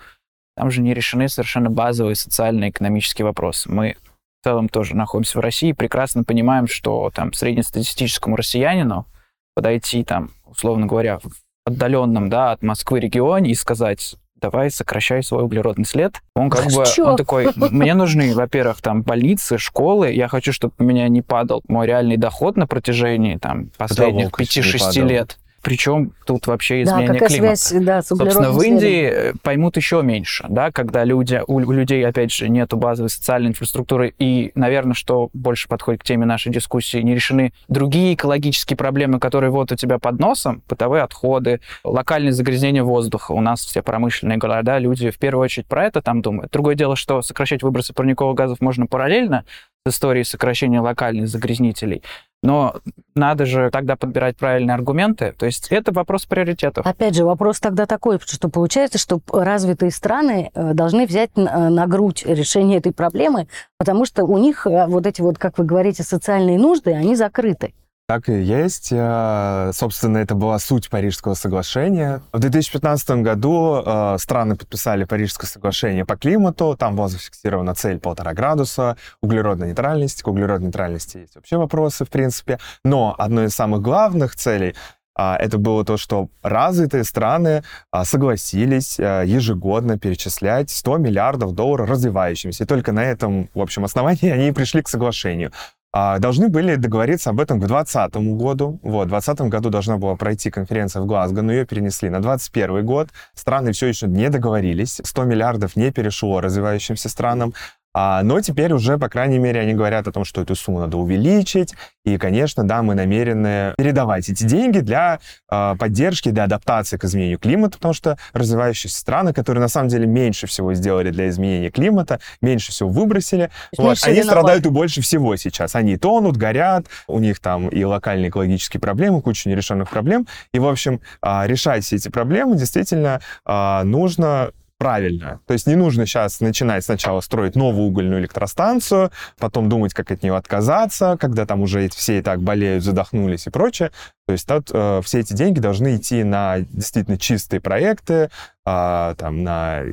там 0.56 0.72
же 0.72 0.82
не 0.82 0.96
решены 0.96 1.30
совершенно 1.30 1.70
базовые 1.70 2.16
социально-экономические 2.16 3.28
вопросы. 3.28 3.72
Мы 3.72 3.96
в 4.42 4.44
целом 4.44 4.70
тоже 4.70 4.96
находимся 4.96 5.38
в 5.38 5.42
России, 5.42 5.72
прекрасно 5.72 6.24
понимаем, 6.24 6.68
что 6.68 7.12
там 7.14 7.32
среднестатистическому 7.32 8.36
россиянину 8.36 9.06
подойти 9.54 10.04
там, 10.04 10.32
условно 10.46 10.88
говоря, 10.88 11.20
отдаленном, 11.66 12.30
да, 12.30 12.52
от 12.52 12.64
Москвы 12.64 13.00
регионе 13.00 13.52
и 13.52 13.56
сказать, 13.56 14.16
давай 14.40 14.70
сокращай 14.70 15.24
свой 15.24 15.44
углеродный 15.44 15.86
след. 15.86 16.22
Он 16.36 16.50
как 16.50 16.66
бы, 16.66 16.86
Чё? 16.86 17.10
он 17.10 17.16
такой, 17.18 17.50
мне 17.56 17.96
нужны, 17.96 18.34
во-первых, 18.34 18.82
там 18.82 19.02
больницы, 19.02 19.58
школы, 19.58 20.12
я 20.12 20.28
хочу, 20.28 20.54
чтобы 20.54 20.74
у 20.78 20.84
меня 20.84 21.08
не 21.10 21.22
падал 21.22 21.64
мой 21.68 21.88
реальный 21.88 22.18
доход 22.18 22.56
на 22.56 22.68
протяжении 22.68 23.38
там 23.38 23.72
последних 23.78 24.26
волк 24.26 24.42
ещё 24.42 24.62
не 24.62 24.68
5-6 24.68 24.80
падал. 24.80 25.10
лет. 25.10 25.38
Причем 25.66 26.14
тут 26.28 26.46
вообще 26.46 26.84
Да, 26.86 26.92
изменение 26.92 27.14
какая 27.20 27.30
климата. 27.30 27.56
связь 27.56 27.84
да, 27.84 28.02
с 28.04 28.08
Собственно, 28.10 28.52
в? 28.52 28.62
Индии 28.62 29.10
э, 29.12 29.34
поймут 29.42 29.78
еще 29.78 30.04
меньше, 30.04 30.46
да, 30.48 30.72
когда 30.72 31.04
люди, 31.04 31.42
у 31.48 31.56
у 31.56 31.72
людей, 31.72 32.06
опять 32.06 32.32
же, 32.32 32.50
нету 32.50 32.78
базовой 32.78 33.10
социальной 33.10 33.50
инфраструктуры, 33.50 34.14
и, 34.20 34.52
наверное, 34.54 34.94
что 34.94 35.32
больше 35.34 35.68
подходит 35.68 36.02
к 36.02 36.04
теме 36.04 36.28
нашей 36.28 36.52
дискуссии, 36.52 37.00
не 37.00 37.16
решены 37.16 37.52
другие 37.68 38.14
экологические 38.14 38.78
проблемы, 38.78 39.20
которые 39.20 39.50
вот 39.50 39.72
у 39.72 39.76
тебя 39.76 39.98
под 39.98 40.20
носом, 40.20 40.62
бытовые 40.70 41.02
отходы, 41.02 41.62
локальное 41.84 42.32
загрязнение 42.32 42.84
воздуха. 42.84 43.32
У 43.32 43.42
нас 43.42 43.62
все 43.66 43.82
промышленные 43.82 44.38
города, 44.38 44.78
люди 44.78 45.10
в 45.10 45.18
первую 45.18 45.46
очередь 45.46 45.66
про 45.66 45.86
это 45.86 46.04
там 46.04 46.22
думают. 46.22 46.52
Другое 46.52 46.76
дело, 46.76 46.96
что 46.96 47.24
сокращать 47.24 47.64
выбросы 47.64 47.92
парниковых 47.92 48.36
газов 48.36 48.62
можно 48.62 48.86
параллельно 48.86 49.46
с 49.88 49.92
историей 49.92 50.24
сокращения 50.26 50.80
локальных 50.80 51.28
загрязнителей, 51.28 52.04
но 52.46 52.76
надо 53.16 53.46
же 53.46 53.70
тогда 53.72 53.96
подбирать 53.96 54.38
правильные 54.38 54.76
аргументы. 54.76 55.34
То 55.38 55.46
есть 55.46 55.68
это 55.70 55.92
вопрос 55.92 56.26
приоритетов. 56.26 56.86
Опять 56.86 57.16
же, 57.16 57.26
вопрос 57.26 57.60
тогда 57.60 57.86
такой, 57.86 58.20
что 58.20 58.50
получается, 58.50 58.98
что 58.98 59.20
развитые 59.32 59.92
страны 59.92 60.52
э, 60.54 60.74
должны 60.74 61.06
взять 61.06 61.36
на 61.36 61.70
на 61.70 61.88
грудь 61.88 62.26
решение 62.26 62.78
этой 62.80 62.94
проблемы, 62.94 63.48
потому 63.78 64.06
что 64.06 64.26
у 64.26 64.38
них 64.38 64.66
э, 64.66 64.88
вот 64.88 65.06
эти 65.06 65.22
вот, 65.22 65.38
как 65.38 65.58
вы 65.58 65.66
говорите, 65.66 66.04
социальные 66.04 66.58
нужды, 66.58 66.94
они 66.94 67.16
закрыты. 67.16 67.74
Так 68.08 68.30
и 68.30 68.40
есть. 68.40 68.90
Э, 68.92 69.72
собственно, 69.74 70.20
это 70.20 70.36
была 70.36 70.60
суть 70.60 70.92
Парижского 70.92 71.34
соглашения. 71.34 72.22
В 72.32 72.38
2015 72.38 73.10
году 73.24 73.82
э, 73.84 74.18
страны 74.20 74.56
подписали 74.56 75.06
Парижское 75.06 75.50
соглашение 75.50 76.06
по 76.06 76.16
климату. 76.16 76.76
Там 76.78 76.96
была 76.96 77.08
зафиксирована 77.08 77.74
цель 77.74 78.00
полтора 78.00 78.34
градуса, 78.34 78.96
углеродной 79.22 79.70
нейтральности. 79.70 80.22
К 80.22 80.28
углеродной 80.28 80.68
нейтральности 80.68 81.18
есть 81.18 81.36
вообще 81.36 81.58
вопросы, 81.58 82.06
в 82.06 82.10
принципе. 82.10 82.60
Но 82.84 83.16
одной 83.18 83.48
из 83.48 83.56
самых 83.56 83.82
главных 83.82 84.36
целей 84.36 84.76
а, 85.18 85.36
это 85.38 85.58
было 85.58 85.84
то, 85.84 85.98
что 85.98 86.30
развитые 86.44 87.06
страны 87.06 87.64
а, 87.90 88.06
согласились 88.06 89.00
ежегодно 89.00 89.98
перечислять 89.98 90.70
100 90.70 90.98
миллиардов 90.98 91.54
долларов 91.54 91.90
развивающимся. 91.90 92.66
И 92.66 92.68
только 92.68 92.92
на 92.92 93.04
этом, 93.04 93.50
в 93.56 93.62
общем, 93.62 93.84
основании 93.84 94.30
они 94.32 94.52
пришли 94.52 94.84
к 94.84 94.90
соглашению. 94.90 95.52
А, 95.98 96.20
должны 96.20 96.50
были 96.50 96.76
договориться 96.76 97.30
об 97.30 97.40
этом 97.40 97.58
к 97.58 97.68
2020 97.68 98.16
году. 98.38 98.80
Вот, 98.84 99.06
в 99.06 99.12
2020 99.12 99.42
году 99.50 99.70
должна 99.70 99.98
была 99.98 100.18
пройти 100.18 100.52
конференция 100.52 101.02
в 101.02 101.06
Глазго, 101.06 101.42
но 101.42 101.54
ее 101.54 101.66
перенесли 101.66 102.10
на 102.10 102.22
2021 102.22 102.86
год. 102.86 103.10
Страны 103.34 103.72
все 103.72 103.88
еще 103.88 104.08
не 104.08 104.30
договорились. 104.30 105.00
100 105.02 105.24
миллиардов 105.24 105.78
не 105.78 105.92
перешло 105.92 106.42
развивающимся 106.42 107.08
странам. 107.08 107.54
А, 107.98 108.24
но 108.24 108.42
теперь 108.42 108.74
уже, 108.74 108.98
по 108.98 109.08
крайней 109.08 109.40
мере, 109.40 109.62
они 109.62 109.74
говорят 109.74 110.06
о 110.06 110.12
том, 110.12 110.26
что 110.26 110.42
эту 110.42 110.54
сумму 110.54 110.82
надо 110.82 110.98
увеличить. 110.98 111.74
И, 112.04 112.18
конечно, 112.18 112.68
да, 112.68 112.82
мы 112.82 112.94
намерены 112.94 113.74
передавать 113.78 114.28
эти 114.28 114.44
деньги 114.44 114.80
для 114.80 115.20
э, 115.50 115.76
поддержки, 115.80 116.30
для 116.30 116.44
адаптации 116.44 116.98
к 116.98 117.06
изменению 117.06 117.40
климата, 117.40 117.78
потому 117.78 117.94
что 117.94 118.18
развивающиеся 118.34 119.00
страны, 119.00 119.32
которые 119.32 119.62
на 119.62 119.70
самом 119.70 119.88
деле 119.88 120.08
меньше 120.08 120.46
всего 120.46 120.74
сделали 120.74 121.10
для 121.10 121.30
изменения 121.30 121.72
климата, 121.72 122.20
меньше 122.42 122.74
всего 122.74 122.90
выбросили, 122.90 123.50
вот, 123.78 123.98
они 124.04 124.24
страдают 124.24 124.66
и 124.66 124.70
больше 124.70 125.00
всего 125.00 125.38
сейчас. 125.38 125.74
Они 125.74 125.96
тонут, 125.96 126.36
горят, 126.36 126.88
у 127.08 127.20
них 127.20 127.40
там 127.40 127.70
и 127.70 127.82
локальные 127.86 128.28
экологические 128.28 128.82
проблемы, 128.82 129.22
куча 129.22 129.48
нерешенных 129.48 129.90
проблем. 129.90 130.28
И, 130.54 130.60
в 130.60 130.68
общем, 130.68 131.00
э, 131.24 131.48
решать 131.48 131.86
все 131.86 131.96
эти 131.96 132.10
проблемы 132.10 132.58
действительно 132.58 133.22
э, 133.46 133.84
нужно 133.84 134.52
правильно. 134.78 135.40
То 135.48 135.54
есть 135.54 135.68
не 135.68 135.76
нужно 135.76 136.06
сейчас 136.06 136.42
начинать 136.42 136.84
сначала 136.84 137.22
строить 137.22 137.56
новую 137.56 137.88
угольную 137.88 138.22
электростанцию, 138.22 139.12
потом 139.40 139.70
думать, 139.70 139.94
как 139.94 140.12
от 140.12 140.24
нее 140.24 140.36
отказаться, 140.36 141.18
когда 141.20 141.46
там 141.46 141.62
уже 141.62 141.88
все 141.90 142.20
и 142.20 142.22
так 142.22 142.42
болеют, 142.42 142.84
задохнулись 142.84 143.48
и 143.48 143.50
прочее. 143.50 143.92
То 144.28 144.34
есть 144.34 144.48
тут, 144.48 144.70
э, 144.74 145.02
все 145.04 145.20
эти 145.20 145.34
деньги 145.34 145.60
должны 145.60 145.96
идти 145.96 146.24
на 146.24 146.60
действительно 146.60 147.18
чистые 147.18 147.62
проекты, 147.62 148.30
э, 148.66 149.16
там, 149.18 149.44
на 149.44 149.84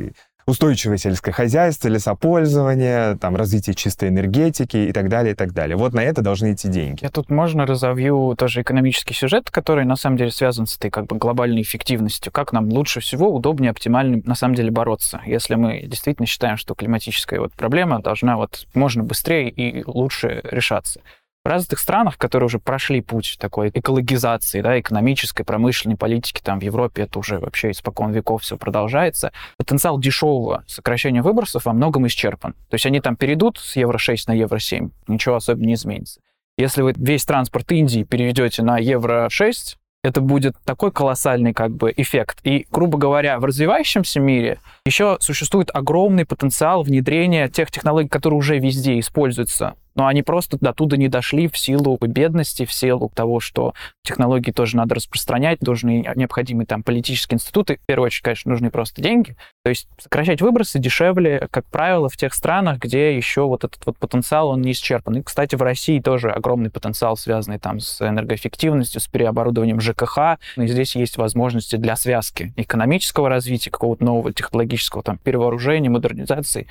устойчивое 0.47 0.97
сельское 0.97 1.33
хозяйство, 1.33 1.89
лесопользование, 1.89 3.17
там, 3.17 3.37
развитие 3.37 3.75
чистой 3.75 4.09
энергетики 4.09 4.77
и 4.77 4.93
так 4.93 5.09
далее, 5.09 5.33
и 5.33 5.37
так 5.37 5.53
далее. 5.53 5.77
Вот 5.77 5.93
на 5.93 6.03
это 6.03 6.23
должны 6.23 6.53
идти 6.53 6.69
деньги. 6.69 7.03
Я 7.03 7.11
тут 7.11 7.31
можно 7.31 7.67
разовью 7.67 8.35
тоже 8.37 8.63
экономический 8.63 9.15
сюжет, 9.15 9.51
который 9.51 9.85
на 9.85 9.97
самом 9.97 10.17
деле 10.17 10.31
связан 10.31 10.67
с 10.67 10.77
этой 10.77 10.91
как 10.91 11.07
бы 11.07 11.17
глобальной 11.17 11.63
эффективностью. 11.63 12.33
Как 12.33 12.53
нам 12.53 12.69
лучше 12.69 13.01
всего, 13.01 13.33
удобнее, 13.33 13.71
оптимально 13.71 14.23
на 14.25 14.35
самом 14.35 14.55
деле 14.55 14.71
бороться, 14.71 15.21
если 15.27 15.55
мы 15.55 15.83
действительно 15.83 16.27
считаем, 16.27 16.57
что 16.57 16.75
климатическая 16.75 17.41
вот 17.41 17.53
проблема 17.53 18.01
должна 18.01 18.37
вот 18.37 18.67
можно 18.75 19.03
быстрее 19.03 19.51
и 19.51 19.83
лучше 19.87 20.41
решаться. 20.45 21.01
В 21.45 21.49
развитых 21.49 21.81
странах, 21.81 22.19
которые 22.19 22.47
уже 22.47 22.61
прошли 22.61 23.01
путь 23.01 23.37
такой 23.41 23.71
экологизации, 23.75 24.61
да, 24.61 24.79
экономической, 24.79 25.43
промышленной 25.43 25.97
политики, 25.97 26.41
там 26.41 26.61
в 26.61 26.63
Европе 26.63 27.03
это 27.03 27.19
уже 27.19 27.41
вообще 27.41 27.73
испокон 27.73 28.13
веков 28.13 28.43
все 28.43 28.57
продолжается, 28.57 29.33
потенциал 29.57 29.99
дешевого 29.99 30.63
сокращения 30.69 31.21
выбросов 31.21 31.65
во 31.65 31.73
многом 31.73 32.07
исчерпан. 32.07 32.53
То 32.53 32.75
есть 32.75 32.87
они 32.87 33.01
там 33.01 33.17
перейдут 33.17 33.59
с 33.59 33.75
Евро-6 33.75 34.25
на 34.29 34.33
Евро-7, 34.35 34.91
ничего 35.09 35.35
особо 35.35 35.61
не 35.65 35.75
изменится. 35.75 36.21
Если 36.59 36.83
вы 36.83 36.95
весь 36.97 37.25
транспорт 37.25 37.73
Индии 37.73 38.05
переведете 38.05 38.63
на 38.63 38.79
Евро-6, 38.79 39.79
это 40.05 40.21
будет 40.21 40.55
такой 40.65 40.93
колоссальный 40.93 41.53
как 41.55 41.73
бы 41.73 41.93
эффект. 41.97 42.39
И, 42.45 42.67
грубо 42.71 42.99
говоря, 42.99 43.39
в 43.39 43.45
развивающемся 43.45 44.21
мире 44.21 44.59
еще 44.85 45.17
существует 45.21 45.71
огромный 45.73 46.27
потенциал 46.27 46.83
внедрения 46.83 47.49
тех 47.49 47.71
технологий, 47.71 48.09
которые 48.09 48.39
уже 48.39 48.59
везде 48.59 48.99
используются 48.99 49.75
но 49.95 50.07
они 50.07 50.23
просто 50.23 50.59
до 50.61 50.73
туда 50.73 50.97
не 50.97 51.09
дошли 51.09 51.49
в 51.49 51.57
силу 51.57 51.99
бедности, 52.01 52.65
в 52.65 52.73
силу 52.73 53.11
того, 53.15 53.41
что 53.41 53.75
технологии 54.03 54.51
тоже 54.51 54.77
надо 54.77 54.95
распространять, 54.95 55.63
нужны 55.63 56.05
необходимые 56.17 56.67
там 56.67 56.83
политические 56.83 57.37
институты. 57.37 57.79
В 57.83 57.87
первую 57.87 58.07
очередь, 58.07 58.23
конечно, 58.23 58.51
нужны 58.51 58.71
просто 58.71 59.03
деньги. 59.03 59.37
То 59.65 59.71
есть 59.71 59.89
сокращать 59.99 60.41
выбросы 60.41 60.79
дешевле, 60.79 61.49
как 61.51 61.65
правило, 61.67 62.09
в 62.09 62.17
тех 62.17 62.35
странах, 62.35 62.79
где 62.79 63.17
еще 63.17 63.43
вот 63.47 63.65
этот 63.65 63.85
вот 63.87 63.99
потенциал, 63.99 64.49
он 64.49 64.63
не 64.63 64.73
исчерпан. 64.73 65.19
И, 65.19 65.23
кстати, 65.23 65.55
в 65.55 65.63
России 65.63 66.01
тоже 66.01 66.31
огромный 66.31 66.71
потенциал, 66.71 67.17
связанный 67.17 67.59
там 67.59 67.81
с 67.81 68.01
энергоэффективностью, 68.01 69.01
с 69.01 69.07
переоборудованием 69.09 69.81
ЖКХ. 69.81 70.39
И 70.57 70.67
здесь 70.67 70.97
есть 70.97 71.17
возможности 71.17 71.77
для 71.77 71.97
связки 71.97 72.53
экономического 72.57 73.29
развития, 73.29 73.71
какого-то 73.71 74.05
нового 74.05 74.33
технологического 74.73 75.03
там 75.03 75.19
перевооружения, 75.19 75.91
модернизации 75.91 76.69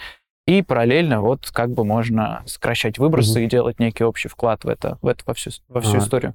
и 0.48 0.62
параллельно 0.64 1.22
вот 1.22 1.50
как 1.54 1.72
бы 1.72 1.86
можно 1.86 2.42
сокращать 2.46 2.98
выбросы 2.98 3.34
угу. 3.34 3.40
и 3.40 3.46
делать 3.48 3.80
некий 3.80 4.04
общий 4.04 4.28
вклад 4.28 4.64
в 4.64 4.68
это, 4.68 4.98
в 5.02 5.08
это 5.08 5.24
во 5.26 5.34
всю, 5.34 5.52
во 5.70 5.82
всю 5.82 5.98
а, 5.98 6.00
историю. 6.00 6.34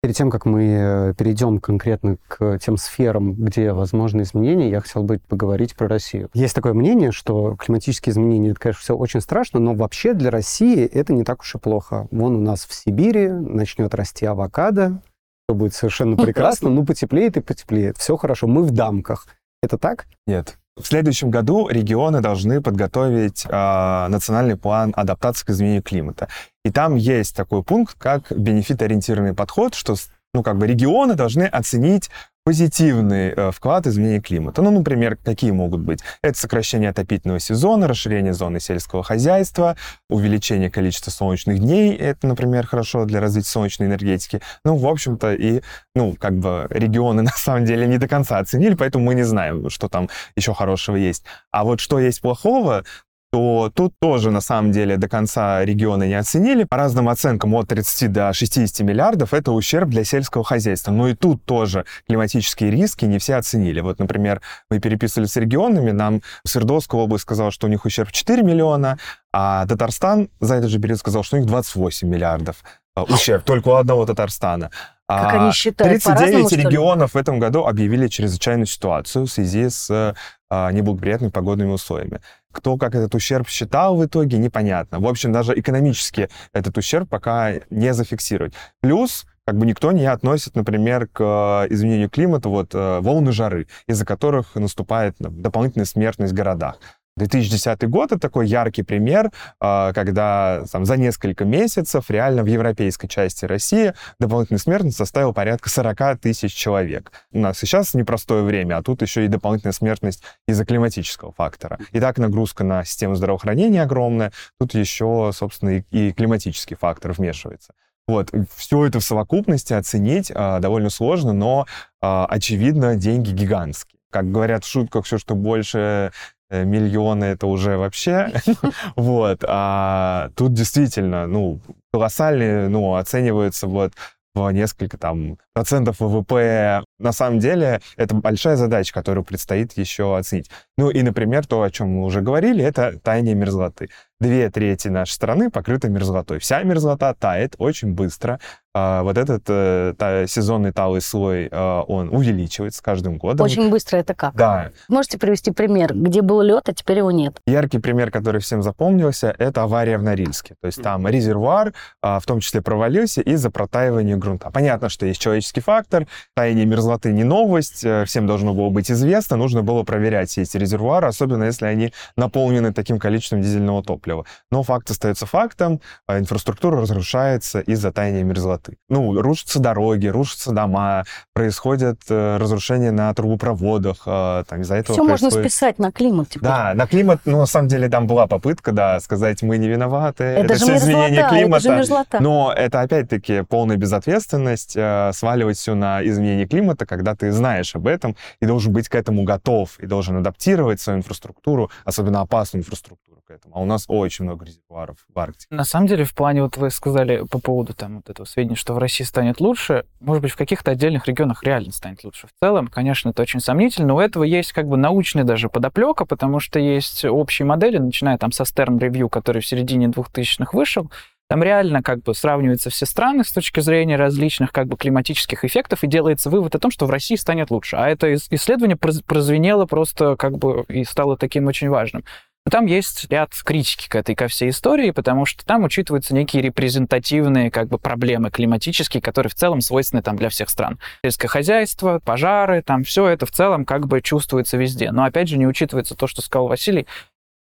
Перед 0.00 0.14
тем, 0.14 0.30
как 0.30 0.46
мы 0.46 0.64
э, 0.64 1.14
перейдем 1.18 1.58
конкретно 1.58 2.18
к 2.28 2.58
тем 2.60 2.76
сферам, 2.76 3.34
где 3.34 3.72
возможны 3.72 4.22
изменения, 4.22 4.70
я 4.70 4.80
хотел 4.80 5.02
бы 5.02 5.18
поговорить 5.18 5.74
про 5.74 5.88
Россию. 5.88 6.30
Есть 6.34 6.54
такое 6.54 6.72
мнение, 6.72 7.10
что 7.10 7.56
климатические 7.56 8.12
изменения, 8.12 8.50
это, 8.50 8.60
конечно, 8.60 8.80
все 8.80 8.96
очень 8.96 9.20
страшно, 9.20 9.58
но 9.58 9.74
вообще 9.74 10.14
для 10.14 10.30
России 10.30 10.86
это 10.86 11.12
не 11.12 11.24
так 11.24 11.40
уж 11.40 11.56
и 11.56 11.58
плохо. 11.58 12.06
Вон 12.12 12.36
у 12.36 12.40
нас 12.40 12.64
в 12.64 12.72
Сибири 12.72 13.28
начнет 13.28 13.92
расти 13.92 14.24
авокадо, 14.24 15.02
все 15.48 15.56
будет 15.56 15.74
совершенно 15.74 16.16
прекрасно, 16.24 16.70
ну 16.70 16.86
потеплеет 16.86 17.36
и 17.36 17.40
потеплеет, 17.40 17.96
все 17.98 18.16
хорошо, 18.16 18.46
мы 18.46 18.62
в 18.62 18.70
дамках. 18.70 19.26
Это 19.62 19.78
так? 19.78 20.06
Нет. 20.28 20.58
В 20.80 20.86
следующем 20.86 21.30
году 21.30 21.68
регионы 21.68 22.20
должны 22.20 22.60
подготовить 22.60 23.44
э, 23.44 24.06
национальный 24.08 24.56
план 24.56 24.92
адаптации 24.96 25.46
к 25.46 25.50
изменению 25.50 25.82
климата. 25.82 26.28
И 26.64 26.70
там 26.70 26.94
есть 26.94 27.34
такой 27.34 27.62
пункт, 27.62 27.96
как 27.98 28.30
бенефит-ориентированный 28.30 29.34
подход, 29.34 29.74
что 29.74 29.96
ну, 30.34 30.42
как 30.42 30.58
бы 30.58 30.66
регионы 30.66 31.14
должны 31.14 31.44
оценить 31.44 32.10
позитивный 32.48 33.34
э, 33.36 33.50
вклад 33.50 33.84
в 33.84 33.90
изменение 33.90 34.22
климата. 34.22 34.62
Ну, 34.62 34.70
например, 34.70 35.18
какие 35.22 35.50
могут 35.50 35.82
быть? 35.82 36.00
Это 36.22 36.38
сокращение 36.38 36.88
отопительного 36.88 37.40
сезона, 37.40 37.86
расширение 37.86 38.32
зоны 38.32 38.58
сельского 38.58 39.02
хозяйства, 39.02 39.76
увеличение 40.08 40.70
количества 40.70 41.10
солнечных 41.10 41.58
дней. 41.58 41.94
Это, 41.94 42.26
например, 42.26 42.66
хорошо 42.66 43.04
для 43.04 43.20
развития 43.20 43.50
солнечной 43.50 43.88
энергетики. 43.88 44.40
Ну, 44.64 44.76
в 44.76 44.86
общем-то, 44.86 45.34
и, 45.34 45.60
ну, 45.94 46.16
как 46.18 46.38
бы 46.38 46.66
регионы 46.70 47.20
на 47.30 47.32
самом 47.32 47.66
деле 47.66 47.86
не 47.86 47.98
до 47.98 48.08
конца 48.08 48.38
оценили, 48.38 48.72
поэтому 48.72 49.04
мы 49.04 49.14
не 49.14 49.24
знаем, 49.24 49.68
что 49.68 49.90
там 49.90 50.08
еще 50.34 50.54
хорошего 50.54 50.96
есть. 50.96 51.24
А 51.50 51.64
вот 51.64 51.80
что 51.80 52.00
есть 52.00 52.22
плохого, 52.22 52.82
то 53.30 53.70
тут 53.74 53.94
тоже 54.00 54.30
на 54.30 54.40
самом 54.40 54.72
деле 54.72 54.96
до 54.96 55.08
конца 55.08 55.64
регионы 55.64 56.08
не 56.08 56.14
оценили. 56.14 56.64
По 56.64 56.76
разным 56.76 57.08
оценкам 57.08 57.54
от 57.54 57.68
30 57.68 58.10
до 58.10 58.32
60 58.32 58.80
миллиардов 58.86 59.34
это 59.34 59.52
ущерб 59.52 59.90
для 59.90 60.04
сельского 60.04 60.44
хозяйства. 60.44 60.92
Но 60.92 61.08
и 61.08 61.14
тут 61.14 61.44
тоже 61.44 61.84
климатические 62.06 62.70
риски 62.70 63.04
не 63.04 63.18
все 63.18 63.34
оценили. 63.34 63.80
Вот, 63.80 63.98
например, 63.98 64.40
мы 64.70 64.80
переписывали 64.80 65.26
с 65.26 65.36
регионами, 65.36 65.90
нам 65.90 66.22
Свердловская 66.46 67.00
область 67.00 67.22
сказала, 67.22 67.50
что 67.50 67.66
у 67.66 67.70
них 67.70 67.84
ущерб 67.84 68.12
4 68.12 68.42
миллиона, 68.42 68.98
а 69.32 69.66
Татарстан 69.66 70.30
за 70.40 70.54
этот 70.54 70.70
же 70.70 70.78
период 70.78 70.98
сказал, 70.98 71.22
что 71.22 71.36
у 71.36 71.38
них 71.38 71.48
28 71.48 72.08
миллиардов 72.08 72.56
а, 72.96 73.02
ущерб 73.04 73.44
только 73.44 73.68
у 73.68 73.74
одного 73.74 74.06
Татарстана. 74.06 74.70
Как 75.06 75.34
а 75.34 75.42
они 75.44 75.52
считают? 75.52 76.02
39 76.02 76.52
регионов 76.52 77.14
в 77.14 77.16
этом 77.16 77.38
году 77.38 77.64
объявили 77.64 78.08
чрезвычайную 78.08 78.66
ситуацию 78.66 79.26
в 79.26 79.30
связи 79.30 79.68
с 79.68 80.14
а, 80.50 80.72
неблагоприятными 80.72 81.30
погодными 81.30 81.70
условиями. 81.70 82.20
Кто 82.52 82.76
как 82.76 82.94
этот 82.94 83.14
ущерб 83.14 83.48
считал 83.48 83.96
в 83.96 84.04
итоге, 84.04 84.38
непонятно. 84.38 85.00
В 85.00 85.06
общем, 85.06 85.32
даже 85.32 85.58
экономически 85.58 86.28
этот 86.52 86.76
ущерб 86.78 87.08
пока 87.08 87.54
не 87.70 87.92
зафиксировать. 87.92 88.54
Плюс 88.80 89.26
как 89.48 89.56
бы 89.56 89.64
никто 89.64 89.92
не 89.92 90.04
относит, 90.04 90.56
например, 90.56 91.06
к 91.06 91.22
э, 91.22 91.72
изменению 91.72 92.10
климата 92.10 92.50
вот 92.50 92.74
э, 92.74 93.00
волны 93.00 93.32
жары, 93.32 93.66
из-за 93.86 94.04
которых 94.04 94.56
наступает 94.56 95.16
дополнительная 95.18 95.86
смертность 95.86 96.34
в 96.34 96.36
городах. 96.36 96.76
2010 97.18 97.88
год— 97.88 98.12
это 98.12 98.20
такой 98.20 98.46
яркий 98.46 98.82
пример, 98.82 99.30
а, 99.60 99.92
когда 99.92 100.64
там, 100.72 100.84
за 100.84 100.96
несколько 100.96 101.44
месяцев 101.44 102.10
реально 102.10 102.42
в 102.42 102.46
европейской 102.46 103.08
части 103.08 103.44
России 103.44 103.92
дополнительная 104.18 104.60
смертность 104.60 104.96
составила 104.96 105.32
порядка 105.32 105.68
40 105.68 106.16
тысяч 106.20 106.54
человек. 106.54 107.12
У 107.32 107.38
нас 107.40 107.58
сейчас 107.58 107.94
непростое 107.94 108.42
время, 108.42 108.78
а 108.78 108.82
тут 108.82 109.02
еще 109.02 109.24
и 109.24 109.28
дополнительная 109.28 109.72
смертность 109.72 110.22
из-за 110.46 110.64
климатического 110.64 111.32
фактора. 111.32 111.78
И 111.92 112.00
так 112.00 112.18
нагрузка 112.18 112.64
на 112.64 112.84
систему 112.84 113.14
здравоохранения 113.14 113.82
огромная, 113.82 114.32
тут 114.58 114.74
еще, 114.74 115.30
собственно, 115.34 115.84
и, 115.90 116.12
климатический 116.12 116.76
фактор 116.76 117.12
вмешивается. 117.12 117.74
Вот, 118.06 118.30
все 118.56 118.86
это 118.86 119.00
в 119.00 119.04
совокупности 119.04 119.74
оценить 119.74 120.32
а, 120.34 120.60
довольно 120.60 120.88
сложно, 120.88 121.34
но, 121.34 121.66
а, 122.00 122.24
очевидно, 122.26 122.96
деньги 122.96 123.32
гигантские. 123.32 123.98
Как 124.10 124.30
говорят 124.30 124.64
в 124.64 124.68
шутках, 124.68 125.04
все, 125.04 125.18
что 125.18 125.34
больше 125.34 125.78
Э, 125.78 126.10
миллионы 126.50 127.24
это 127.24 127.46
уже 127.46 127.76
вообще. 127.76 128.32
вот. 128.96 129.44
А 129.46 130.30
тут 130.36 130.52
действительно, 130.52 131.26
ну, 131.26 131.60
колоссальные, 131.92 132.68
ну, 132.68 132.94
оцениваются 132.94 133.66
вот 133.66 133.92
в 134.34 134.50
несколько 134.50 134.96
там 134.98 135.38
процентов 135.52 136.00
ВВП. 136.00 136.84
На 136.98 137.12
самом 137.12 137.38
деле 137.38 137.80
это 137.96 138.14
большая 138.14 138.56
задача, 138.56 138.92
которую 138.92 139.24
предстоит 139.24 139.76
еще 139.76 140.16
оценить. 140.16 140.50
Ну 140.76 140.90
и, 140.90 141.02
например, 141.02 141.46
то, 141.46 141.62
о 141.62 141.70
чем 141.70 141.90
мы 141.90 142.04
уже 142.04 142.20
говорили, 142.20 142.64
это 142.64 142.98
таяние 143.02 143.34
мерзлоты. 143.34 143.88
Две 144.20 144.50
трети 144.50 144.88
нашей 144.88 145.12
страны 145.12 145.48
покрыты 145.48 145.88
мерзлотой. 145.88 146.40
Вся 146.40 146.62
мерзлота 146.64 147.14
тает 147.14 147.54
очень 147.58 147.92
быстро. 147.92 148.40
А, 148.74 149.02
вот 149.02 149.16
этот 149.16 149.42
э, 149.48 149.94
та, 149.98 150.26
сезонный 150.26 150.72
талый 150.72 151.00
слой, 151.00 151.48
э, 151.50 151.82
он 151.88 152.10
увеличивается 152.10 152.78
с 152.78 152.82
каждым 152.82 153.16
годом. 153.16 153.44
Очень 153.44 153.70
быстро 153.70 153.96
это 153.96 154.14
как? 154.14 154.34
Да. 154.34 154.70
Можете 154.88 155.18
привести 155.18 155.50
пример, 155.50 155.94
где 155.94 156.20
был 156.22 156.42
лед, 156.42 156.68
а 156.68 156.74
теперь 156.74 156.98
его 156.98 157.10
нет? 157.10 157.40
Яркий 157.46 157.78
пример, 157.78 158.10
который 158.10 158.40
всем 158.40 158.62
запомнился, 158.62 159.34
это 159.38 159.62
авария 159.62 159.98
в 159.98 160.02
Норильске. 160.02 160.54
То 160.60 160.66
есть 160.66 160.82
там 160.82 161.08
резервуар, 161.08 161.72
а, 162.02 162.20
в 162.20 162.26
том 162.26 162.40
числе 162.40 162.60
провалился 162.60 163.20
из-за 163.22 163.50
протаивания 163.50 164.16
грунта. 164.16 164.50
Понятно, 164.50 164.88
что 164.90 165.06
есть 165.06 165.20
человеческий 165.20 165.60
фактор, 165.60 166.06
таяние 166.34 166.66
мерзлоты 166.66 167.12
не 167.12 167.24
новость, 167.24 167.84
э, 167.84 168.04
всем 168.04 168.26
должно 168.26 168.54
было 168.54 168.68
быть 168.68 168.90
известно, 168.90 169.36
нужно 169.36 169.62
было 169.62 169.82
проверять 169.82 170.28
все 170.30 170.42
эти 170.42 170.56
резервуары, 170.56 171.08
особенно 171.08 171.44
если 171.44 171.66
они 171.66 171.92
наполнены 172.16 172.72
таким 172.72 172.98
количеством 172.98 173.40
дизельного 173.40 173.82
топлива. 173.82 174.07
Но 174.50 174.62
факт 174.62 174.90
остается 174.90 175.26
фактом, 175.26 175.80
а 176.06 176.18
инфраструктура 176.18 176.80
разрушается 176.80 177.60
из-за 177.60 177.92
таяния 177.92 178.22
мерзлоты. 178.22 178.78
Ну, 178.88 179.20
рушатся 179.20 179.58
дороги, 179.60 180.06
рушатся 180.06 180.52
дома, 180.52 181.04
происходят 181.34 182.00
э, 182.08 182.36
разрушения 182.36 182.90
на 182.90 183.12
трубопроводах, 183.14 184.02
э, 184.06 184.44
там 184.48 184.60
из-за 184.62 184.76
этого 184.76 184.94
Все 184.94 185.04
происходит... 185.04 185.34
можно 185.34 185.48
списать 185.48 185.78
на 185.78 185.92
климат 185.92 186.28
теперь. 186.28 186.42
Да, 186.42 186.72
на 186.74 186.86
климат, 186.86 187.20
ну, 187.24 187.38
на 187.38 187.46
самом 187.46 187.68
деле, 187.68 187.88
там 187.88 188.06
была 188.06 188.26
попытка, 188.26 188.72
да, 188.72 189.00
сказать, 189.00 189.42
мы 189.42 189.58
не 189.58 189.68
виноваты, 189.68 190.24
Это, 190.24 190.54
же 190.54 190.64
все 190.64 190.76
изменение 190.76 191.10
мерзлота, 191.10 191.28
климата. 191.28 191.56
это 191.56 191.68
же 191.68 191.76
мерзлота. 191.76 192.20
Но 192.20 192.52
это, 192.56 192.80
опять-таки, 192.80 193.42
полная 193.42 193.76
безответственность, 193.76 194.74
э, 194.76 195.10
сваливать 195.12 195.56
все 195.56 195.74
на 195.74 196.04
изменение 196.06 196.46
климата, 196.46 196.86
когда 196.86 197.14
ты 197.14 197.30
знаешь 197.32 197.74
об 197.74 197.86
этом 197.86 198.16
и 198.40 198.46
должен 198.46 198.72
быть 198.72 198.88
к 198.88 198.94
этому 198.94 199.24
готов, 199.24 199.78
и 199.78 199.86
должен 199.86 200.16
адаптировать 200.16 200.80
свою 200.80 200.98
инфраструктуру, 200.98 201.70
особенно 201.84 202.20
опасную 202.20 202.62
инфраструктуру 202.62 203.20
к 203.26 203.30
этому. 203.30 203.56
А 203.56 203.60
у 203.60 203.64
нас 203.64 203.84
очень 203.98 204.24
много 204.24 204.44
резервуаров 204.44 204.98
в 205.12 205.18
Арктике. 205.18 205.46
На 205.50 205.64
самом 205.64 205.86
деле, 205.86 206.04
в 206.04 206.14
плане, 206.14 206.42
вот 206.42 206.56
вы 206.56 206.70
сказали 206.70 207.24
по 207.30 207.38
поводу 207.38 207.74
там 207.74 207.96
вот 207.96 208.10
этого 208.10 208.26
сведения, 208.26 208.56
что 208.56 208.74
в 208.74 208.78
России 208.78 209.04
станет 209.04 209.40
лучше, 209.40 209.84
может 210.00 210.22
быть, 210.22 210.32
в 210.32 210.36
каких-то 210.36 210.70
отдельных 210.70 211.06
регионах 211.06 211.42
реально 211.42 211.72
станет 211.72 212.04
лучше. 212.04 212.26
В 212.26 212.30
целом, 212.40 212.68
конечно, 212.68 213.10
это 213.10 213.22
очень 213.22 213.40
сомнительно. 213.40 213.94
У 213.94 214.00
этого 214.00 214.24
есть 214.24 214.52
как 214.52 214.66
бы 214.66 214.76
научная 214.76 215.24
даже 215.24 215.48
подоплека, 215.48 216.04
потому 216.04 216.40
что 216.40 216.58
есть 216.58 217.04
общие 217.04 217.46
модели, 217.46 217.78
начиная 217.78 218.18
там 218.18 218.32
со 218.32 218.44
Stern 218.44 218.78
Review, 218.78 219.08
который 219.08 219.42
в 219.42 219.46
середине 219.46 219.86
2000-х 219.86 220.56
вышел, 220.56 220.90
там 221.28 221.42
реально 221.42 221.82
как 221.82 222.02
бы 222.02 222.14
сравниваются 222.14 222.70
все 222.70 222.86
страны 222.86 223.22
с 223.22 223.30
точки 223.30 223.60
зрения 223.60 223.96
различных 223.96 224.50
как 224.50 224.66
бы 224.66 224.78
климатических 224.78 225.44
эффектов 225.44 225.84
и 225.84 225.86
делается 225.86 226.30
вывод 226.30 226.54
о 226.54 226.58
том, 226.58 226.70
что 226.70 226.86
в 226.86 226.90
России 226.90 227.16
станет 227.16 227.50
лучше. 227.50 227.76
А 227.76 227.86
это 227.86 228.10
ис- 228.10 228.28
исследование 228.30 228.78
проз- 228.78 229.02
прозвенело 229.02 229.66
просто 229.66 230.16
как 230.16 230.38
бы 230.38 230.64
и 230.68 230.84
стало 230.84 231.18
таким 231.18 231.46
очень 231.46 231.68
важным. 231.68 232.02
Но 232.48 232.50
там 232.50 232.64
есть 232.64 233.08
ряд 233.10 233.34
критики 233.44 233.90
к 233.90 233.94
этой, 233.94 234.14
ко 234.14 234.26
всей 234.26 234.48
истории, 234.48 234.90
потому 234.90 235.26
что 235.26 235.44
там 235.44 235.64
учитываются 235.64 236.14
некие 236.14 236.40
репрезентативные 236.40 237.50
как 237.50 237.68
бы 237.68 237.78
проблемы 237.78 238.30
климатические, 238.30 239.02
которые 239.02 239.28
в 239.28 239.34
целом 239.34 239.60
свойственны 239.60 240.00
там 240.00 240.16
для 240.16 240.30
всех 240.30 240.48
стран. 240.48 240.78
Сельское 241.04 241.28
хозяйство, 241.28 242.00
пожары, 242.02 242.62
там 242.62 242.84
все 242.84 243.06
это 243.06 243.26
в 243.26 243.32
целом 243.32 243.66
как 243.66 243.86
бы 243.86 244.00
чувствуется 244.00 244.56
везде. 244.56 244.92
Но 244.92 245.04
опять 245.04 245.28
же 245.28 245.36
не 245.36 245.46
учитывается 245.46 245.94
то, 245.94 246.06
что 246.06 246.22
сказал 246.22 246.48
Василий, 246.48 246.86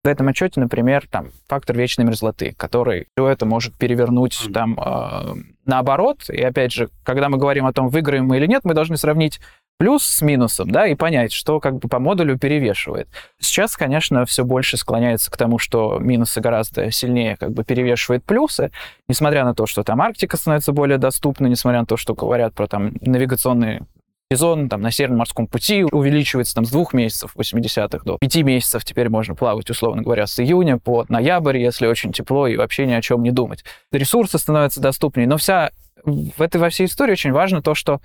в 0.02 0.08
этом 0.08 0.26
отчете, 0.26 0.58
например, 0.58 1.06
там 1.08 1.28
фактор 1.46 1.76
вечной 1.76 2.04
мерзлоты, 2.04 2.56
который 2.56 3.06
все 3.16 3.28
это 3.28 3.46
может 3.46 3.78
перевернуть 3.78 4.36
там 4.52 4.76
э, 4.76 5.34
наоборот. 5.66 6.28
И 6.30 6.42
опять 6.42 6.72
же, 6.72 6.88
когда 7.04 7.28
мы 7.28 7.38
говорим 7.38 7.66
о 7.66 7.72
том, 7.72 7.90
выиграем 7.90 8.26
мы 8.26 8.38
или 8.38 8.46
нет, 8.48 8.62
мы 8.64 8.74
должны 8.74 8.96
сравнить 8.96 9.38
плюс 9.78 10.04
с 10.04 10.22
минусом, 10.22 10.70
да, 10.70 10.86
и 10.86 10.94
понять, 10.94 11.32
что 11.32 11.60
как 11.60 11.78
бы 11.78 11.88
по 11.88 11.98
модулю 11.98 12.38
перевешивает. 12.38 13.08
Сейчас, 13.38 13.76
конечно, 13.76 14.24
все 14.24 14.44
больше 14.44 14.76
склоняется 14.76 15.30
к 15.30 15.36
тому, 15.36 15.58
что 15.58 15.98
минусы 15.98 16.40
гораздо 16.40 16.90
сильнее 16.90 17.36
как 17.36 17.52
бы 17.52 17.64
перевешивают 17.64 18.24
плюсы, 18.24 18.70
несмотря 19.08 19.44
на 19.44 19.54
то, 19.54 19.66
что 19.66 19.82
там 19.82 20.00
Арктика 20.00 20.36
становится 20.36 20.72
более 20.72 20.98
доступна, 20.98 21.46
несмотря 21.46 21.80
на 21.80 21.86
то, 21.86 21.96
что 21.96 22.14
говорят 22.14 22.54
про 22.54 22.66
там 22.66 22.92
навигационные 23.00 23.86
сезон 24.30 24.68
там, 24.68 24.82
на 24.82 24.90
Северном 24.90 25.18
морском 25.18 25.46
пути 25.46 25.84
увеличивается 25.84 26.56
там, 26.56 26.64
с 26.64 26.70
двух 26.70 26.92
месяцев 26.92 27.32
80-х 27.36 28.00
до 28.04 28.18
пяти 28.18 28.42
месяцев. 28.42 28.84
Теперь 28.84 29.08
можно 29.08 29.34
плавать, 29.34 29.70
условно 29.70 30.02
говоря, 30.02 30.26
с 30.26 30.40
июня 30.40 30.78
по 30.78 31.04
ноябрь, 31.08 31.58
если 31.58 31.86
очень 31.86 32.12
тепло, 32.12 32.48
и 32.48 32.56
вообще 32.56 32.86
ни 32.86 32.92
о 32.92 33.02
чем 33.02 33.22
не 33.22 33.30
думать. 33.30 33.64
Ресурсы 33.92 34.38
становятся 34.38 34.80
доступнее. 34.80 35.28
Но 35.28 35.36
вся 35.36 35.70
в 36.04 36.40
этой 36.40 36.60
во 36.60 36.70
всей 36.70 36.86
истории 36.86 37.12
очень 37.12 37.32
важно 37.32 37.62
то, 37.62 37.74
что 37.74 38.00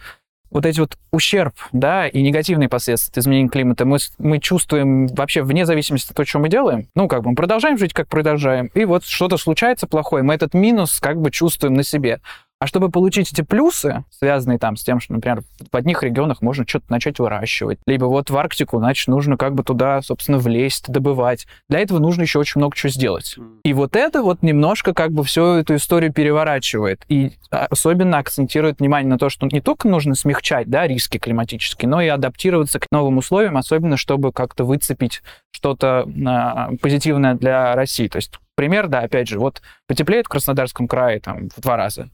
вот 0.52 0.66
эти 0.66 0.80
вот 0.80 0.98
ущерб, 1.12 1.56
да, 1.72 2.08
и 2.08 2.22
негативные 2.22 2.70
последствия 2.70 3.12
от 3.12 3.18
изменения 3.18 3.50
климата 3.50 3.86
мы, 3.86 3.98
мы 4.20 4.40
чувствуем 4.40 5.08
вообще 5.08 5.42
вне 5.42 5.66
зависимости 5.66 6.12
от 6.12 6.16
того, 6.16 6.26
что 6.26 6.40
мы 6.40 6.50
делаем. 6.50 6.88
Ну, 6.96 7.08
как 7.08 7.24
бы 7.24 7.30
мы 7.30 7.36
продолжаем 7.36 7.78
жить, 7.78 7.94
как 7.94 8.08
продолжаем, 8.08 8.68
и 8.74 8.86
вот 8.86 9.06
что-то 9.06 9.38
случается 9.38 9.88
плохое, 9.88 10.24
мы 10.24 10.34
этот 10.34 10.54
минус 10.54 11.00
как 11.00 11.20
бы 11.20 11.32
чувствуем 11.32 11.74
на 11.74 11.84
себе. 11.84 12.20
А 12.62 12.68
чтобы 12.68 12.92
получить 12.92 13.34
эти 13.34 13.42
плюсы, 13.42 14.06
связанные 14.12 14.60
там 14.60 14.76
с 14.76 14.84
тем, 14.84 15.00
что, 15.00 15.14
например, 15.14 15.42
в 15.72 15.76
одних 15.76 16.04
регионах 16.04 16.44
можно 16.44 16.64
что-то 16.68 16.86
начать 16.90 17.18
выращивать, 17.18 17.80
либо 17.88 18.06
вот 18.06 18.30
в 18.30 18.38
Арктику, 18.38 18.78
значит, 18.78 19.08
нужно 19.08 19.36
как 19.36 19.56
бы 19.56 19.64
туда, 19.64 20.04
собственно, 20.04 20.38
влезть, 20.38 20.88
добывать. 20.88 21.48
Для 21.70 21.80
этого 21.80 21.98
нужно 21.98 22.22
еще 22.22 22.38
очень 22.38 22.60
много 22.60 22.76
чего 22.76 22.92
сделать. 22.92 23.36
И 23.64 23.74
вот 23.74 23.96
это 23.96 24.22
вот 24.22 24.44
немножко 24.44 24.94
как 24.94 25.12
бы 25.12 25.24
всю 25.24 25.44
эту 25.56 25.74
историю 25.74 26.14
переворачивает. 26.14 27.04
И 27.10 27.32
особенно 27.50 28.20
акцентирует 28.20 28.80
внимание 28.80 29.10
на 29.10 29.18
то, 29.18 29.30
что 29.30 29.48
не 29.48 29.60
только 29.60 29.88
нужно 29.88 30.14
смягчать 30.14 30.70
да, 30.70 30.86
риски 30.86 31.18
климатические, 31.18 31.90
но 31.90 32.00
и 32.00 32.10
адаптироваться 32.10 32.80
к 32.80 32.86
новым 32.92 33.18
условиям, 33.18 33.58
особенно 33.58 33.98
чтобы 33.98 34.32
как-то 34.32 34.66
выцепить 34.66 35.24
что-то 35.50 36.08
а, 36.28 36.70
позитивное 36.80 37.34
для 37.34 37.74
России. 37.74 38.08
То 38.08 38.18
есть 38.18 38.40
пример, 38.54 38.88
да, 38.88 39.00
опять 39.00 39.28
же, 39.28 39.40
вот 39.40 39.64
потеплеет 39.88 40.28
в 40.28 40.30
Краснодарском 40.30 40.88
крае 40.88 41.20
там 41.20 41.50
в 41.50 41.60
два 41.60 41.76
раза, 41.76 42.12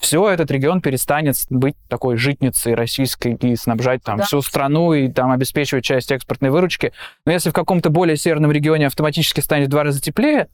все, 0.00 0.28
этот 0.30 0.50
регион 0.50 0.80
перестанет 0.80 1.36
быть 1.50 1.76
такой 1.88 2.16
житницей 2.16 2.74
российской 2.74 3.34
и 3.34 3.54
снабжать 3.54 4.02
там 4.02 4.16
Да. 4.18 4.24
всю 4.24 4.40
страну 4.40 4.94
и 4.94 5.08
там 5.08 5.30
обеспечивать 5.30 5.84
часть 5.84 6.10
экспортной 6.10 6.50
выручки. 6.50 6.92
Но 7.26 7.32
если 7.32 7.50
в 7.50 7.52
каком-то 7.52 7.90
более 7.90 8.16
северном 8.16 8.50
регионе 8.50 8.86
автоматически 8.86 9.40
станет 9.40 9.68
в 9.68 9.70
два 9.70 9.84
раза 9.84 10.00
теплее, 10.00 10.48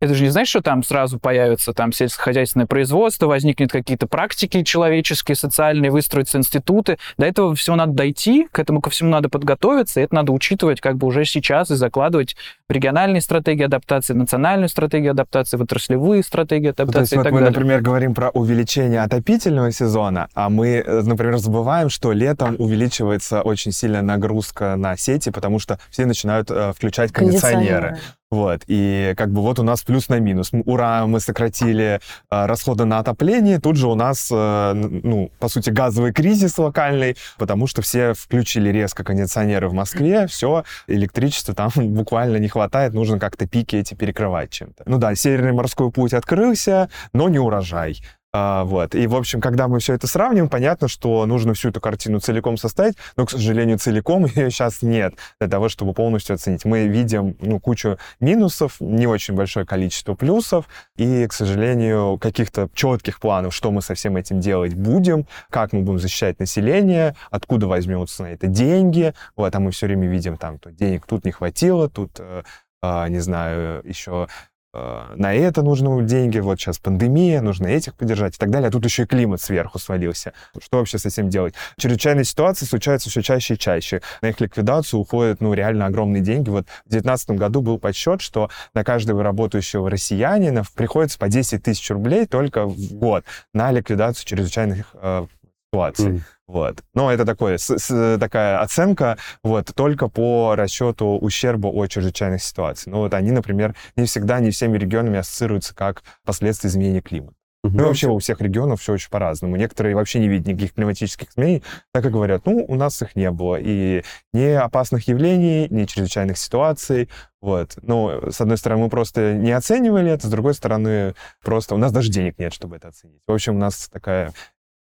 это 0.00 0.14
же 0.14 0.22
не 0.22 0.30
значит, 0.30 0.50
что 0.50 0.60
там 0.62 0.84
сразу 0.84 1.18
появится 1.18 1.72
там 1.72 1.92
сельскохозяйственное 1.92 2.66
производство, 2.66 3.26
возникнут 3.26 3.72
какие-то 3.72 4.06
практики 4.06 4.62
человеческие, 4.62 5.34
социальные, 5.34 5.90
выстроятся 5.90 6.38
институты. 6.38 6.98
До 7.16 7.26
этого 7.26 7.54
всего 7.56 7.74
надо 7.74 7.92
дойти, 7.92 8.46
к 8.52 8.60
этому 8.60 8.80
ко 8.80 8.90
всему 8.90 9.10
надо 9.10 9.28
подготовиться, 9.28 10.00
и 10.00 10.04
это 10.04 10.14
надо 10.14 10.32
учитывать 10.32 10.80
как 10.80 10.96
бы 10.96 11.08
уже 11.08 11.24
сейчас 11.24 11.72
и 11.72 11.74
закладывать 11.74 12.36
в 12.68 12.72
региональные 12.72 13.20
стратегии 13.20 13.64
адаптации, 13.64 14.14
национальную 14.14 14.68
стратегию 14.68 15.12
адаптации, 15.12 15.56
в 15.56 15.62
отраслевые 15.62 16.22
стратегии 16.22 16.68
Ну, 16.68 16.74
то 16.74 16.82
есть 16.82 16.90
адаптации 16.90 17.14
и 17.14 17.18
вот 17.18 17.24
так 17.24 17.32
мы, 17.32 17.40
далее. 17.40 17.54
например, 17.54 17.80
говорим 17.80 18.14
про 18.14 18.30
увеличение 18.30 19.02
отопительного 19.02 19.72
сезона, 19.72 20.28
а 20.34 20.48
мы, 20.48 20.82
э, 20.84 21.02
например, 21.02 21.38
забываем, 21.38 21.88
что 21.88 22.12
летом 22.12 22.54
увеличивается 22.58 23.42
очень 23.42 23.72
сильная 23.72 24.02
нагрузка 24.02 24.76
на 24.76 24.96
сети, 24.96 25.30
потому 25.30 25.58
что 25.58 25.80
все 25.90 26.06
начинают 26.06 26.50
э, 26.52 26.72
включать 26.72 27.10
кондиционеры. 27.10 27.98
Вот, 28.30 28.62
и 28.66 29.14
как 29.16 29.30
бы 29.32 29.40
вот 29.40 29.58
у 29.58 29.62
нас 29.62 29.82
плюс 29.82 30.10
на 30.10 30.18
минус. 30.18 30.50
Ура, 30.52 31.06
мы 31.06 31.18
сократили 31.18 31.98
э, 32.30 32.46
расходы 32.46 32.84
на 32.84 32.98
отопление, 32.98 33.58
тут 33.58 33.76
же 33.76 33.88
у 33.88 33.94
нас, 33.94 34.28
э, 34.30 34.72
ну, 34.74 35.30
по 35.38 35.48
сути, 35.48 35.70
газовый 35.70 36.12
кризис 36.12 36.58
локальный, 36.58 37.16
потому 37.38 37.66
что 37.66 37.80
все 37.80 38.12
включили 38.12 38.68
резко 38.68 39.02
кондиционеры 39.02 39.70
в 39.70 39.72
Москве, 39.72 40.26
все, 40.26 40.64
электричества 40.88 41.54
там 41.54 41.70
буквально 41.76 42.36
не 42.36 42.48
хватает, 42.48 42.92
нужно 42.92 43.18
как-то 43.18 43.46
пики 43.46 43.76
эти 43.76 43.94
перекрывать 43.94 44.50
чем-то. 44.50 44.82
Ну 44.84 44.98
да, 44.98 45.14
Северный 45.14 45.52
морской 45.52 45.90
путь 45.90 46.12
открылся, 46.12 46.90
но 47.14 47.30
не 47.30 47.38
урожай. 47.38 47.96
А, 48.32 48.64
вот. 48.64 48.94
И, 48.94 49.06
в 49.06 49.16
общем, 49.16 49.40
когда 49.40 49.68
мы 49.68 49.78
все 49.78 49.94
это 49.94 50.06
сравним, 50.06 50.50
понятно, 50.50 50.86
что 50.86 51.24
нужно 51.24 51.54
всю 51.54 51.70
эту 51.70 51.80
картину 51.80 52.20
целиком 52.20 52.58
составить, 52.58 52.96
но, 53.16 53.24
к 53.24 53.30
сожалению, 53.30 53.78
целиком 53.78 54.26
ее 54.34 54.50
сейчас 54.50 54.82
нет 54.82 55.14
для 55.40 55.48
того, 55.48 55.68
чтобы 55.68 55.94
полностью 55.94 56.34
оценить. 56.34 56.64
Мы 56.66 56.88
видим 56.88 57.36
ну, 57.40 57.58
кучу 57.58 57.96
минусов, 58.20 58.76
не 58.80 59.06
очень 59.06 59.34
большое 59.34 59.64
количество 59.64 60.14
плюсов, 60.14 60.66
и, 60.96 61.26
к 61.26 61.32
сожалению, 61.32 62.18
каких-то 62.18 62.68
четких 62.74 63.18
планов, 63.18 63.54
что 63.54 63.70
мы 63.70 63.80
со 63.80 63.94
всем 63.94 64.16
этим 64.16 64.40
делать 64.40 64.74
будем, 64.74 65.26
как 65.48 65.72
мы 65.72 65.80
будем 65.80 65.98
защищать 65.98 66.38
население, 66.38 67.16
откуда 67.30 67.66
возьмутся 67.66 68.24
на 68.24 68.26
это 68.28 68.46
деньги. 68.46 69.14
Вот, 69.36 69.54
а 69.54 69.60
мы 69.60 69.70
все 69.70 69.86
время 69.86 70.06
видим 70.06 70.36
там, 70.36 70.58
то 70.58 70.70
денег 70.70 71.06
тут 71.06 71.24
не 71.24 71.32
хватило, 71.32 71.88
тут, 71.88 72.18
э, 72.18 72.42
а, 72.82 73.08
не 73.08 73.20
знаю, 73.20 73.82
еще 73.84 74.28
на 74.74 75.34
это 75.34 75.62
нужны 75.62 76.04
деньги, 76.04 76.38
вот 76.38 76.60
сейчас 76.60 76.78
пандемия, 76.78 77.40
нужно 77.40 77.66
этих 77.68 77.94
поддержать 77.94 78.36
и 78.36 78.38
так 78.38 78.50
далее. 78.50 78.68
А 78.68 78.70
тут 78.70 78.84
еще 78.84 79.04
и 79.04 79.06
климат 79.06 79.40
сверху 79.40 79.78
свалился. 79.78 80.32
Что 80.60 80.78
вообще 80.78 80.98
с 80.98 81.06
этим 81.06 81.30
делать? 81.30 81.54
Чрезвычайные 81.78 82.24
ситуации 82.24 82.66
случаются 82.66 83.08
все 83.08 83.22
чаще 83.22 83.54
и 83.54 83.58
чаще. 83.58 84.02
На 84.20 84.28
их 84.28 84.40
ликвидацию 84.40 85.00
уходят, 85.00 85.40
ну, 85.40 85.54
реально 85.54 85.86
огромные 85.86 86.22
деньги. 86.22 86.50
Вот 86.50 86.66
в 86.84 86.90
2019 86.90 87.30
году 87.30 87.62
был 87.62 87.78
подсчет, 87.78 88.20
что 88.20 88.50
на 88.74 88.84
каждого 88.84 89.22
работающего 89.22 89.88
россиянина 89.88 90.64
приходится 90.74 91.18
по 91.18 91.28
10 91.28 91.62
тысяч 91.62 91.90
рублей 91.90 92.26
только 92.26 92.66
в 92.66 92.92
год 92.92 93.24
на 93.54 93.72
ликвидацию 93.72 94.26
чрезвычайных 94.26 94.94
э, 94.94 95.26
ситуаций. 95.70 96.12
Mm. 96.12 96.20
Вот. 96.48 96.82
Но 96.94 97.12
это 97.12 97.26
такое, 97.26 97.58
с, 97.58 97.78
с, 97.78 98.18
такая 98.18 98.60
оценка 98.60 99.18
вот, 99.44 99.70
только 99.74 100.08
по 100.08 100.54
расчету 100.56 101.18
ущерба 101.18 101.68
от 101.68 101.90
чрезвычайных 101.90 102.42
ситуаций. 102.42 102.90
Ну 102.90 102.98
вот 103.00 103.12
они, 103.12 103.30
например, 103.30 103.76
не 103.96 104.06
всегда, 104.06 104.40
не 104.40 104.50
всеми 104.50 104.78
регионами 104.78 105.18
ассоциируются 105.18 105.74
как 105.74 106.02
последствия 106.24 106.70
изменения 106.70 107.02
климата. 107.02 107.34
Mm-hmm. 107.66 107.70
Ну 107.74 107.82
и 107.82 107.86
вообще 107.86 108.08
у 108.08 108.18
всех 108.18 108.40
регионов 108.40 108.80
все 108.80 108.94
очень 108.94 109.10
по-разному. 109.10 109.56
Некоторые 109.56 109.94
вообще 109.94 110.20
не 110.20 110.28
видят 110.28 110.46
никаких 110.46 110.74
климатических 110.74 111.28
изменений, 111.30 111.62
так 111.92 112.06
и 112.06 112.08
говорят, 112.08 112.46
ну, 112.46 112.64
у 112.66 112.74
нас 112.76 113.02
их 113.02 113.14
не 113.14 113.30
было. 113.30 113.56
И 113.60 114.04
ни 114.32 114.44
опасных 114.44 115.08
явлений, 115.08 115.66
ни 115.68 115.84
чрезвычайных 115.84 116.38
ситуаций. 116.38 117.10
Вот. 117.42 117.76
Ну, 117.82 118.30
с 118.30 118.40
одной 118.40 118.56
стороны, 118.56 118.84
мы 118.84 118.88
просто 118.88 119.34
не 119.34 119.50
оценивали 119.52 120.12
это, 120.12 120.28
с 120.28 120.30
другой 120.30 120.54
стороны, 120.54 121.14
просто 121.44 121.74
у 121.74 121.78
нас 121.78 121.92
даже 121.92 122.10
денег 122.10 122.38
нет, 122.38 122.54
чтобы 122.54 122.76
это 122.76 122.88
оценить. 122.88 123.20
В 123.26 123.32
общем, 123.32 123.56
у 123.56 123.58
нас 123.58 123.88
такая 123.92 124.32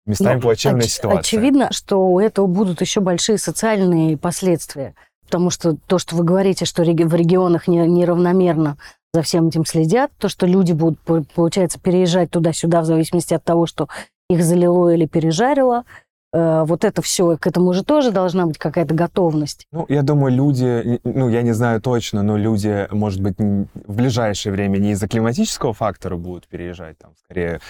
местами 0.06 0.36
Но 0.36 0.40
плачевная 0.40 0.82
оч- 0.82 0.88
ситуация. 0.88 1.20
Очевидно, 1.20 1.68
что 1.72 2.06
у 2.06 2.20
этого 2.20 2.46
будут 2.46 2.80
еще 2.80 3.00
большие 3.00 3.38
социальные 3.38 4.16
последствия. 4.16 4.94
Потому 5.26 5.50
что 5.50 5.76
то, 5.86 5.98
что 5.98 6.16
вы 6.16 6.24
говорите, 6.24 6.64
что 6.64 6.82
в 6.82 6.86
регионах 6.86 7.66
неравномерно 7.66 8.76
за 9.14 9.22
всем 9.22 9.48
этим 9.48 9.64
следят, 9.64 10.10
то, 10.18 10.28
что 10.28 10.46
люди 10.46 10.72
будут, 10.72 10.98
получается, 11.34 11.78
переезжать 11.80 12.30
туда-сюда 12.30 12.82
в 12.82 12.84
зависимости 12.84 13.32
от 13.32 13.44
того, 13.44 13.66
что 13.66 13.88
их 14.28 14.42
залило 14.42 14.90
или 14.90 15.06
пережарило, 15.06 15.84
э, 16.32 16.64
вот 16.66 16.84
это 16.84 17.00
все, 17.00 17.36
к 17.36 17.46
этому 17.46 17.72
же 17.72 17.84
тоже 17.84 18.10
должна 18.10 18.46
быть 18.46 18.58
какая-то 18.58 18.94
готовность. 18.94 19.66
Ну, 19.72 19.86
я 19.88 20.02
думаю, 20.02 20.34
люди, 20.34 21.00
ну, 21.04 21.28
я 21.28 21.42
не 21.42 21.52
знаю 21.52 21.80
точно, 21.80 22.22
но 22.22 22.36
люди, 22.36 22.88
может 22.90 23.20
быть, 23.20 23.38
в 23.38 23.94
ближайшее 23.94 24.52
время 24.52 24.78
не 24.78 24.92
из-за 24.92 25.08
климатического 25.08 25.72
фактора 25.72 26.16
будут 26.16 26.48
переезжать, 26.48 26.98
там, 26.98 27.12
скорее 27.24 27.60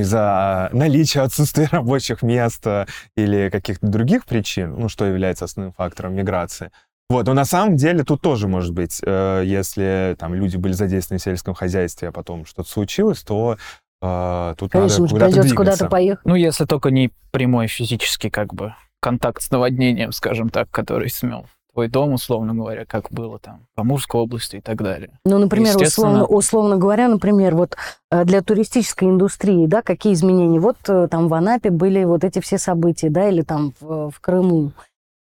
из-за 0.00 0.70
наличия 0.72 1.20
отсутствия 1.20 1.68
рабочих 1.72 2.22
мест 2.22 2.66
э, 2.66 2.86
или 3.16 3.50
каких-то 3.50 3.86
других 3.86 4.24
причин, 4.24 4.74
ну, 4.78 4.88
что 4.88 5.04
является 5.04 5.44
основным 5.44 5.72
фактором 5.72 6.14
миграции. 6.14 6.70
Вот, 7.08 7.26
но 7.26 7.34
на 7.34 7.44
самом 7.44 7.76
деле 7.76 8.04
тут 8.04 8.22
тоже 8.22 8.48
может 8.48 8.72
быть, 8.72 9.00
э, 9.04 9.42
если 9.44 10.16
там 10.18 10.34
люди 10.34 10.56
были 10.56 10.72
задействованы 10.72 11.18
в 11.18 11.22
сельском 11.22 11.54
хозяйстве, 11.54 12.08
а 12.08 12.12
потом 12.12 12.46
что-то 12.46 12.68
случилось, 12.68 13.22
то 13.22 13.58
э, 14.00 14.54
тут 14.56 14.72
Конечно, 14.72 15.02
надо 15.02 15.12
куда-то 15.12 15.32
двигаться. 15.32 15.56
куда-то 15.56 15.88
поехать. 15.88 16.24
Ну, 16.24 16.34
если 16.34 16.64
только 16.64 16.90
не 16.90 17.10
прямой 17.30 17.66
физический 17.66 18.30
как 18.30 18.54
бы 18.54 18.74
контакт 19.00 19.42
с 19.42 19.50
наводнением, 19.50 20.12
скажем 20.12 20.48
так, 20.48 20.70
который 20.70 21.10
смел 21.10 21.46
твой 21.72 21.88
дом, 21.88 22.12
условно 22.12 22.54
говоря, 22.54 22.84
как 22.84 23.10
было 23.10 23.38
там 23.38 23.66
по 23.74 23.84
Мурской 23.84 24.20
области 24.20 24.56
и 24.56 24.60
так 24.60 24.82
далее. 24.82 25.18
Ну, 25.24 25.38
например, 25.38 25.76
условно, 25.76 26.26
условно 26.26 26.76
говоря, 26.76 27.08
например, 27.08 27.54
вот 27.54 27.76
э, 28.10 28.24
для 28.24 28.42
туристической 28.42 29.08
индустрии, 29.08 29.66
да, 29.66 29.82
какие 29.82 30.12
изменения? 30.12 30.60
Вот 30.60 30.76
э, 30.88 31.08
там 31.10 31.28
в 31.28 31.34
Анапе 31.34 31.70
были 31.70 32.04
вот 32.04 32.24
эти 32.24 32.40
все 32.40 32.58
события, 32.58 33.10
да, 33.10 33.28
или 33.28 33.42
там 33.42 33.72
в, 33.80 34.10
в 34.10 34.20
Крыму. 34.20 34.72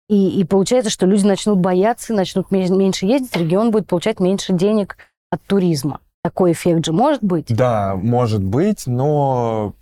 И, 0.09 0.41
и 0.41 0.45
получается, 0.45 0.91
что 0.91 1.05
люди 1.05 1.27
начнут 1.27 1.59
бояться, 1.59 2.15
начнут 2.15 2.51
меньше 2.51 3.05
ездить, 3.05 3.37
регион 3.37 3.71
будет 3.71 3.87
получать 3.87 4.21
меньше 4.21 4.55
денег 4.55 4.97
от 5.31 5.43
туризма. 5.43 6.01
Такой 6.23 6.53
эффект 6.53 6.87
же 6.87 6.93
может 6.93 7.23
быть? 7.23 7.55
Да, 7.55 7.95
может 7.95 8.43
быть, 8.43 8.87
но 8.87 9.75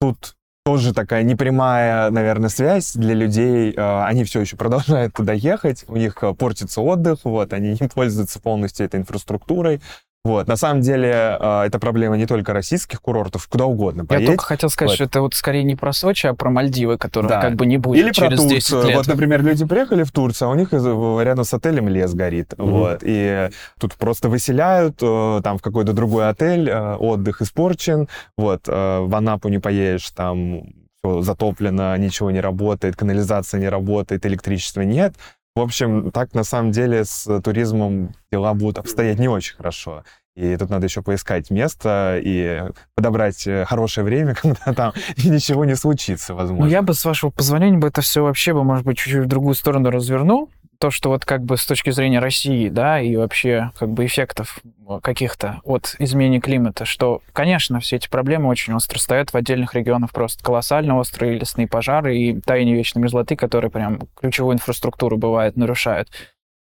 тут 0.00 0.36
тоже 0.64 0.94
такая 0.94 1.22
непрямая, 1.24 2.10
наверное, 2.10 2.48
связь 2.48 2.94
для 2.94 3.14
людей. 3.14 3.74
А, 3.76 4.06
они 4.06 4.24
все 4.24 4.40
еще 4.40 4.56
продолжают 4.56 5.12
туда 5.12 5.34
ехать, 5.34 5.84
у 5.88 5.96
них 5.96 6.22
а, 6.22 6.32
портится 6.32 6.80
отдых, 6.80 7.20
вот, 7.24 7.52
они 7.52 7.76
не 7.80 7.88
пользуются 7.88 8.40
полностью 8.40 8.86
этой 8.86 9.00
инфраструктурой. 9.00 9.82
Вот, 10.24 10.48
на 10.48 10.56
самом 10.56 10.80
деле, 10.80 11.36
э, 11.38 11.62
это 11.66 11.78
проблема 11.78 12.16
не 12.16 12.26
только 12.26 12.54
российских 12.54 13.02
курортов, 13.02 13.46
куда 13.46 13.66
угодно 13.66 14.06
поедь. 14.06 14.22
Я 14.22 14.26
только 14.28 14.44
хотел 14.44 14.70
сказать, 14.70 14.92
вот. 14.92 14.94
что 14.94 15.04
это 15.04 15.20
вот 15.20 15.34
скорее 15.34 15.64
не 15.64 15.76
про 15.76 15.92
Сочи, 15.92 16.26
а 16.26 16.32
про 16.32 16.48
Мальдивы, 16.48 16.96
которых 16.96 17.30
да. 17.30 17.42
как 17.42 17.56
бы 17.56 17.66
не 17.66 17.76
будет 17.76 18.02
Или 18.02 18.10
через 18.10 18.40
про 18.40 18.48
10 18.48 18.84
лет. 18.86 18.96
Вот, 18.96 19.06
например, 19.06 19.42
люди 19.42 19.66
приехали 19.66 20.02
в 20.02 20.12
Турцию, 20.12 20.48
а 20.48 20.52
у 20.52 20.54
них 20.54 20.72
рядом 20.72 21.44
с 21.44 21.52
отелем 21.52 21.88
лес 21.88 22.14
горит. 22.14 22.54
Mm-hmm. 22.54 22.70
Вот, 22.70 22.98
и 23.02 23.50
тут 23.78 23.94
просто 23.96 24.30
выселяют, 24.30 24.96
э, 25.02 25.40
там 25.44 25.58
в 25.58 25.62
какой-то 25.62 25.92
другой 25.92 26.30
отель, 26.30 26.70
э, 26.70 26.94
отдых 26.94 27.42
испорчен, 27.42 28.08
вот, 28.38 28.62
э, 28.66 29.00
в 29.00 29.14
Анапу 29.14 29.48
не 29.48 29.58
поедешь, 29.58 30.08
там 30.10 30.62
все 31.04 31.22
затоплено, 31.22 31.96
ничего 31.96 32.30
не 32.30 32.40
работает, 32.40 32.96
канализация 32.96 33.60
не 33.60 33.68
работает, 33.68 34.24
электричества 34.24 34.80
нет. 34.80 35.14
В 35.56 35.60
общем, 35.60 36.10
так 36.10 36.34
на 36.34 36.42
самом 36.42 36.72
деле 36.72 37.04
с 37.04 37.40
туризмом 37.40 38.12
дела 38.32 38.54
будут 38.54 38.78
обстоять 38.78 39.20
не 39.20 39.28
очень 39.28 39.54
хорошо. 39.54 40.02
И 40.34 40.56
тут 40.56 40.68
надо 40.68 40.86
еще 40.86 41.00
поискать 41.00 41.50
место 41.50 42.20
и 42.20 42.62
подобрать 42.96 43.46
э, 43.46 43.64
хорошее 43.64 44.04
время, 44.04 44.34
когда 44.42 44.72
там 44.74 44.92
ничего 45.16 45.64
не 45.64 45.76
случится, 45.76 46.34
возможно. 46.34 46.64
Ну, 46.64 46.70
я 46.70 46.82
бы, 46.82 46.92
с 46.92 47.04
вашего 47.04 47.30
позволения, 47.30 47.78
бы 47.78 47.86
это 47.86 48.00
все 48.00 48.24
вообще 48.24 48.52
бы, 48.52 48.64
может 48.64 48.84
быть, 48.84 48.98
чуть-чуть 48.98 49.26
в 49.26 49.28
другую 49.28 49.54
сторону 49.54 49.90
развернул 49.90 50.50
то, 50.84 50.90
что 50.90 51.08
вот 51.08 51.24
как 51.24 51.42
бы 51.42 51.56
с 51.56 51.64
точки 51.64 51.88
зрения 51.88 52.18
России, 52.18 52.68
да, 52.68 53.00
и 53.00 53.16
вообще 53.16 53.70
как 53.78 53.88
бы 53.88 54.04
эффектов 54.04 54.60
каких-то 55.02 55.62
от 55.64 55.96
изменения 55.98 56.40
климата, 56.40 56.84
что, 56.84 57.22
конечно, 57.32 57.80
все 57.80 57.96
эти 57.96 58.10
проблемы 58.10 58.50
очень 58.50 58.74
остро 58.74 58.98
стоят 58.98 59.32
в 59.32 59.34
отдельных 59.34 59.74
регионах, 59.74 60.12
просто 60.12 60.44
колоссально 60.44 60.98
острые 60.98 61.38
лесные 61.38 61.66
пожары 61.66 62.18
и 62.18 62.38
таяние 62.38 62.76
вечной 62.76 63.00
мерзлоты, 63.00 63.34
которые 63.34 63.70
прям 63.70 64.00
ключевую 64.14 64.56
инфраструктуру 64.56 65.16
бывает 65.16 65.56
нарушают. 65.56 66.10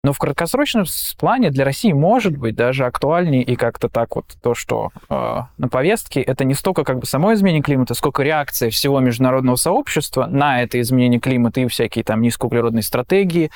Но 0.02 0.12
в 0.12 0.18
краткосрочном 0.18 0.86
плане 1.16 1.50
для 1.50 1.64
России 1.64 1.92
может 1.92 2.36
быть 2.36 2.56
даже 2.56 2.86
актуальнее 2.86 3.44
и 3.44 3.54
как-то 3.54 3.88
так 3.88 4.16
вот 4.16 4.24
то, 4.42 4.54
что 4.54 4.90
э, 5.08 5.40
на 5.56 5.68
повестке, 5.68 6.20
это 6.20 6.44
не 6.44 6.54
столько 6.54 6.82
как 6.82 6.98
бы 6.98 7.06
само 7.06 7.32
изменение 7.34 7.62
климата, 7.62 7.94
сколько 7.94 8.24
реакция 8.24 8.70
всего 8.70 8.98
международного 8.98 9.54
сообщества 9.54 10.26
на 10.26 10.62
это 10.62 10.80
изменение 10.80 11.20
климата 11.20 11.60
и 11.60 11.68
всякие 11.68 12.02
там 12.02 12.22
низкоуглеродные 12.22 12.82
стратегии, 12.82 13.52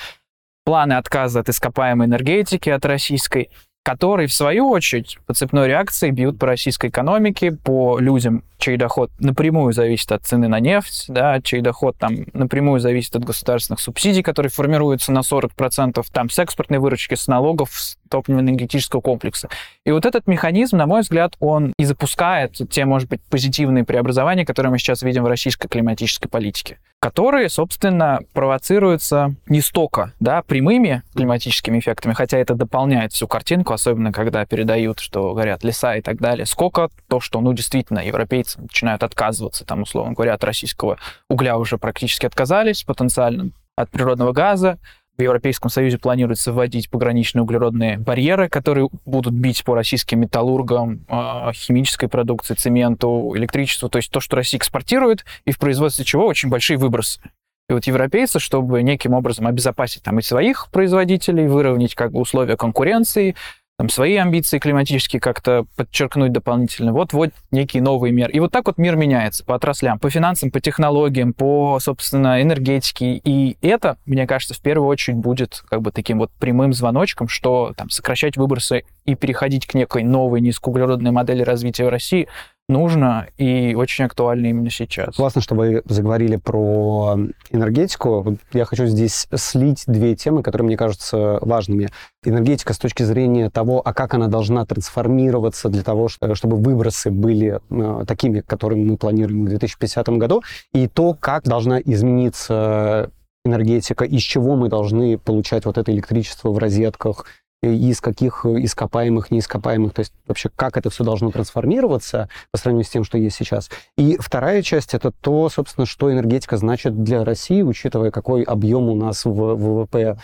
планы 0.64 0.94
отказа 0.94 1.40
от 1.40 1.48
ископаемой 1.48 2.06
энергетики, 2.06 2.70
от 2.70 2.84
российской, 2.84 3.50
которые, 3.84 4.26
в 4.26 4.32
свою 4.32 4.70
очередь, 4.70 5.18
по 5.26 5.34
цепной 5.34 5.68
реакции 5.68 6.10
бьют 6.10 6.38
по 6.38 6.46
российской 6.46 6.88
экономике, 6.88 7.52
по 7.52 7.98
людям, 7.98 8.42
чей 8.58 8.76
доход 8.76 9.10
напрямую 9.18 9.72
зависит 9.72 10.12
от 10.12 10.24
цены 10.24 10.48
на 10.48 10.60
нефть, 10.60 11.06
да, 11.08 11.40
чей 11.40 11.60
доход 11.60 11.96
там 11.98 12.26
напрямую 12.32 12.80
зависит 12.80 13.16
от 13.16 13.24
государственных 13.24 13.80
субсидий, 13.80 14.22
которые 14.22 14.50
формируются 14.50 15.12
на 15.12 15.20
40%, 15.20 16.04
там 16.12 16.30
с 16.30 16.38
экспортной 16.38 16.78
выручки, 16.78 17.14
с 17.14 17.26
налогов, 17.26 17.70
с 17.72 17.96
топливно-энергетического 18.08 19.00
комплекса. 19.00 19.48
И 19.84 19.90
вот 19.90 20.06
этот 20.06 20.26
механизм, 20.26 20.76
на 20.76 20.86
мой 20.86 21.00
взгляд, 21.00 21.34
он 21.40 21.72
и 21.78 21.84
запускает 21.84 22.60
те, 22.70 22.84
может 22.84 23.08
быть, 23.08 23.20
позитивные 23.22 23.84
преобразования, 23.84 24.44
которые 24.44 24.70
мы 24.70 24.78
сейчас 24.78 25.02
видим 25.02 25.24
в 25.24 25.28
российской 25.28 25.68
климатической 25.68 26.30
политике 26.30 26.78
которые, 27.04 27.50
собственно, 27.50 28.20
провоцируются 28.32 29.34
не 29.46 29.60
столько 29.60 30.14
да, 30.20 30.40
прямыми 30.40 31.02
климатическими 31.14 31.78
эффектами, 31.78 32.14
хотя 32.14 32.38
это 32.38 32.54
дополняет 32.54 33.12
всю 33.12 33.28
картинку, 33.28 33.74
особенно 33.74 34.10
когда 34.10 34.46
передают, 34.46 35.00
что 35.00 35.34
горят 35.34 35.64
леса 35.64 35.96
и 35.96 36.00
так 36.00 36.16
далее, 36.16 36.46
сколько 36.46 36.88
то, 37.06 37.20
что, 37.20 37.42
ну, 37.42 37.52
действительно, 37.52 37.98
европейцы 37.98 38.43
начинают 38.56 39.02
отказываться, 39.02 39.64
там, 39.64 39.82
условно 39.82 40.14
говоря, 40.14 40.34
от 40.34 40.44
российского 40.44 40.98
угля 41.28 41.56
уже 41.58 41.78
практически 41.78 42.26
отказались 42.26 42.84
потенциально, 42.84 43.50
от 43.76 43.90
природного 43.90 44.32
газа, 44.32 44.78
в 45.16 45.22
Европейском 45.22 45.70
Союзе 45.70 45.98
планируется 45.98 46.52
вводить 46.52 46.90
пограничные 46.90 47.42
углеродные 47.42 47.98
барьеры, 47.98 48.48
которые 48.48 48.88
будут 49.04 49.32
бить 49.32 49.62
по 49.62 49.74
российским 49.74 50.20
металлургам, 50.20 51.04
а, 51.08 51.52
химической 51.52 52.08
продукции, 52.08 52.54
цементу, 52.54 53.32
электричеству, 53.36 53.88
то 53.88 53.98
есть 53.98 54.10
то, 54.10 54.18
что 54.18 54.36
Россия 54.36 54.58
экспортирует, 54.58 55.24
и 55.44 55.52
в 55.52 55.58
производстве 55.58 56.04
чего 56.04 56.26
очень 56.26 56.48
большие 56.48 56.78
выбросы. 56.78 57.20
И 57.68 57.72
вот 57.72 57.84
европейцы, 57.86 58.40
чтобы 58.40 58.82
неким 58.82 59.14
образом 59.14 59.46
обезопасить 59.46 60.02
там 60.02 60.18
и 60.18 60.22
своих 60.22 60.68
производителей, 60.70 61.46
выровнять 61.46 61.94
как 61.94 62.12
бы 62.12 62.20
условия 62.20 62.56
конкуренции, 62.56 63.36
там, 63.76 63.88
свои 63.88 64.14
амбиции 64.16 64.58
климатические 64.58 65.20
как-то 65.20 65.66
подчеркнуть 65.76 66.32
дополнительно. 66.32 66.92
Вот, 66.92 67.12
вот 67.12 67.30
некие 67.50 67.82
новые 67.82 68.12
меры. 68.12 68.32
И 68.32 68.38
вот 68.38 68.52
так 68.52 68.66
вот 68.66 68.78
мир 68.78 68.94
меняется 68.94 69.44
по 69.44 69.56
отраслям, 69.56 69.98
по 69.98 70.10
финансам, 70.10 70.50
по 70.50 70.60
технологиям, 70.60 71.32
по, 71.32 71.78
собственно, 71.80 72.40
энергетике. 72.40 73.20
И 73.24 73.56
это, 73.62 73.96
мне 74.06 74.26
кажется, 74.26 74.54
в 74.54 74.60
первую 74.60 74.88
очередь 74.88 75.18
будет 75.18 75.64
как 75.68 75.82
бы 75.82 75.90
таким 75.90 76.18
вот 76.18 76.30
прямым 76.38 76.72
звоночком, 76.72 77.26
что 77.28 77.72
там 77.76 77.90
сокращать 77.90 78.36
выбросы 78.36 78.84
и 79.06 79.16
переходить 79.16 79.66
к 79.66 79.74
некой 79.74 80.04
новой 80.04 80.40
низкоуглеродной 80.40 81.10
модели 81.10 81.42
развития 81.42 81.86
в 81.86 81.88
России 81.88 82.28
нужно 82.68 83.28
и 83.36 83.74
очень 83.74 84.04
актуально 84.04 84.46
именно 84.46 84.70
сейчас. 84.70 85.16
Классно, 85.16 85.40
что 85.40 85.54
вы 85.54 85.82
заговорили 85.84 86.36
про 86.36 87.16
энергетику. 87.50 88.38
Я 88.52 88.64
хочу 88.64 88.86
здесь 88.86 89.26
слить 89.34 89.84
две 89.86 90.16
темы, 90.16 90.42
которые 90.42 90.66
мне 90.66 90.76
кажутся 90.76 91.38
важными. 91.40 91.90
Энергетика 92.24 92.72
с 92.72 92.78
точки 92.78 93.02
зрения 93.02 93.50
того, 93.50 93.82
а 93.84 93.92
как 93.92 94.14
она 94.14 94.28
должна 94.28 94.64
трансформироваться 94.64 95.68
для 95.68 95.82
того, 95.82 96.08
чтобы 96.08 96.56
выбросы 96.56 97.10
были 97.10 97.60
э, 97.70 98.04
такими, 98.06 98.40
которыми 98.40 98.84
мы 98.84 98.96
планируем 98.96 99.44
в 99.44 99.48
2050 99.48 100.08
году, 100.10 100.42
и 100.72 100.88
то, 100.88 101.14
как 101.18 101.44
должна 101.44 101.80
измениться 101.80 103.10
энергетика, 103.44 104.04
из 104.04 104.22
чего 104.22 104.56
мы 104.56 104.68
должны 104.68 105.18
получать 105.18 105.66
вот 105.66 105.76
это 105.76 105.92
электричество 105.92 106.50
в 106.50 106.58
розетках, 106.58 107.26
из 107.64 108.00
каких 108.00 108.44
ископаемых, 108.44 109.30
неископаемых, 109.30 109.92
то 109.92 110.00
есть 110.00 110.12
вообще 110.26 110.50
как 110.54 110.76
это 110.76 110.90
все 110.90 111.04
должно 111.04 111.30
трансформироваться 111.30 112.28
по 112.50 112.58
сравнению 112.58 112.86
с 112.86 112.90
тем, 112.90 113.04
что 113.04 113.18
есть 113.18 113.36
сейчас. 113.36 113.70
И 113.96 114.16
вторая 114.18 114.62
часть— 114.62 114.94
это 114.94 115.10
то, 115.10 115.48
собственно, 115.48 115.86
что 115.86 116.12
энергетика 116.12 116.56
значит 116.56 117.02
для 117.02 117.24
России, 117.24 117.62
учитывая, 117.62 118.10
какой 118.10 118.42
объем 118.42 118.88
у 118.88 118.94
нас 118.94 119.24
в 119.24 119.30
ВВП 119.32 120.18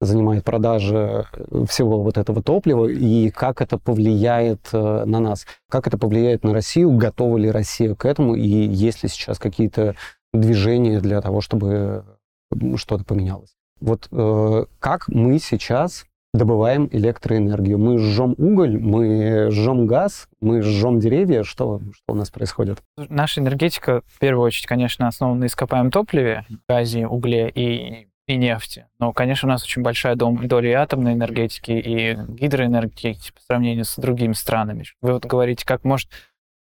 занимает 0.00 0.44
продажа 0.44 1.26
всего 1.68 2.02
вот 2.02 2.18
этого 2.18 2.42
топлива, 2.42 2.86
и 2.86 3.30
как 3.30 3.62
это 3.62 3.78
повлияет 3.78 4.68
э, 4.72 5.04
на 5.06 5.20
нас, 5.20 5.46
как 5.70 5.86
это 5.86 5.96
повлияет 5.96 6.44
на 6.44 6.52
Россию, 6.52 6.92
готова 6.92 7.38
ли 7.38 7.50
Россия 7.50 7.94
к 7.94 8.04
этому, 8.04 8.34
и 8.34 8.46
есть 8.46 9.02
ли 9.02 9.08
сейчас 9.08 9.38
какие-то 9.38 9.94
движения 10.34 11.00
для 11.00 11.20
того, 11.22 11.40
чтобы 11.40 12.04
что-то 12.76 13.04
поменялось. 13.04 13.56
Вот 13.80 14.08
э, 14.10 14.64
как 14.78 15.08
мы 15.08 15.38
сейчас 15.38 16.04
добываем 16.36 16.88
электроэнергию? 16.92 17.78
Мы 17.78 17.98
жжем 17.98 18.34
уголь, 18.38 18.78
мы 18.78 19.50
жжем 19.50 19.86
газ, 19.86 20.28
мы 20.40 20.62
жжем 20.62 21.00
деревья. 21.00 21.42
Что, 21.42 21.80
что 21.92 22.12
у 22.12 22.14
нас 22.14 22.30
происходит? 22.30 22.78
Наша 22.96 23.40
энергетика, 23.40 24.02
в 24.06 24.18
первую 24.18 24.46
очередь, 24.46 24.66
конечно, 24.66 25.08
основана 25.08 25.40
на 25.40 25.46
ископаемом 25.46 25.90
топливе, 25.90 26.44
газе, 26.68 27.06
угле 27.06 27.48
и, 27.48 28.08
и 28.26 28.36
нефти. 28.36 28.86
Но, 28.98 29.12
конечно, 29.12 29.48
у 29.48 29.52
нас 29.52 29.64
очень 29.64 29.82
большая 29.82 30.14
доля 30.16 30.70
и 30.70 30.72
атомной 30.72 31.14
энергетики, 31.14 31.72
и 31.72 32.16
гидроэнергетики 32.28 33.32
по 33.32 33.40
сравнению 33.40 33.84
с 33.84 33.96
другими 33.96 34.32
странами. 34.32 34.84
Вы 35.00 35.12
вот 35.14 35.26
говорите, 35.26 35.64
как 35.64 35.84
может 35.84 36.08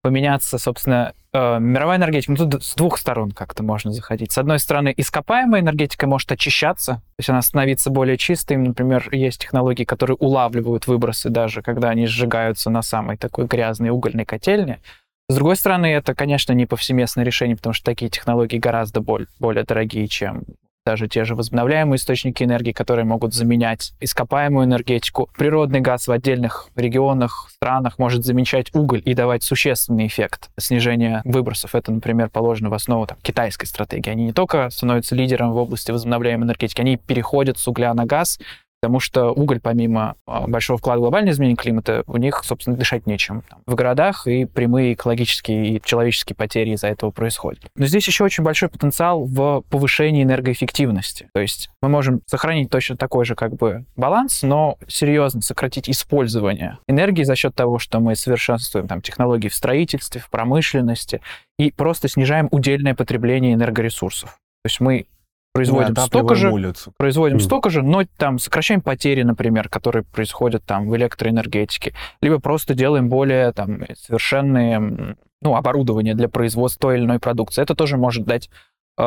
поменяться, 0.02 0.58
собственно, 0.58 1.14
э, 1.34 1.60
мировая 1.60 1.98
энергетика. 1.98 2.32
Ну, 2.32 2.50
тут 2.50 2.64
с 2.64 2.76
двух 2.76 2.98
сторон 2.98 3.32
как-то 3.32 3.64
можно 3.64 3.92
заходить. 3.92 4.32
С 4.32 4.38
одной 4.38 4.60
стороны, 4.60 4.94
ископаемая 4.96 5.62
энергетика 5.62 6.08
может 6.08 6.32
очищаться, 6.32 6.96
то 6.96 7.20
есть 7.20 7.30
она 7.30 7.42
становится 7.42 7.90
более 7.90 8.18
чистой. 8.18 8.58
Например, 8.58 9.08
есть 9.12 9.42
технологии, 9.42 9.84
которые 9.84 10.18
улавливают 10.18 10.88
выбросы 10.88 11.30
даже, 11.30 11.62
когда 11.62 11.90
они 11.90 12.08
сжигаются 12.08 12.70
на 12.70 12.82
самой 12.82 13.18
такой 13.18 13.46
грязной 13.46 13.90
угольной 13.90 14.26
котельне. 14.26 14.80
С 15.28 15.36
другой 15.36 15.58
стороны, 15.58 15.86
это, 15.86 16.16
конечно, 16.16 16.54
не 16.54 16.66
повсеместное 16.66 17.24
решение, 17.24 17.56
потому 17.56 17.74
что 17.74 17.86
такие 17.86 18.10
технологии 18.10 18.58
гораздо 18.58 19.00
более, 19.00 19.28
более 19.40 19.64
дорогие, 19.64 20.08
чем 20.08 20.44
даже 20.86 21.08
те 21.08 21.24
же 21.24 21.36
возобновляемые 21.36 21.98
источники 21.98 22.44
энергии, 22.44 22.72
которые 22.72 23.06
могут 23.06 23.34
заменять 23.34 23.94
ископаемую 24.00 24.66
энергетику. 24.66 25.30
Природный 25.38 25.82
газ 25.82 26.08
в 26.08 26.12
отдельных 26.12 26.70
регионах, 26.76 27.50
странах 27.52 28.00
может 28.00 28.26
замещать 28.26 28.74
уголь 28.74 29.02
и 29.06 29.14
давать 29.14 29.44
существенный 29.44 30.08
эффект 30.08 30.50
снижения 30.60 31.22
выбросов. 31.26 31.76
Это, 31.76 31.92
например, 31.92 32.30
положено 32.30 32.70
в 32.70 32.74
основу 32.74 33.06
там, 33.06 33.18
китайской 33.22 33.66
стратегии. 33.66 34.10
Они 34.10 34.26
не 34.26 34.34
только 34.34 34.70
становятся 34.70 35.16
лидером 35.16 35.52
в 35.52 35.58
области 35.58 35.92
возобновляемой 35.92 36.46
энергетики, 36.48 36.82
они 36.82 36.98
переходят 36.98 37.58
с 37.58 37.68
угля 37.68 37.94
на 37.94 38.06
газ, 38.06 38.40
Потому 38.82 39.00
что 39.00 39.32
уголь, 39.32 39.60
помимо 39.60 40.16
а, 40.26 40.48
большого 40.48 40.78
вклада 40.80 41.00
в 41.00 41.02
глобальное 41.02 41.34
изменение 41.34 41.58
климата, 41.58 42.04
у 42.08 42.18
них, 42.18 42.44
собственно, 42.46 42.78
дышать 42.78 43.08
нечем. 43.08 43.44
В 43.66 43.76
городах 43.76 44.26
и 44.26 44.46
прямые 44.46 44.94
экологические 44.94 45.76
и 45.76 45.82
человеческие 45.84 46.36
потери 46.36 46.72
из-за 46.72 46.88
этого 46.88 47.12
происходят. 47.12 47.62
Но 47.76 47.86
здесь 47.86 48.08
еще 48.08 48.24
очень 48.24 48.44
большой 48.44 48.70
потенциал 48.70 49.26
в 49.26 49.64
повышении 49.70 50.24
энергоэффективности. 50.24 51.30
То 51.34 51.42
есть 51.42 51.70
мы 51.82 51.90
можем 51.90 52.22
сохранить 52.26 52.70
точно 52.70 52.96
такой 52.96 53.26
же 53.26 53.36
как 53.36 53.56
бы 53.56 53.86
баланс, 53.98 54.44
но 54.44 54.78
серьезно 54.88 55.42
сократить 55.42 55.90
использование 55.90 56.78
энергии 56.88 57.24
за 57.24 57.36
счет 57.36 57.56
того, 57.56 57.80
что 57.80 58.00
мы 58.00 58.16
совершенствуем 58.16 58.88
там, 58.88 59.02
технологии 59.02 59.50
в 59.50 59.56
строительстве, 59.56 60.22
в 60.22 60.30
промышленности 60.30 61.22
и 61.58 61.72
просто 61.72 62.08
снижаем 62.08 62.48
удельное 62.52 62.96
потребление 62.96 63.54
энергоресурсов. 63.54 64.30
То 64.30 64.68
есть 64.68 64.80
мы 64.80 65.08
производим 65.54 65.94
да, 65.94 66.06
столько 66.06 66.36
же, 66.36 66.52
улицу. 66.52 66.94
производим 66.98 67.38
mm. 67.38 67.42
столько 67.42 67.70
же, 67.70 67.82
но 67.82 68.04
там 68.18 68.40
сокращаем 68.40 68.82
потери, 68.82 69.24
например, 69.24 69.70
которые 69.70 70.04
происходят 70.04 70.64
там 70.66 70.88
в 70.90 70.96
электроэнергетике, 70.96 71.94
либо 72.22 72.40
просто 72.40 72.74
делаем 72.74 73.10
более 73.10 73.52
там 73.52 73.82
совершенные 73.96 75.16
ну, 75.42 75.56
оборудование 75.56 76.16
для 76.16 76.30
производства 76.30 76.90
той 76.90 76.98
или 76.98 77.06
иной 77.06 77.20
продукции. 77.20 77.62
Это 77.62 77.76
тоже 77.76 77.98
может 77.98 78.26
дать 78.26 78.50
э, 78.98 79.02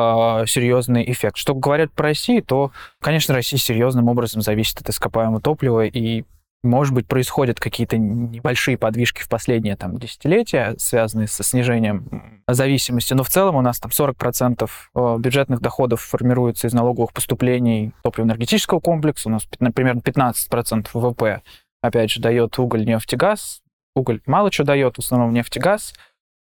серьезный 0.47 1.09
эффект. 1.11 1.37
Что 1.37 1.53
говорят 1.53 1.91
про 1.91 2.09
Россию, 2.09 2.43
то, 2.43 2.71
конечно, 2.99 3.33
Россия 3.33 3.59
серьезным 3.59 4.07
образом 4.07 4.41
зависит 4.41 4.81
от 4.81 4.89
ископаемого 4.89 5.41
топлива, 5.41 5.85
и 5.85 6.23
может 6.63 6.93
быть, 6.93 7.07
происходят 7.07 7.59
какие-то 7.59 7.97
небольшие 7.97 8.77
подвижки 8.77 9.21
в 9.21 9.27
последние 9.27 9.75
там, 9.75 9.97
десятилетия, 9.97 10.75
связанные 10.77 11.27
со 11.27 11.43
снижением 11.43 12.41
зависимости, 12.47 13.13
но 13.13 13.23
в 13.23 13.29
целом 13.29 13.55
у 13.55 13.61
нас 13.61 13.79
там 13.79 13.91
40% 13.91 14.69
э, 14.95 15.17
бюджетных 15.19 15.59
доходов 15.59 16.01
формируется 16.01 16.67
из 16.67 16.73
налоговых 16.73 17.11
поступлений 17.11 17.91
топливно-энергетического 18.03 18.79
комплекса, 18.79 19.29
у 19.29 19.31
нас 19.33 19.45
примерно 19.75 19.99
15% 19.99 20.87
ВВП, 20.93 21.41
опять 21.81 22.11
же, 22.11 22.21
дает 22.21 22.57
уголь, 22.57 22.85
нефть 22.85 23.13
и 23.13 23.17
газ. 23.17 23.61
Уголь 23.95 24.21
мало 24.25 24.51
что 24.51 24.63
дает, 24.63 24.95
в 24.95 24.99
основном 24.99 25.33
нефть 25.33 25.57
и 25.57 25.59
газ. 25.59 25.93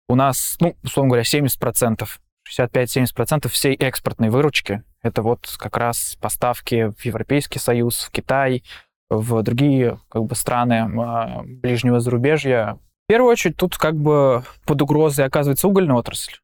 У 0.08 0.14
нас, 0.14 0.56
ну, 0.60 0.76
условно 0.82 1.10
говоря, 1.10 1.24
70%, 1.24 2.06
65-70% 2.48 3.48
всей 3.48 3.74
экспортной 3.74 4.30
выручки 4.30 4.82
это 5.04 5.20
вот 5.20 5.54
как 5.58 5.76
раз 5.76 6.16
поставки 6.18 6.90
в 6.96 7.04
Европейский 7.04 7.58
Союз, 7.58 8.04
в 8.04 8.10
Китай, 8.10 8.64
в 9.10 9.42
другие 9.42 9.98
как 10.08 10.24
бы, 10.24 10.34
страны 10.34 10.90
а, 10.98 11.42
ближнего 11.44 12.00
зарубежья. 12.00 12.78
В 13.04 13.08
первую 13.08 13.30
очередь 13.30 13.56
тут 13.56 13.76
как 13.76 13.96
бы 13.96 14.44
под 14.66 14.82
угрозой 14.82 15.26
оказывается 15.26 15.68
угольная 15.68 15.96
отрасль, 15.96 16.34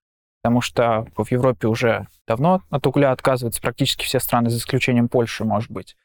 потому 0.42 0.60
что 0.60 1.06
в 1.16 1.30
Европе 1.30 1.68
уже 1.68 2.06
давно 2.26 2.62
от 2.70 2.86
угля 2.86 3.12
отказываются 3.12 3.62
практически 3.62 4.04
все 4.04 4.20
страны, 4.20 4.50
за 4.50 4.58
исключением 4.58 5.08
Польши, 5.08 5.44
может 5.44 5.70
быть. 5.70 5.96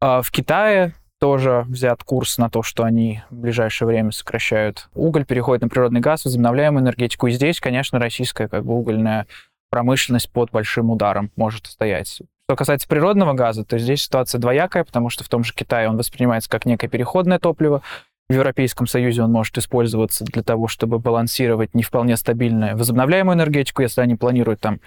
А 0.00 0.22
в 0.22 0.30
Китае 0.30 0.94
тоже 1.20 1.66
взят 1.68 2.02
курс 2.02 2.38
на 2.38 2.48
то, 2.48 2.62
что 2.62 2.82
они 2.82 3.20
в 3.28 3.36
ближайшее 3.36 3.86
время 3.86 4.10
сокращают 4.10 4.88
уголь, 4.94 5.26
переходят 5.26 5.62
на 5.62 5.68
природный 5.68 6.00
газ, 6.00 6.24
возобновляемую 6.24 6.82
энергетику. 6.82 7.26
И 7.26 7.32
здесь, 7.32 7.60
конечно, 7.60 7.98
российская 7.98 8.48
как 8.48 8.64
бы 8.64 8.72
угольная 8.72 9.26
промышленность 9.70 10.30
под 10.30 10.50
большим 10.50 10.90
ударом 10.90 11.30
может 11.36 11.66
стоять. 11.66 12.20
Что 12.50 12.56
касается 12.56 12.88
природного 12.88 13.32
газа, 13.32 13.64
то 13.64 13.78
здесь 13.78 14.02
ситуация 14.02 14.40
двоякая, 14.40 14.84
потому 14.84 15.08
что 15.08 15.22
в 15.22 15.28
том 15.28 15.44
же 15.44 15.54
Китае 15.54 15.88
он 15.88 15.96
воспринимается 15.96 16.50
как 16.50 16.66
некое 16.66 16.88
переходное 16.88 17.38
топливо. 17.38 17.82
В 18.28 18.32
Европейском 18.32 18.86
Союзе 18.86 19.22
он 19.22 19.32
может 19.32 19.56
использоваться 19.58 20.24
для 20.24 20.42
того, 20.42 20.68
чтобы 20.68 20.98
балансировать 20.98 21.74
не 21.74 21.82
вполне 21.82 22.16
стабильную 22.16 22.76
возобновляемую 22.76 23.36
энергетику, 23.36 23.82
если 23.82 24.00
они 24.00 24.16
планируют 24.16 24.60
там 24.60 24.80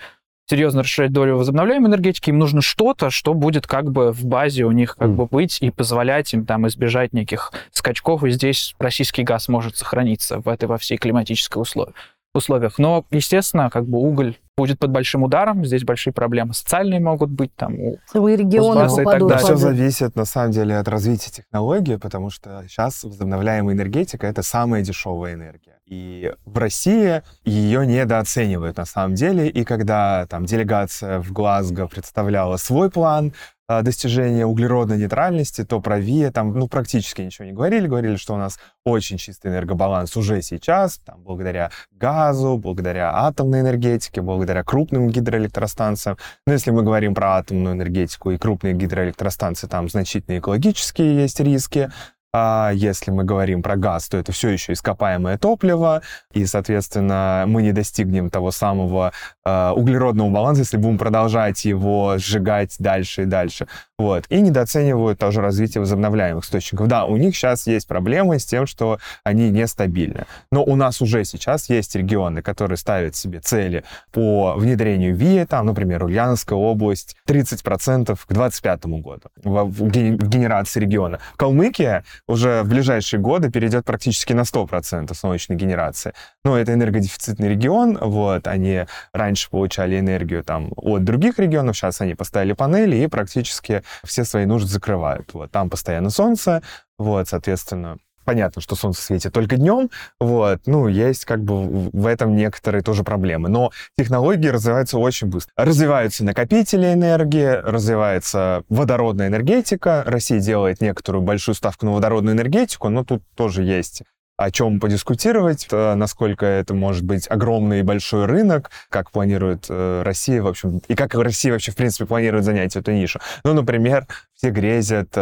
серьезно 0.45 0.84
расширять 0.84 1.13
долю 1.13 1.38
возобновляемой 1.38 1.89
энергетики, 1.89 2.29
им 2.29 2.39
нужно 2.39 2.61
что-то, 2.61 3.09
что 3.09 3.34
будет 3.34 3.65
как 3.65 3.91
бы 3.91 4.11
в 4.11 4.25
базе 4.25 4.65
у 4.65 4.71
них 4.71 4.97
как 4.97 5.09
mm. 5.09 5.15
бы 5.15 5.25
быть 5.25 5.61
и 5.61 5.71
позволять 5.71 6.34
им 6.34 6.45
там 6.45 6.67
избежать 6.67 7.13
неких 7.13 7.53
скачков, 7.71 8.23
и 8.23 8.29
здесь 8.29 8.75
российский 8.79 9.23
газ 9.23 9.47
может 9.47 9.77
сохраниться 9.77 10.39
в 10.39 10.49
этой 10.49 10.65
во 10.65 10.77
всей 10.77 10.97
климатической 10.97 11.61
условии 11.61 11.93
условиях. 12.34 12.77
Но, 12.77 13.05
естественно, 13.11 13.69
как 13.69 13.86
бы 13.86 13.99
уголь 13.99 14.38
будет 14.55 14.79
под 14.79 14.91
большим 14.91 15.23
ударом, 15.23 15.65
здесь 15.65 15.84
большие 15.84 16.13
проблемы 16.13 16.53
социальные 16.53 16.99
могут 16.99 17.31
быть, 17.31 17.55
там, 17.55 17.79
у 17.79 17.97
Целые 18.07 18.38
регионы 18.38 18.86
и 18.86 19.03
так 19.03 19.27
далее. 19.27 19.38
Все 19.38 19.55
зависит, 19.55 20.15
на 20.15 20.25
самом 20.25 20.51
деле, 20.51 20.77
от 20.77 20.88
развития 20.88 21.31
технологии, 21.31 21.95
потому 21.95 22.29
что 22.29 22.63
сейчас 22.67 23.03
возобновляемая 23.03 23.75
энергетика— 23.75 24.27
это 24.27 24.43
самая 24.43 24.84
дешевая 24.84 25.34
энергия. 25.34 25.79
И 25.86 26.31
в 26.45 26.57
России 26.57 27.21
ее 27.43 27.86
недооценивают 27.86 28.77
на 28.77 28.86
самом 28.86 29.15
деле. 29.15 29.49
И 29.49 29.63
когда 29.63 30.25
там 30.27 30.45
делегация 30.45 31.19
в 31.19 31.31
Глазго 31.31 31.88
представляла 31.88 32.57
свой 32.57 32.89
план, 32.89 33.34
достижения 33.68 34.45
углеродной 34.45 34.97
нейтральности, 34.97 35.64
то 35.64 35.80
про 35.80 35.99
ВИА 35.99 36.32
там, 36.32 36.53
ну, 36.53 36.68
практически 36.68 37.22
ничего 37.22 37.45
не 37.45 37.53
говорили. 37.53 37.88
Говорили, 37.88 38.16
что 38.18 38.34
у 38.34 38.38
нас 38.38 38.59
очень 38.86 39.18
чистый 39.18 39.51
энергобаланс 39.51 40.16
уже 40.18 40.41
сейчас, 40.41 40.97
там, 40.99 41.22
благодаря 41.24 41.72
газу, 41.91 42.57
благодаря 42.57 43.11
атомной 43.14 43.61
энергетике, 43.61 44.22
благодаря 44.22 44.64
крупным 44.64 45.09
гидроэлектростанциям. 45.09 46.18
Но 46.45 46.53
если 46.53 46.72
мы 46.72 46.84
говорим 46.84 47.16
про 47.16 47.38
атомную 47.38 47.76
энергетику 47.76 48.32
и 48.32 48.38
крупные 48.38 48.74
гидроэлектростанции, 48.74 49.68
там 49.68 49.89
значительные 49.89 50.39
экологические 50.39 51.16
есть 51.16 51.39
риски. 51.39 51.91
А 52.36 52.71
если 52.73 53.11
мы 53.11 53.25
говорим 53.25 53.61
про 53.61 53.75
газ, 53.75 54.09
то 54.09 54.17
это 54.17 54.31
все 54.31 54.49
еще 54.49 54.73
ископаемое 54.73 55.38
топливо, 55.38 56.01
и, 56.31 56.47
соответственно, 56.47 57.43
мы 57.45 57.61
не 57.61 57.73
достигнем 57.73 58.31
того 58.31 58.49
самого 58.49 59.13
э, 59.45 59.69
углеродного 59.75 60.31
баланса, 60.31 60.61
если 60.61 60.77
будем 60.77 60.97
продолжать 60.97 61.63
его 61.63 62.15
сжигать 62.17 62.75
дальше 62.79 63.23
и 63.23 63.25
дальше. 63.25 63.67
Вот. 64.00 64.26
И 64.30 64.41
недооценивают 64.41 65.20
тоже 65.20 65.41
развитие 65.41 65.82
возобновляемых 65.82 66.44
источников. 66.44 66.88
Да, 66.88 67.06
у 67.06 67.16
них 67.16 67.36
сейчас 67.36 67.68
есть 67.68 67.88
проблемы 67.88 68.39
с 68.39 68.46
тем, 68.46 68.66
что 68.66 68.98
они 69.24 69.52
нестабильны. 69.52 70.26
Но 70.52 70.64
у 70.64 70.76
нас 70.76 71.00
уже 71.00 71.24
сейчас 71.26 71.70
есть 71.70 71.96
регионы, 71.96 72.41
которые 72.41 72.78
ставят 72.78 73.16
себе 73.16 73.39
цели 73.39 73.84
по 74.12 74.56
внедрению 74.56 75.16
ВИА, 75.16 75.46
там, 75.46 75.68
например, 75.68 76.04
Ульяновская 76.04 76.58
область, 76.58 77.16
30% 77.28 78.16
к 78.16 78.34
2025 78.34 78.86
году 78.86 79.30
в, 79.44 79.88
генерации 79.89 80.80
региона. 80.80 81.20
Калмыкия 81.38 82.04
уже 82.28 82.64
в 82.64 82.70
ближайшие 82.70 83.20
годы 83.20 83.52
перейдет 83.52 83.86
практически 83.86 84.34
на 84.34 84.41
100% 84.41 85.14
солнечной 85.14 85.58
генерации. 85.58 86.14
Но 86.44 86.58
это 86.58 86.74
энергодефицитный 86.74 87.50
регион, 87.50 88.00
вот, 88.02 88.48
они 88.48 88.86
раньше 89.14 89.52
получали 89.52 90.00
энергию 90.00 90.44
там 90.44 90.72
от 90.76 91.04
других 91.04 91.38
регионов, 91.38 91.78
сейчас 91.78 92.02
они 92.02 92.16
поставили 92.16 92.54
панели 92.54 92.96
и 92.98 93.08
практически 93.08 93.84
все 94.04 94.24
свои 94.24 94.46
нужды 94.46 94.70
закрывают. 94.70 95.34
Вот, 95.34 95.52
там 95.52 95.70
постоянно 95.70 96.10
солнце, 96.10 96.62
вот, 96.98 97.28
соответственно, 97.28 97.98
понятно, 98.24 98.62
что 98.62 98.76
солнце 98.76 99.02
светит 99.02 99.34
только 99.34 99.58
днем, 99.58 99.89
вот, 100.20 100.62
ну, 100.66 100.88
есть 100.88 101.26
как 101.26 101.44
бы 101.44 101.89
в 101.91 102.06
этом 102.06 102.36
некоторые 102.36 102.82
тоже 102.82 103.04
проблемы. 103.04 103.50
Но 103.50 103.72
технологии 103.98 104.48
развиваются 104.48 104.98
очень 104.98 105.28
быстро. 105.28 105.52
Развиваются 105.56 106.24
накопители 106.24 106.94
энергии, 106.94 107.62
развивается 107.62 108.64
водородная 108.70 109.28
энергетика. 109.28 110.04
Россия 110.06 110.39
делает 110.39 110.82
некоторую 110.82 111.24
большую 111.24 111.56
ставку 111.56 111.86
на 111.86 111.94
водородную 111.94 112.36
энергетику, 112.36 112.89
но 112.89 113.04
тут 113.04 113.24
тоже 113.36 113.64
есть 113.64 114.04
о 114.38 114.51
чем 114.51 114.79
подискутировать, 114.79 115.67
э, 115.71 115.95
насколько 115.95 116.45
это 116.45 116.73
может 116.73 117.03
быть 117.03 117.27
огромный 117.29 117.79
и 117.79 117.84
большой 117.84 118.25
рынок, 118.25 118.71
как 118.89 119.11
планирует 119.11 119.65
э, 119.69 120.01
Россия, 120.03 120.41
в 120.41 120.47
общем, 120.47 120.81
и 120.88 120.95
как 120.95 121.13
Россия 121.13 121.51
вообще, 121.51 121.71
в 121.71 121.75
принципе, 121.75 122.05
планирует 122.05 122.43
занять 122.43 122.75
эту 122.75 122.91
нишу. 122.91 123.19
Ну, 123.43 123.53
например, 123.53 124.07
все 124.36 124.49
грезят 124.49 125.15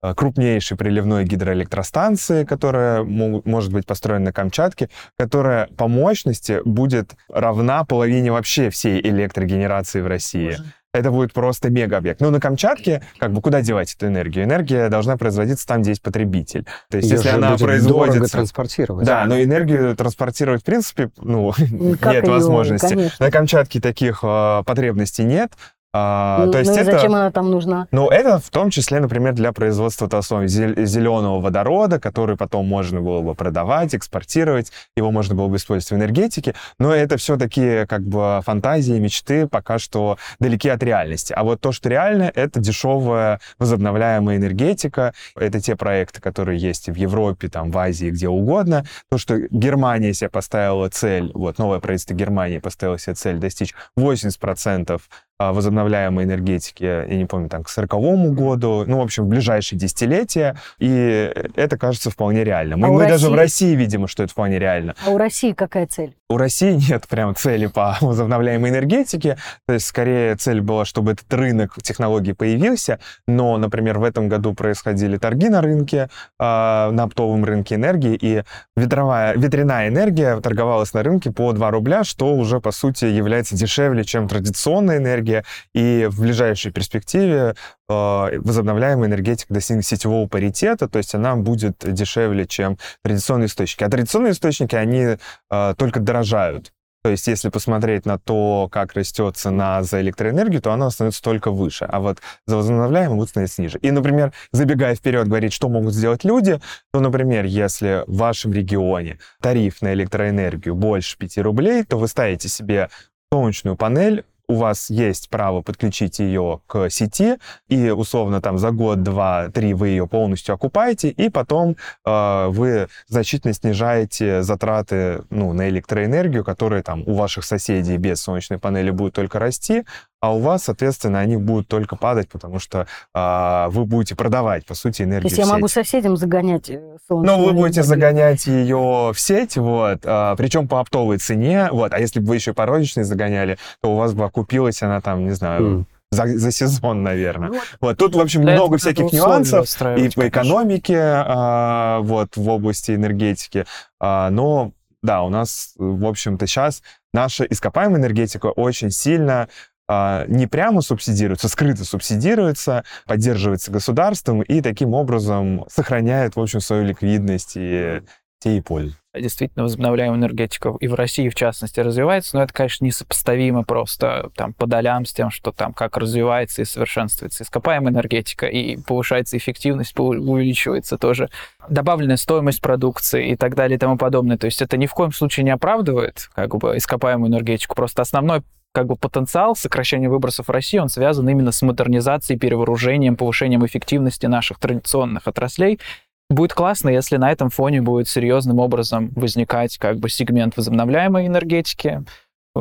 крупнейшей 0.00 0.76
приливной 0.76 1.24
гидроэлектростанции, 1.24 2.44
которая 2.44 3.02
может 3.04 3.72
быть 3.72 3.86
построена 3.86 4.26
на 4.26 4.32
Камчатке, 4.32 4.88
которая 5.18 5.68
по 5.76 5.88
мощности 5.88 6.60
будет 6.64 7.14
равна 7.28 7.84
половине 7.84 8.32
вообще 8.32 8.70
всей 8.70 9.00
электрогенерации 9.00 10.00
в 10.00 10.06
России. 10.06 10.50
Боже 10.50 10.64
это 10.96 11.10
будет 11.10 11.32
просто 11.32 11.70
мега-объект. 11.70 12.20
Но 12.20 12.30
на 12.30 12.40
Камчатке, 12.40 13.02
как 13.18 13.32
бы, 13.32 13.40
куда 13.40 13.62
девать 13.62 13.94
эту 13.94 14.06
энергию? 14.06 14.44
Энергия 14.44 14.88
должна 14.88 15.16
производиться 15.16 15.66
там, 15.66 15.82
где 15.82 15.90
есть 15.90 16.02
потребитель. 16.02 16.64
То 16.90 16.96
есть, 16.96 17.10
Ее 17.10 17.16
если 17.16 17.28
она 17.30 17.56
производится... 17.56 18.18
дорого 18.18 18.28
транспортировать. 18.28 19.06
Да, 19.06 19.24
но 19.26 19.42
энергию 19.42 19.94
транспортировать, 19.96 20.62
в 20.62 20.64
принципе, 20.64 21.10
ну, 21.18 21.52
как 22.00 22.14
нет 22.14 22.24
ее, 22.24 22.30
возможности. 22.30 22.88
Конечно. 22.88 23.26
На 23.26 23.30
Камчатке 23.30 23.80
таких 23.80 24.20
э, 24.22 24.62
потребностей 24.64 25.24
нет. 25.24 25.52
А, 25.96 26.44
ну, 26.44 26.52
то 26.52 26.58
есть 26.58 26.70
ну 26.70 26.76
это, 26.76 26.92
зачем 26.92 27.14
она 27.14 27.30
там 27.30 27.50
нужна? 27.50 27.88
Ну, 27.90 28.08
это 28.08 28.38
в 28.38 28.50
том 28.50 28.70
числе, 28.70 29.00
например, 29.00 29.32
для 29.32 29.52
производства 29.52 30.08
того 30.08 30.22
самого 30.22 30.46
зеленого 30.46 31.40
водорода, 31.40 31.98
который 31.98 32.36
потом 32.36 32.66
можно 32.66 33.00
было 33.00 33.22
бы 33.22 33.34
продавать, 33.34 33.94
экспортировать, 33.94 34.72
его 34.96 35.10
можно 35.10 35.34
было 35.34 35.48
бы 35.48 35.56
использовать 35.56 35.90
в 35.90 35.94
энергетике, 35.94 36.54
но 36.78 36.94
это 36.94 37.16
все-таки 37.16 37.86
как 37.86 38.02
бы 38.02 38.40
фантазии, 38.44 38.98
мечты 38.98 39.46
пока 39.46 39.78
что 39.78 40.18
далеки 40.38 40.68
от 40.68 40.82
реальности. 40.82 41.32
А 41.32 41.44
вот 41.44 41.60
то, 41.60 41.72
что 41.72 41.88
реально, 41.88 42.30
это 42.34 42.60
дешевая 42.60 43.40
возобновляемая 43.58 44.36
энергетика, 44.36 45.14
это 45.34 45.60
те 45.60 45.76
проекты, 45.76 46.20
которые 46.20 46.58
есть 46.58 46.88
в 46.88 46.94
Европе, 46.94 47.48
там, 47.48 47.70
в 47.70 47.78
Азии, 47.78 48.10
где 48.10 48.28
угодно. 48.28 48.84
То, 49.10 49.18
что 49.18 49.38
Германия 49.38 50.12
себе 50.12 50.28
поставила 50.28 50.88
цель, 50.90 51.30
вот 51.34 51.58
новое 51.58 51.80
правительство 51.80 52.14
Германии 52.14 52.58
поставило 52.58 52.98
себе 52.98 53.14
цель 53.14 53.38
достичь 53.38 53.74
80% 53.98 54.90
а, 54.90 54.98
возобновляемой 55.38 56.24
энергетики, 56.24 56.84
я 56.84 57.04
не 57.04 57.26
помню, 57.26 57.48
там, 57.48 57.62
к 57.62 57.68
40 57.68 58.34
году, 58.34 58.84
ну, 58.86 58.98
в 58.98 59.02
общем, 59.02 59.24
в 59.24 59.28
ближайшие 59.28 59.78
десятилетия, 59.78 60.56
и 60.78 61.32
это 61.56 61.76
кажется 61.76 62.10
вполне 62.10 62.44
реально. 62.44 62.76
Мы, 62.76 62.86
а 62.86 62.90
мы 62.90 63.02
России... 63.02 63.12
даже 63.12 63.30
в 63.30 63.34
России 63.34 63.74
видим, 63.74 64.06
что 64.08 64.22
это 64.22 64.32
вполне 64.32 64.58
реально. 64.58 64.94
А 65.04 65.10
у 65.10 65.18
России 65.18 65.52
какая 65.52 65.86
цель? 65.86 66.14
У 66.28 66.38
России 66.38 66.72
нет 66.90 67.06
прям 67.06 67.36
цели 67.36 67.66
по 67.66 67.96
возобновляемой 68.00 68.70
энергетике, 68.70 69.36
то 69.66 69.74
есть 69.74 69.86
скорее 69.86 70.34
цель 70.36 70.60
была, 70.60 70.84
чтобы 70.84 71.12
этот 71.12 71.32
рынок 71.32 71.74
технологий 71.82 72.32
появился, 72.32 72.98
но, 73.28 73.56
например, 73.58 73.98
в 73.98 74.04
этом 74.04 74.28
году 74.28 74.54
происходили 74.54 75.18
торги 75.18 75.48
на 75.48 75.60
рынке, 75.60 76.08
э, 76.40 76.42
на 76.90 77.02
оптовом 77.04 77.44
рынке 77.44 77.76
энергии, 77.76 78.18
и 78.20 78.42
ветровая, 78.76 79.34
ветряная 79.36 79.88
энергия 79.88 80.40
торговалась 80.40 80.94
на 80.94 81.02
рынке 81.02 81.30
по 81.30 81.52
2 81.52 81.70
рубля, 81.70 82.04
что 82.04 82.34
уже, 82.34 82.60
по 82.60 82.72
сути, 82.72 83.04
является 83.04 83.54
дешевле, 83.54 84.02
чем 84.02 84.28
традиционная 84.28 84.96
энергия, 84.98 85.25
энергия, 85.26 85.44
и 85.74 86.06
в 86.10 86.20
ближайшей 86.20 86.72
перспективе 86.72 87.54
э, 87.88 88.38
возобновляемая 88.38 89.08
энергетика 89.08 89.52
достигнет 89.52 89.86
сетевого 89.86 90.26
паритета, 90.28 90.88
то 90.88 90.98
есть 90.98 91.14
она 91.14 91.36
будет 91.36 91.78
дешевле, 91.84 92.46
чем 92.46 92.78
традиционные 93.02 93.46
источники. 93.46 93.84
А 93.84 93.88
традиционные 93.88 94.32
источники, 94.32 94.74
они 94.74 95.16
э, 95.50 95.74
только 95.76 96.00
дорожают. 96.00 96.72
То 97.04 97.10
есть, 97.10 97.28
если 97.28 97.50
посмотреть 97.50 98.04
на 98.04 98.18
то, 98.18 98.68
как 98.68 98.94
растет 98.94 99.36
цена 99.36 99.80
за 99.84 100.00
электроэнергию, 100.00 100.60
то 100.60 100.72
она 100.72 100.90
становится 100.90 101.22
только 101.22 101.52
выше, 101.52 101.84
а 101.84 102.00
вот 102.00 102.18
за 102.46 102.56
возобновляемые 102.56 103.16
будет 103.16 103.28
становиться 103.28 103.62
ниже. 103.62 103.78
И, 103.78 103.92
например, 103.92 104.32
забегая 104.50 104.96
вперед, 104.96 105.28
говорить, 105.28 105.52
что 105.52 105.68
могут 105.68 105.94
сделать 105.94 106.24
люди, 106.24 106.60
то, 106.92 106.98
например, 106.98 107.44
если 107.44 108.02
в 108.08 108.16
вашем 108.16 108.52
регионе 108.52 109.20
тариф 109.40 109.82
на 109.82 109.94
электроэнергию 109.94 110.74
больше 110.74 111.16
5 111.16 111.38
рублей, 111.38 111.84
то 111.84 111.96
вы 111.96 112.08
ставите 112.08 112.48
себе 112.48 112.88
солнечную 113.32 113.76
панель 113.76 114.24
у 114.48 114.54
вас 114.54 114.90
есть 114.90 115.28
право 115.28 115.62
подключить 115.62 116.18
ее 116.18 116.60
к 116.66 116.88
сети, 116.90 117.38
и 117.68 117.90
условно 117.90 118.40
там 118.40 118.58
за 118.58 118.70
год, 118.70 119.02
два, 119.02 119.48
три 119.48 119.74
вы 119.74 119.88
ее 119.88 120.06
полностью 120.06 120.54
окупаете, 120.54 121.08
и 121.10 121.28
потом 121.28 121.76
э, 122.04 122.46
вы 122.48 122.88
значительно 123.08 123.52
снижаете 123.52 124.42
затраты 124.42 125.24
ну, 125.30 125.52
на 125.52 125.68
электроэнергию, 125.68 126.44
которые 126.44 126.82
там 126.82 127.02
у 127.06 127.14
ваших 127.14 127.44
соседей 127.44 127.96
без 127.96 128.20
солнечной 128.22 128.58
панели 128.58 128.90
будут 128.90 129.14
только 129.14 129.38
расти, 129.38 129.84
а 130.20 130.34
у 130.34 130.40
вас, 130.40 130.64
соответственно, 130.64 131.20
они 131.20 131.36
будут 131.36 131.68
только 131.68 131.96
падать, 131.96 132.28
потому 132.28 132.58
что 132.58 132.86
а, 133.14 133.68
вы 133.70 133.84
будете 133.84 134.14
продавать, 134.14 134.64
по 134.66 134.74
сути, 134.74 135.02
энергию 135.02 135.30
То 135.30 135.36
есть 135.36 135.38
я 135.38 135.46
могу 135.46 135.68
соседям 135.68 136.16
загонять 136.16 136.70
э, 136.70 136.96
солнечную 137.06 137.38
Ну, 137.38 137.44
вы 137.46 137.52
будете 137.52 137.82
загонять 137.82 138.46
ее 138.46 139.12
в 139.12 139.16
сеть, 139.16 139.56
вот, 139.56 140.00
а, 140.04 140.34
причем 140.36 140.68
по 140.68 140.80
оптовой 140.80 141.18
цене, 141.18 141.68
вот, 141.70 141.92
а 141.92 141.98
если 141.98 142.20
бы 142.20 142.28
вы 142.28 142.36
еще 142.36 142.54
по 142.54 142.66
розничной 142.66 143.04
загоняли, 143.04 143.58
то 143.82 143.92
у 143.92 143.96
вас 143.96 144.14
бы 144.14 144.24
окупилась 144.24 144.82
она 144.82 145.00
там, 145.00 145.24
не 145.24 145.32
знаю, 145.32 145.62
mm 145.62 145.84
за, 146.12 146.26
за 146.38 146.52
сезон, 146.52 147.02
наверное. 147.02 147.50
Вот. 147.50 147.62
вот 147.80 147.98
тут, 147.98 148.14
в 148.14 148.20
общем, 148.20 148.42
Для 148.42 148.54
много 148.54 148.78
всяких 148.78 149.12
нюансов 149.12 149.66
и 149.98 150.08
по 150.10 150.28
экономике, 150.28 151.00
а, 151.00 151.98
вот 152.00 152.36
в 152.36 152.48
области 152.48 152.92
энергетики. 152.92 153.66
А, 153.98 154.30
но 154.30 154.72
да, 155.02 155.22
у 155.22 155.28
нас, 155.28 155.74
в 155.76 156.06
общем-то, 156.06 156.46
сейчас 156.46 156.82
наша 157.12 157.44
ископаемая 157.44 158.00
энергетика 158.00 158.46
очень 158.46 158.90
сильно 158.90 159.48
не 159.88 160.46
прямо 160.46 160.80
субсидируется, 160.80 161.48
скрыто 161.48 161.84
субсидируется, 161.84 162.84
поддерживается 163.06 163.70
государством 163.70 164.42
и 164.42 164.60
таким 164.60 164.94
образом 164.94 165.64
сохраняет, 165.68 166.36
в 166.36 166.40
общем, 166.40 166.60
свою 166.60 166.84
ликвидность 166.84 167.52
и 167.56 168.02
те 168.38 168.58
и 168.58 168.60
пользу. 168.60 168.94
Действительно, 169.14 169.62
возобновляемая 169.62 170.18
энергетика 170.18 170.74
и 170.78 170.88
в 170.88 170.94
России, 170.94 171.30
в 171.30 171.34
частности, 171.34 171.80
развивается, 171.80 172.36
но 172.36 172.42
это, 172.42 172.52
конечно, 172.52 172.84
несопоставимо 172.84 173.64
просто 173.64 174.30
там 174.36 174.52
по 174.52 174.66
долям 174.66 175.06
с 175.06 175.12
тем, 175.14 175.30
что 175.30 175.52
там 175.52 175.72
как 175.72 175.96
развивается 175.96 176.60
и 176.60 176.66
совершенствуется 176.66 177.44
ископаемая 177.44 177.92
энергетика, 177.92 178.46
и 178.46 178.76
повышается 178.76 179.38
эффективность, 179.38 179.98
увеличивается 179.98 180.98
тоже 180.98 181.30
добавленная 181.68 182.18
стоимость 182.18 182.60
продукции 182.60 183.30
и 183.30 183.36
так 183.36 183.54
далее 183.54 183.76
и 183.76 183.78
тому 183.78 183.96
подобное. 183.96 184.36
То 184.36 184.44
есть 184.44 184.60
это 184.60 184.76
ни 184.76 184.86
в 184.86 184.92
коем 184.92 185.12
случае 185.12 185.44
не 185.44 185.50
оправдывает 185.50 186.28
как 186.34 186.54
бы 186.56 186.76
ископаемую 186.76 187.30
энергетику. 187.30 187.74
Просто 187.74 188.02
основной 188.02 188.42
как 188.76 188.88
бы 188.88 188.96
потенциал 188.96 189.56
сокращения 189.56 190.10
выбросов 190.10 190.48
в 190.48 190.50
России, 190.50 190.76
он 190.76 190.90
связан 190.90 191.26
именно 191.26 191.50
с 191.50 191.62
модернизацией, 191.62 192.38
перевооружением, 192.38 193.16
повышением 193.16 193.64
эффективности 193.64 194.26
наших 194.26 194.58
традиционных 194.58 195.26
отраслей. 195.26 195.80
Будет 196.28 196.52
классно, 196.52 196.90
если 196.90 197.16
на 197.16 197.32
этом 197.32 197.48
фоне 197.48 197.80
будет 197.80 198.06
серьезным 198.06 198.58
образом 198.58 199.12
возникать 199.16 199.78
как 199.78 199.96
бы 199.96 200.10
сегмент 200.10 200.58
возобновляемой 200.58 201.26
энергетики, 201.26 202.04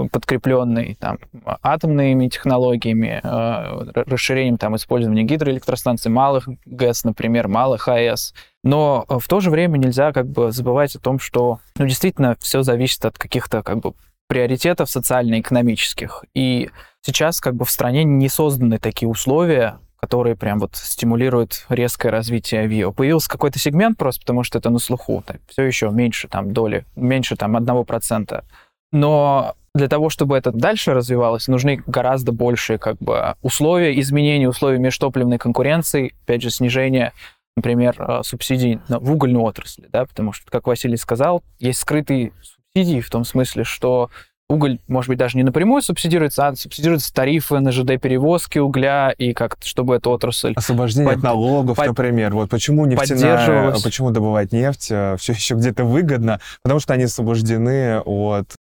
подкрепленный 0.10 0.96
там, 1.02 1.20
атомными 1.62 2.30
технологиями, 2.30 3.20
э, 3.22 4.04
расширением 4.06 4.58
там, 4.58 4.78
использования 4.78 5.24
гидроэлектростанций, 5.24 6.10
малых 6.10 6.48
ГЭС, 6.66 7.04
например, 7.04 7.50
малых 7.50 7.90
АЭС. 7.90 8.34
Но 8.64 9.06
в 9.10 9.28
то 9.28 9.42
же 9.42 9.50
время 9.50 9.78
нельзя 9.78 10.14
как 10.14 10.28
бы 10.28 10.54
забывать 10.54 10.96
о 10.96 11.00
том, 11.00 11.20
что 11.20 11.60
ну, 11.78 11.86
действительно 11.86 12.38
все 12.40 12.62
зависит 12.62 13.04
от 13.04 13.18
каких-то 13.18 13.64
как 13.64 13.80
бы 13.80 13.92
приоритетов 14.28 14.90
социально-экономических. 14.90 16.26
И 16.34 16.70
сейчас 17.02 17.40
как 17.40 17.56
бы 17.56 17.66
в 17.66 17.72
стране 17.72 18.04
не 18.04 18.30
созданы 18.30 18.80
такие 18.80 19.08
условия, 19.10 19.80
которые 20.00 20.36
прям 20.36 20.60
вот 20.60 20.76
стимулируют 20.76 21.66
резкое 21.70 22.10
развитие 22.10 22.62
авиа. 22.62 22.92
Появился 22.92 23.30
какой-то 23.30 23.60
сегмент 23.60 23.98
просто 23.98 24.22
потому, 24.22 24.44
что 24.44 24.60
это 24.60 24.70
на 24.70 24.80
слуху. 24.80 25.24
Так, 25.26 25.38
все 25.48 25.64
еще 25.64 25.90
меньше 25.90 26.28
там 26.28 26.54
доли, 26.54 26.86
меньше 26.96 27.36
там 27.36 27.56
одного 27.56 27.84
процента. 27.84 28.46
Но 28.92 29.56
для 29.74 29.88
того, 29.88 30.10
чтобы 30.10 30.38
это 30.38 30.52
дальше 30.52 30.94
развивалось, 30.94 31.48
нужны 31.48 31.82
гораздо 31.86 32.32
большие 32.32 32.78
как 32.78 32.98
бы, 32.98 33.36
условия 33.42 34.00
изменения 34.00 34.48
условий 34.48 34.78
межтопливной 34.78 35.38
конкуренции, 35.38 36.14
опять 36.24 36.42
же, 36.42 36.50
снижение 36.50 37.12
например, 37.56 37.96
э, 37.98 38.22
субсидий 38.24 38.80
в 38.90 39.12
угольную 39.12 39.44
отрасль, 39.44 39.86
да, 39.90 40.06
потому 40.06 40.34
что, 40.34 40.50
как 40.52 40.68
Василий 40.68 40.98
сказал, 40.98 41.42
есть 41.60 41.80
скрытые 41.80 42.34
субсидии 42.76 43.00
в 43.00 43.10
том 43.10 43.24
смысле, 43.24 43.64
что 43.64 44.10
уголь, 44.50 44.80
может 44.88 45.10
быть, 45.10 45.18
даже 45.18 45.38
не 45.38 45.44
напрямую 45.44 45.82
субсидируется, 45.82 46.48
а 46.48 46.56
субсидируются 46.56 47.14
тарифы 47.14 47.60
на 47.60 47.72
ЖД-перевозки 47.72 48.60
угля, 48.60 49.12
и 49.18 49.34
как 49.34 49.58
чтобы 49.64 49.96
эта 49.96 50.10
отрасль... 50.10 50.54
Освобождение 50.56 51.10
под... 51.10 51.18
от 51.18 51.24
налогов, 51.24 51.78
под... 51.78 51.88
например. 51.88 52.34
Вот 52.34 52.50
почему 52.50 52.86
нефтяная, 52.86 53.76
почему 53.84 54.12
добывать 54.12 54.52
нефть 54.52 54.88
э, 54.92 55.16
все 55.18 55.34
еще 55.34 55.56
где-то 55.56 55.84
выгодно, 55.86 56.40
потому 56.62 56.80
что 56.80 56.94
они 56.94 57.06
освобождены 57.06 58.02
от 58.06 58.56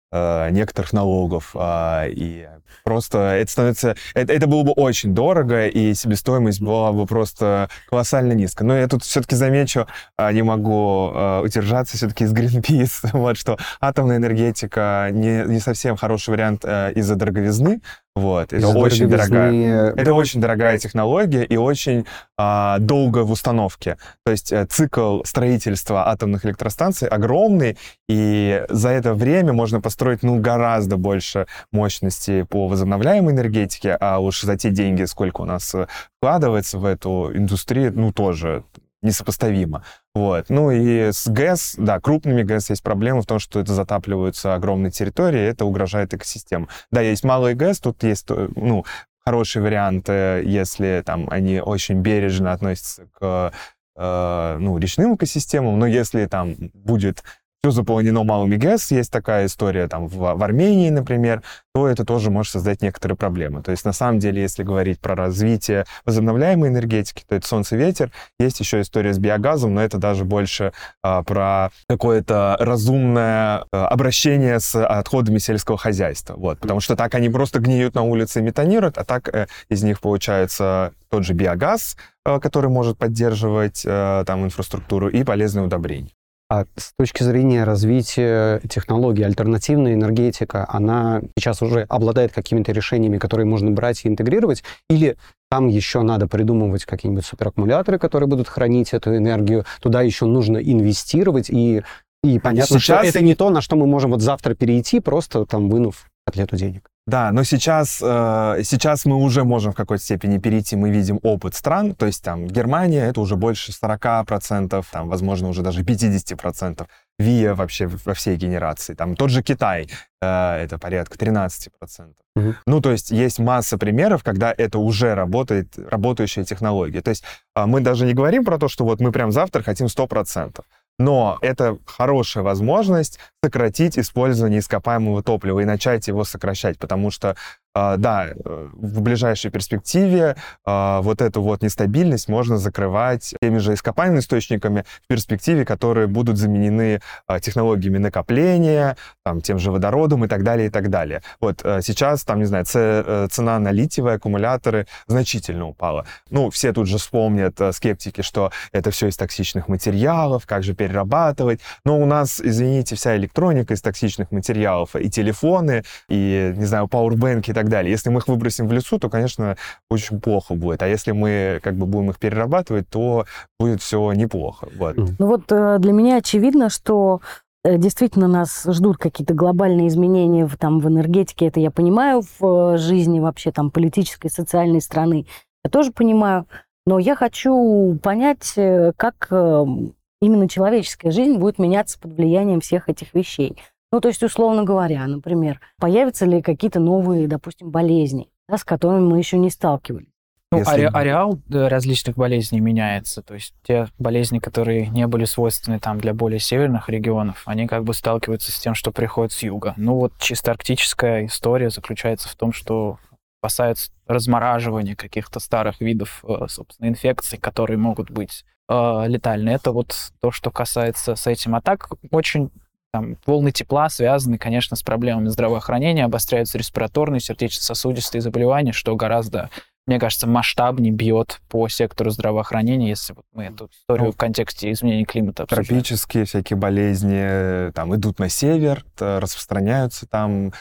некоторых 0.51 0.93
налогов. 0.93 1.55
Э, 1.55 2.09
и 2.09 2.47
просто 2.83 3.17
это 3.17 3.51
становится... 3.51 3.95
Это, 4.13 4.33
это 4.33 4.47
было 4.47 4.63
бы 4.63 4.71
очень 4.71 5.13
дорого, 5.13 5.67
и 5.67 5.93
себестоимость 5.93 6.61
была 6.61 6.91
бы 6.91 7.05
просто 7.05 7.69
колоссально 7.89 8.33
низкая. 8.33 8.67
Но 8.67 8.75
я 8.77 8.87
тут 8.87 9.03
все-таки 9.03 9.35
замечу, 9.35 9.87
э, 10.17 10.31
не 10.33 10.43
могу 10.43 11.11
э, 11.13 11.41
удержаться 11.43 11.97
все-таки 11.97 12.25
из 12.25 12.33
Greenpeace, 12.33 13.09
вот, 13.13 13.37
что 13.37 13.57
атомная 13.79 14.17
энергетика 14.17 15.09
не, 15.11 15.43
не 15.45 15.59
совсем 15.59 15.95
хороший 15.95 16.31
вариант 16.31 16.63
э, 16.65 16.93
из-за 16.95 17.15
дороговизны, 17.15 17.81
вот, 18.15 18.53
это 18.53 18.67
очень 18.67 19.09
дорогая. 19.09 19.91
Это 19.91 20.13
очень 20.13 20.39
дорогая 20.39 20.77
технология 20.77 21.43
и 21.43 21.57
очень 21.57 22.05
а, 22.37 22.77
долго 22.77 23.23
в 23.23 23.31
установке. 23.31 23.97
То 24.23 24.31
есть 24.31 24.51
э, 24.51 24.65
цикл 24.65 25.23
строительства 25.23 26.07
атомных 26.07 26.45
электростанций 26.45 27.07
огромный, 27.07 27.75
и 28.07 28.65
за 28.69 28.89
это 28.89 29.15
время 29.15 29.53
можно 29.53 29.81
построить 29.81 30.21
ну 30.21 30.39
гораздо 30.39 30.97
больше 30.97 31.47
мощности 31.71 32.43
по 32.43 32.67
возобновляемой 32.67 33.33
энергетике, 33.33 33.97
а 33.99 34.19
уж 34.19 34.41
за 34.41 34.57
те 34.57 34.69
деньги, 34.69 35.05
сколько 35.05 35.41
у 35.41 35.45
нас 35.45 35.73
э, 35.73 35.87
вкладывается 36.19 36.77
в 36.77 36.85
эту 36.85 37.31
индустрию, 37.33 37.93
ну 37.95 38.13
тоже 38.13 38.63
несопоставимо. 39.03 39.83
Вот. 40.15 40.45
Ну 40.49 40.71
и 40.71 41.11
с 41.11 41.27
ГЭС, 41.27 41.75
да, 41.77 41.99
крупными 41.99 42.43
ГЭС 42.43 42.69
есть 42.69 42.83
проблема 42.83 43.21
в 43.21 43.25
том, 43.25 43.39
что 43.39 43.59
это 43.59 43.73
затапливаются 43.73 44.55
огромные 44.55 44.91
территории, 44.91 45.41
это 45.41 45.65
угрожает 45.65 46.13
экосистемам. 46.13 46.69
Да, 46.91 47.01
есть 47.01 47.23
малые 47.23 47.55
ГЭС, 47.55 47.79
тут 47.79 48.03
есть, 48.03 48.25
э, 48.29 48.49
ну, 48.55 48.85
хороший 49.25 49.61
вариант, 49.61 50.09
если 50.09 51.01
там 51.05 51.27
они 51.29 51.61
очень 51.61 52.01
бережно 52.01 52.51
относятся 52.51 53.07
к 53.13 53.53
э, 53.95 54.57
ну, 54.59 54.77
речным 54.77 55.15
экосистемам, 55.15 55.79
но 55.79 55.85
если 55.85 56.25
там 56.25 56.55
будет 56.73 57.23
все 57.63 57.71
заполнено 57.71 58.25
малыми 58.25 58.57
ГЭС, 58.57 58.91
есть 58.91 59.09
такая 59.09 59.45
история 59.45 59.87
там 59.87 60.07
в, 60.07 60.17
в 60.17 60.43
Армении, 60.43 60.89
например, 60.89 61.43
то 61.73 61.87
это 61.87 62.03
тоже 62.03 62.29
может 62.29 62.51
создать 62.51 62.81
некоторые 62.81 63.15
проблемы. 63.15 63.63
То 63.63 63.71
есть 63.71 63.85
на 63.85 63.93
самом 63.93 64.19
деле, 64.19 64.41
если 64.41 64.63
говорить 64.63 64.99
про 64.99 65.15
развитие 65.15 65.85
возобновляемой 66.05 66.67
энергетики, 66.67 67.23
то 67.25 67.35
это 67.35 67.47
солнце, 67.47 67.77
ветер. 67.77 68.11
Есть 68.37 68.59
еще 68.59 68.81
история 68.81 69.13
с 69.13 69.17
биогазом, 69.17 69.75
но 69.75 69.81
это 69.81 69.97
даже 69.97 70.25
больше 70.25 70.73
а, 71.01 71.23
про 71.23 71.69
какое-то 71.87 72.57
разумное 72.59 73.63
а, 73.71 73.87
обращение 73.87 74.59
с 74.59 74.75
отходами 74.85 75.37
сельского 75.37 75.77
хозяйства. 75.77 76.33
Вот, 76.35 76.59
потому 76.59 76.81
что 76.81 76.97
так 76.97 77.15
они 77.15 77.29
просто 77.29 77.59
гниют 77.59 77.95
на 77.95 78.01
улице 78.01 78.39
и 78.39 78.43
метанируют, 78.43 78.97
а 78.97 79.05
так 79.05 79.33
э, 79.33 79.47
из 79.69 79.83
них 79.83 80.01
получается 80.01 80.91
тот 81.09 81.23
же 81.23 81.33
биогаз, 81.33 81.95
э, 82.25 82.41
который 82.41 82.69
может 82.69 82.97
поддерживать 82.97 83.83
э, 83.85 84.25
там 84.27 84.43
инфраструктуру 84.43 85.07
и 85.07 85.23
полезные 85.23 85.63
удобрения. 85.63 86.11
А 86.53 86.65
с 86.75 86.93
точки 86.99 87.23
зрения 87.23 87.63
развития 87.63 88.61
технологий, 88.69 89.23
альтернативная 89.23 89.95
энергетика, 89.95 90.67
она 90.69 91.23
сейчас 91.35 91.63
уже 91.63 91.87
обладает 91.89 92.31
какими-то 92.31 92.71
решениями, 92.71 93.17
которые 93.17 93.47
можно 93.47 93.71
брать 93.71 94.05
и 94.05 94.07
интегрировать, 94.07 94.63
или 94.87 95.17
там 95.49 95.67
еще 95.67 96.03
надо 96.03 96.27
придумывать 96.27 96.85
какие-нибудь 96.85 97.25
супераккумуляторы, 97.25 97.97
которые 97.97 98.29
будут 98.29 98.47
хранить 98.47 98.93
эту 98.93 99.17
энергию, 99.17 99.65
туда 99.81 100.03
еще 100.03 100.25
нужно 100.25 100.59
инвестировать, 100.59 101.49
и, 101.49 101.81
и 102.23 102.37
понятно, 102.37 102.77
сейчас... 102.79 102.99
что 102.99 103.07
это 103.07 103.23
не 103.23 103.33
то, 103.33 103.49
на 103.49 103.61
что 103.61 103.75
мы 103.75 103.87
можем 103.87 104.11
вот 104.11 104.21
завтра 104.21 104.53
перейти, 104.53 104.99
просто 104.99 105.47
там 105.47 105.71
вынув 105.71 106.05
котлету 106.23 106.55
денег. 106.55 106.87
Да, 107.05 107.31
но 107.33 107.43
сейчас, 107.43 107.99
э, 108.01 108.61
сейчас 108.63 109.05
мы 109.05 109.17
уже 109.17 109.43
можем 109.43 109.73
в 109.73 109.75
какой-то 109.75 110.01
степени 110.01 110.37
перейти, 110.37 110.77
мы 110.77 110.89
видим 110.89 111.19
опыт 111.21 111.53
стран, 111.53 111.95
то 111.95 112.05
есть 112.05 112.23
там 112.23 112.47
Германия 112.47 113.05
это 113.05 113.19
уже 113.19 113.35
больше 113.35 113.73
40%, 113.73 114.85
там, 114.89 115.09
возможно, 115.09 115.49
уже 115.49 115.61
даже 115.63 115.83
50%. 115.83 116.87
ВИА 117.19 117.53
вообще 117.53 117.87
во 117.87 118.13
всей 118.13 118.37
генерации. 118.37 118.95
Там 118.95 119.15
тот 119.15 119.29
же 119.29 119.43
Китай, 119.43 119.87
э, 120.21 120.25
это 120.63 120.79
порядка 120.79 121.17
13%. 121.17 122.15
Угу. 122.35 122.55
Ну, 122.65 122.81
то 122.81 122.91
есть 122.91 123.11
есть 123.11 123.37
масса 123.37 123.77
примеров, 123.77 124.23
когда 124.23 124.53
это 124.57 124.79
уже 124.79 125.13
работает, 125.13 125.77
работающая 125.77 126.43
технология. 126.43 127.01
То 127.01 127.09
есть 127.09 127.23
э, 127.55 127.65
мы 127.65 127.81
даже 127.81 128.05
не 128.05 128.13
говорим 128.13 128.45
про 128.45 128.57
то, 128.57 128.67
что 128.67 128.85
вот 128.85 129.01
мы 129.01 129.11
прям 129.11 129.31
завтра 129.31 129.61
хотим 129.61 129.87
100%. 129.87 130.61
Но 130.99 131.37
это 131.41 131.77
хорошая 131.85 132.43
возможность 132.43 133.19
сократить 133.43 133.97
использование 133.97 134.59
ископаемого 134.59 135.23
топлива 135.23 135.59
и 135.59 135.65
начать 135.65 136.07
его 136.07 136.23
сокращать, 136.23 136.77
потому 136.77 137.09
что 137.09 137.35
да, 137.75 138.27
э, 138.27 138.69
в 138.71 139.01
ближайшей 139.01 139.49
перспективе 139.49 140.35
а, 140.63 141.01
вот 141.01 141.21
эту 141.21 141.41
вот 141.41 141.63
нестабильность 141.63 142.29
можно 142.29 142.57
закрывать 142.57 143.33
теми 143.41 143.57
же 143.57 143.73
ископаемыми 143.73 144.19
источниками 144.19 144.85
в 145.03 145.07
перспективе, 145.07 145.65
которые 145.65 146.05
будут 146.07 146.37
заменены 146.37 147.01
а, 147.25 147.39
технологиями 147.39 147.97
накопления, 147.97 148.95
там, 149.23 149.41
тем 149.41 149.57
же 149.57 149.71
водородом 149.71 150.23
и 150.25 150.27
так 150.27 150.43
далее, 150.43 150.67
и 150.67 150.69
так 150.69 150.89
далее. 150.89 151.23
Вот 151.41 151.61
э, 151.63 151.81
сейчас, 151.81 152.23
там, 152.23 152.39
не 152.39 152.45
знаю, 152.45 152.65
э, 152.73 153.27
цена 153.31 153.57
на 153.57 153.71
литиевые 153.71 154.15
аккумуляторы 154.15 154.85
значительно 155.07 155.67
упала. 155.67 156.05
Ну, 156.29 156.51
все 156.51 156.73
тут 156.73 156.87
же 156.87 156.99
вспомнят, 156.99 157.59
скептики, 157.71 158.21
что 158.21 158.51
это 158.71 158.91
все 158.91 159.07
из 159.07 159.17
токсичных 159.17 159.67
материалов, 159.67 160.45
как 160.45 160.63
же 160.63 160.75
перерабатывать. 160.75 161.59
Но 161.85 161.99
у 161.99 162.05
нас, 162.05 162.39
извините, 162.39 162.95
вся 162.95 163.17
электроника 163.17 163.73
из 163.73 163.81
токсичных 163.81 164.31
материалов, 164.31 164.95
и 164.95 165.09
телефоны, 165.09 165.83
и, 166.07 166.53
не 166.55 166.65
знаю, 166.65 166.87
пауэрбэнки 166.87 167.49
и 167.49 167.53
так 167.53 167.62
так 167.63 167.71
далее. 167.71 167.91
Если 167.91 168.09
мы 168.09 168.19
их 168.19 168.27
выбросим 168.27 168.67
в 168.67 168.73
лесу, 168.73 168.99
то, 168.99 169.09
конечно, 169.09 169.57
очень 169.89 170.19
плохо 170.19 170.53
будет. 170.53 170.83
А 170.83 170.87
если 170.87 171.11
мы 171.11 171.59
как 171.63 171.75
бы 171.75 171.85
будем 171.85 172.09
их 172.09 172.19
перерабатывать, 172.19 172.87
то 172.89 173.25
будет 173.59 173.81
все 173.81 174.11
неплохо. 174.11 174.67
Вот. 174.77 174.97
Ну 174.97 175.27
вот 175.27 175.51
э, 175.51 175.77
для 175.79 175.93
меня 175.93 176.17
очевидно, 176.17 176.69
что 176.69 177.21
э, 177.63 177.77
действительно 177.77 178.27
нас 178.27 178.65
ждут 178.67 178.97
какие-то 178.97 179.33
глобальные 179.33 179.87
изменения 179.87 180.45
в, 180.45 180.57
там, 180.57 180.79
в 180.79 180.87
энергетике, 180.87 181.47
это 181.47 181.59
я 181.59 181.71
понимаю, 181.71 182.23
в 182.39 182.73
э, 182.73 182.77
жизни 182.77 183.19
вообще 183.19 183.51
там 183.51 183.71
политической, 183.71 184.29
социальной 184.29 184.81
страны, 184.81 185.25
я 185.63 185.69
тоже 185.69 185.91
понимаю, 185.91 186.45
но 186.85 186.99
я 186.99 187.15
хочу 187.15 187.97
понять, 188.03 188.53
как 188.97 189.29
именно 189.31 190.49
человеческая 190.49 191.11
жизнь 191.11 191.37
будет 191.37 191.57
меняться 191.57 191.97
под 191.97 192.17
влиянием 192.17 192.59
всех 192.59 192.89
этих 192.89 193.13
вещей. 193.13 193.57
Ну, 193.93 194.01
то 194.01 194.07
есть, 194.07 194.23
условно 194.23 194.63
говоря, 194.63 195.05
например, 195.05 195.61
появятся 195.77 196.25
ли 196.25 196.41
какие-то 196.41 196.79
новые, 196.79 197.27
допустим, 197.27 197.69
болезни, 197.69 198.27
да, 198.49 198.57
с 198.57 198.63
которыми 198.63 199.01
мы 199.01 199.19
еще 199.19 199.37
не 199.37 199.51
сталкивались? 199.51 200.07
Ну, 200.51 200.57
Если... 200.57 200.85
аре- 200.85 200.87
ареал 200.87 201.39
различных 201.47 202.15
болезней 202.15 202.59
меняется. 202.59 203.21
То 203.21 203.35
есть 203.35 203.53
те 203.61 203.89
болезни, 203.99 204.39
которые 204.39 204.87
не 204.87 205.05
были 205.05 205.25
свойственны 205.25 205.79
там 205.79 205.99
для 205.99 206.15
более 206.15 206.39
северных 206.39 206.89
регионов, 206.89 207.43
они 207.45 207.67
как 207.67 207.83
бы 207.83 207.93
сталкиваются 207.93 208.51
с 208.51 208.57
тем, 208.57 208.73
что 208.73 208.91
приходит 208.91 209.31
с 209.31 209.43
юга. 209.43 209.75
Ну 209.77 209.93
вот 209.93 210.13
чисто 210.17 210.49
арктическая 210.49 211.27
история 211.27 211.69
заключается 211.69 212.29
в 212.29 212.35
том, 212.35 212.51
что 212.51 212.97
касается 213.43 213.91
размораживания 214.07 214.95
каких-то 214.95 215.39
старых 215.39 215.81
видов, 215.81 216.25
э, 216.27 216.47
собственно, 216.47 216.87
инфекций, 216.87 217.37
которые 217.37 217.77
могут 217.77 218.09
быть 218.09 218.43
э, 218.69 219.03
летальны. 219.05 219.49
Это 219.51 219.71
вот 219.71 219.95
то, 220.19 220.31
что 220.31 220.49
касается 220.49 221.15
с 221.15 221.27
этим. 221.27 221.53
А 221.53 221.61
так 221.61 221.89
очень 222.09 222.49
там, 222.93 223.17
волны 223.25 223.51
тепла 223.51 223.89
связаны, 223.89 224.37
конечно, 224.37 224.77
с 224.77 224.83
проблемами 224.83 225.27
здравоохранения, 225.27 226.05
обостряются 226.05 226.59
респираторные, 226.59 227.19
сердечно-сосудистые 227.19 228.21
заболевания, 228.21 228.71
что 228.71 228.95
гораздо, 228.95 229.49
мне 229.87 229.99
кажется, 229.99 230.27
масштабнее 230.27 230.93
бьет 230.93 231.41
по 231.49 231.67
сектору 231.67 232.11
здравоохранения, 232.11 232.89
если 232.89 233.13
вот 233.13 233.25
мы 233.33 233.45
эту 233.45 233.69
историю 233.73 234.05
ну, 234.05 234.11
в 234.11 234.15
контексте 234.15 234.71
изменения 234.71 235.05
климата 235.05 235.43
обсуждаем. 235.43 235.67
Тропические 235.67 236.25
всякие 236.25 236.55
болезни 236.55 237.71
там 237.71 237.95
идут 237.95 238.19
на 238.19 238.29
север, 238.29 238.85
распространяются 238.99 240.05
там, 240.05 240.53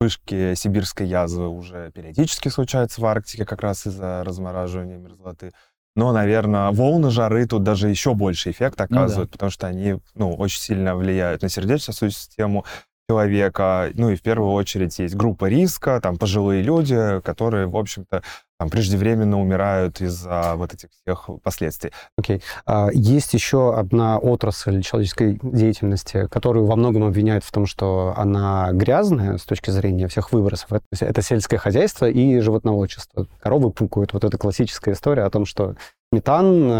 вспышки 0.00 0.54
сибирской 0.54 1.06
язвы 1.06 1.48
уже 1.48 1.90
периодически 1.90 2.48
случаются 2.48 3.00
в 3.00 3.06
Арктике 3.06 3.44
как 3.44 3.62
раз 3.62 3.86
из-за 3.86 4.22
размораживания 4.24 4.96
мерзлоты. 4.96 5.52
Но, 5.96 6.12
наверное, 6.12 6.70
волны 6.70 7.10
жары 7.10 7.46
тут 7.46 7.62
даже 7.62 7.88
еще 7.88 8.14
больше 8.14 8.50
эффект 8.50 8.80
оказывают, 8.80 9.30
ну, 9.30 9.32
да. 9.32 9.32
потому 9.32 9.50
что 9.50 9.66
они 9.66 9.96
ну, 10.14 10.34
очень 10.34 10.60
сильно 10.60 10.94
влияют 10.94 11.42
на 11.42 11.48
сердечно-сосудистую 11.48 12.10
систему, 12.10 12.64
человека. 13.10 13.90
Ну 13.94 14.10
и 14.10 14.14
в 14.14 14.22
первую 14.22 14.52
очередь 14.52 15.00
есть 15.00 15.16
группа 15.16 15.46
риска, 15.46 16.00
там 16.00 16.16
пожилые 16.16 16.62
люди, 16.62 17.20
которые, 17.24 17.66
в 17.66 17.76
общем-то, 17.76 18.22
там, 18.56 18.70
преждевременно 18.70 19.40
умирают 19.40 20.00
из-за 20.00 20.54
вот 20.54 20.72
этих 20.74 20.90
всех 20.90 21.28
последствий. 21.42 21.90
Окей. 22.16 22.36
Okay. 22.36 22.42
А, 22.66 22.88
есть 22.92 23.34
еще 23.34 23.74
одна 23.74 24.18
отрасль 24.18 24.80
человеческой 24.82 25.40
деятельности, 25.42 26.28
которую 26.28 26.66
во 26.66 26.76
многом 26.76 27.02
обвиняют 27.04 27.42
в 27.42 27.50
том, 27.50 27.66
что 27.66 28.14
она 28.16 28.70
грязная 28.72 29.38
с 29.38 29.42
точки 29.42 29.70
зрения 29.70 30.06
всех 30.06 30.32
выбросов. 30.32 30.72
Это, 30.72 31.04
это 31.04 31.22
сельское 31.22 31.58
хозяйство 31.58 32.08
и 32.08 32.38
животноводчество. 32.38 33.26
Коровы 33.42 33.70
пукают. 33.70 34.12
Вот 34.12 34.22
эта 34.22 34.38
классическая 34.38 34.92
история 34.92 35.24
о 35.24 35.30
том, 35.30 35.46
что 35.46 35.74
метан, 36.12 36.70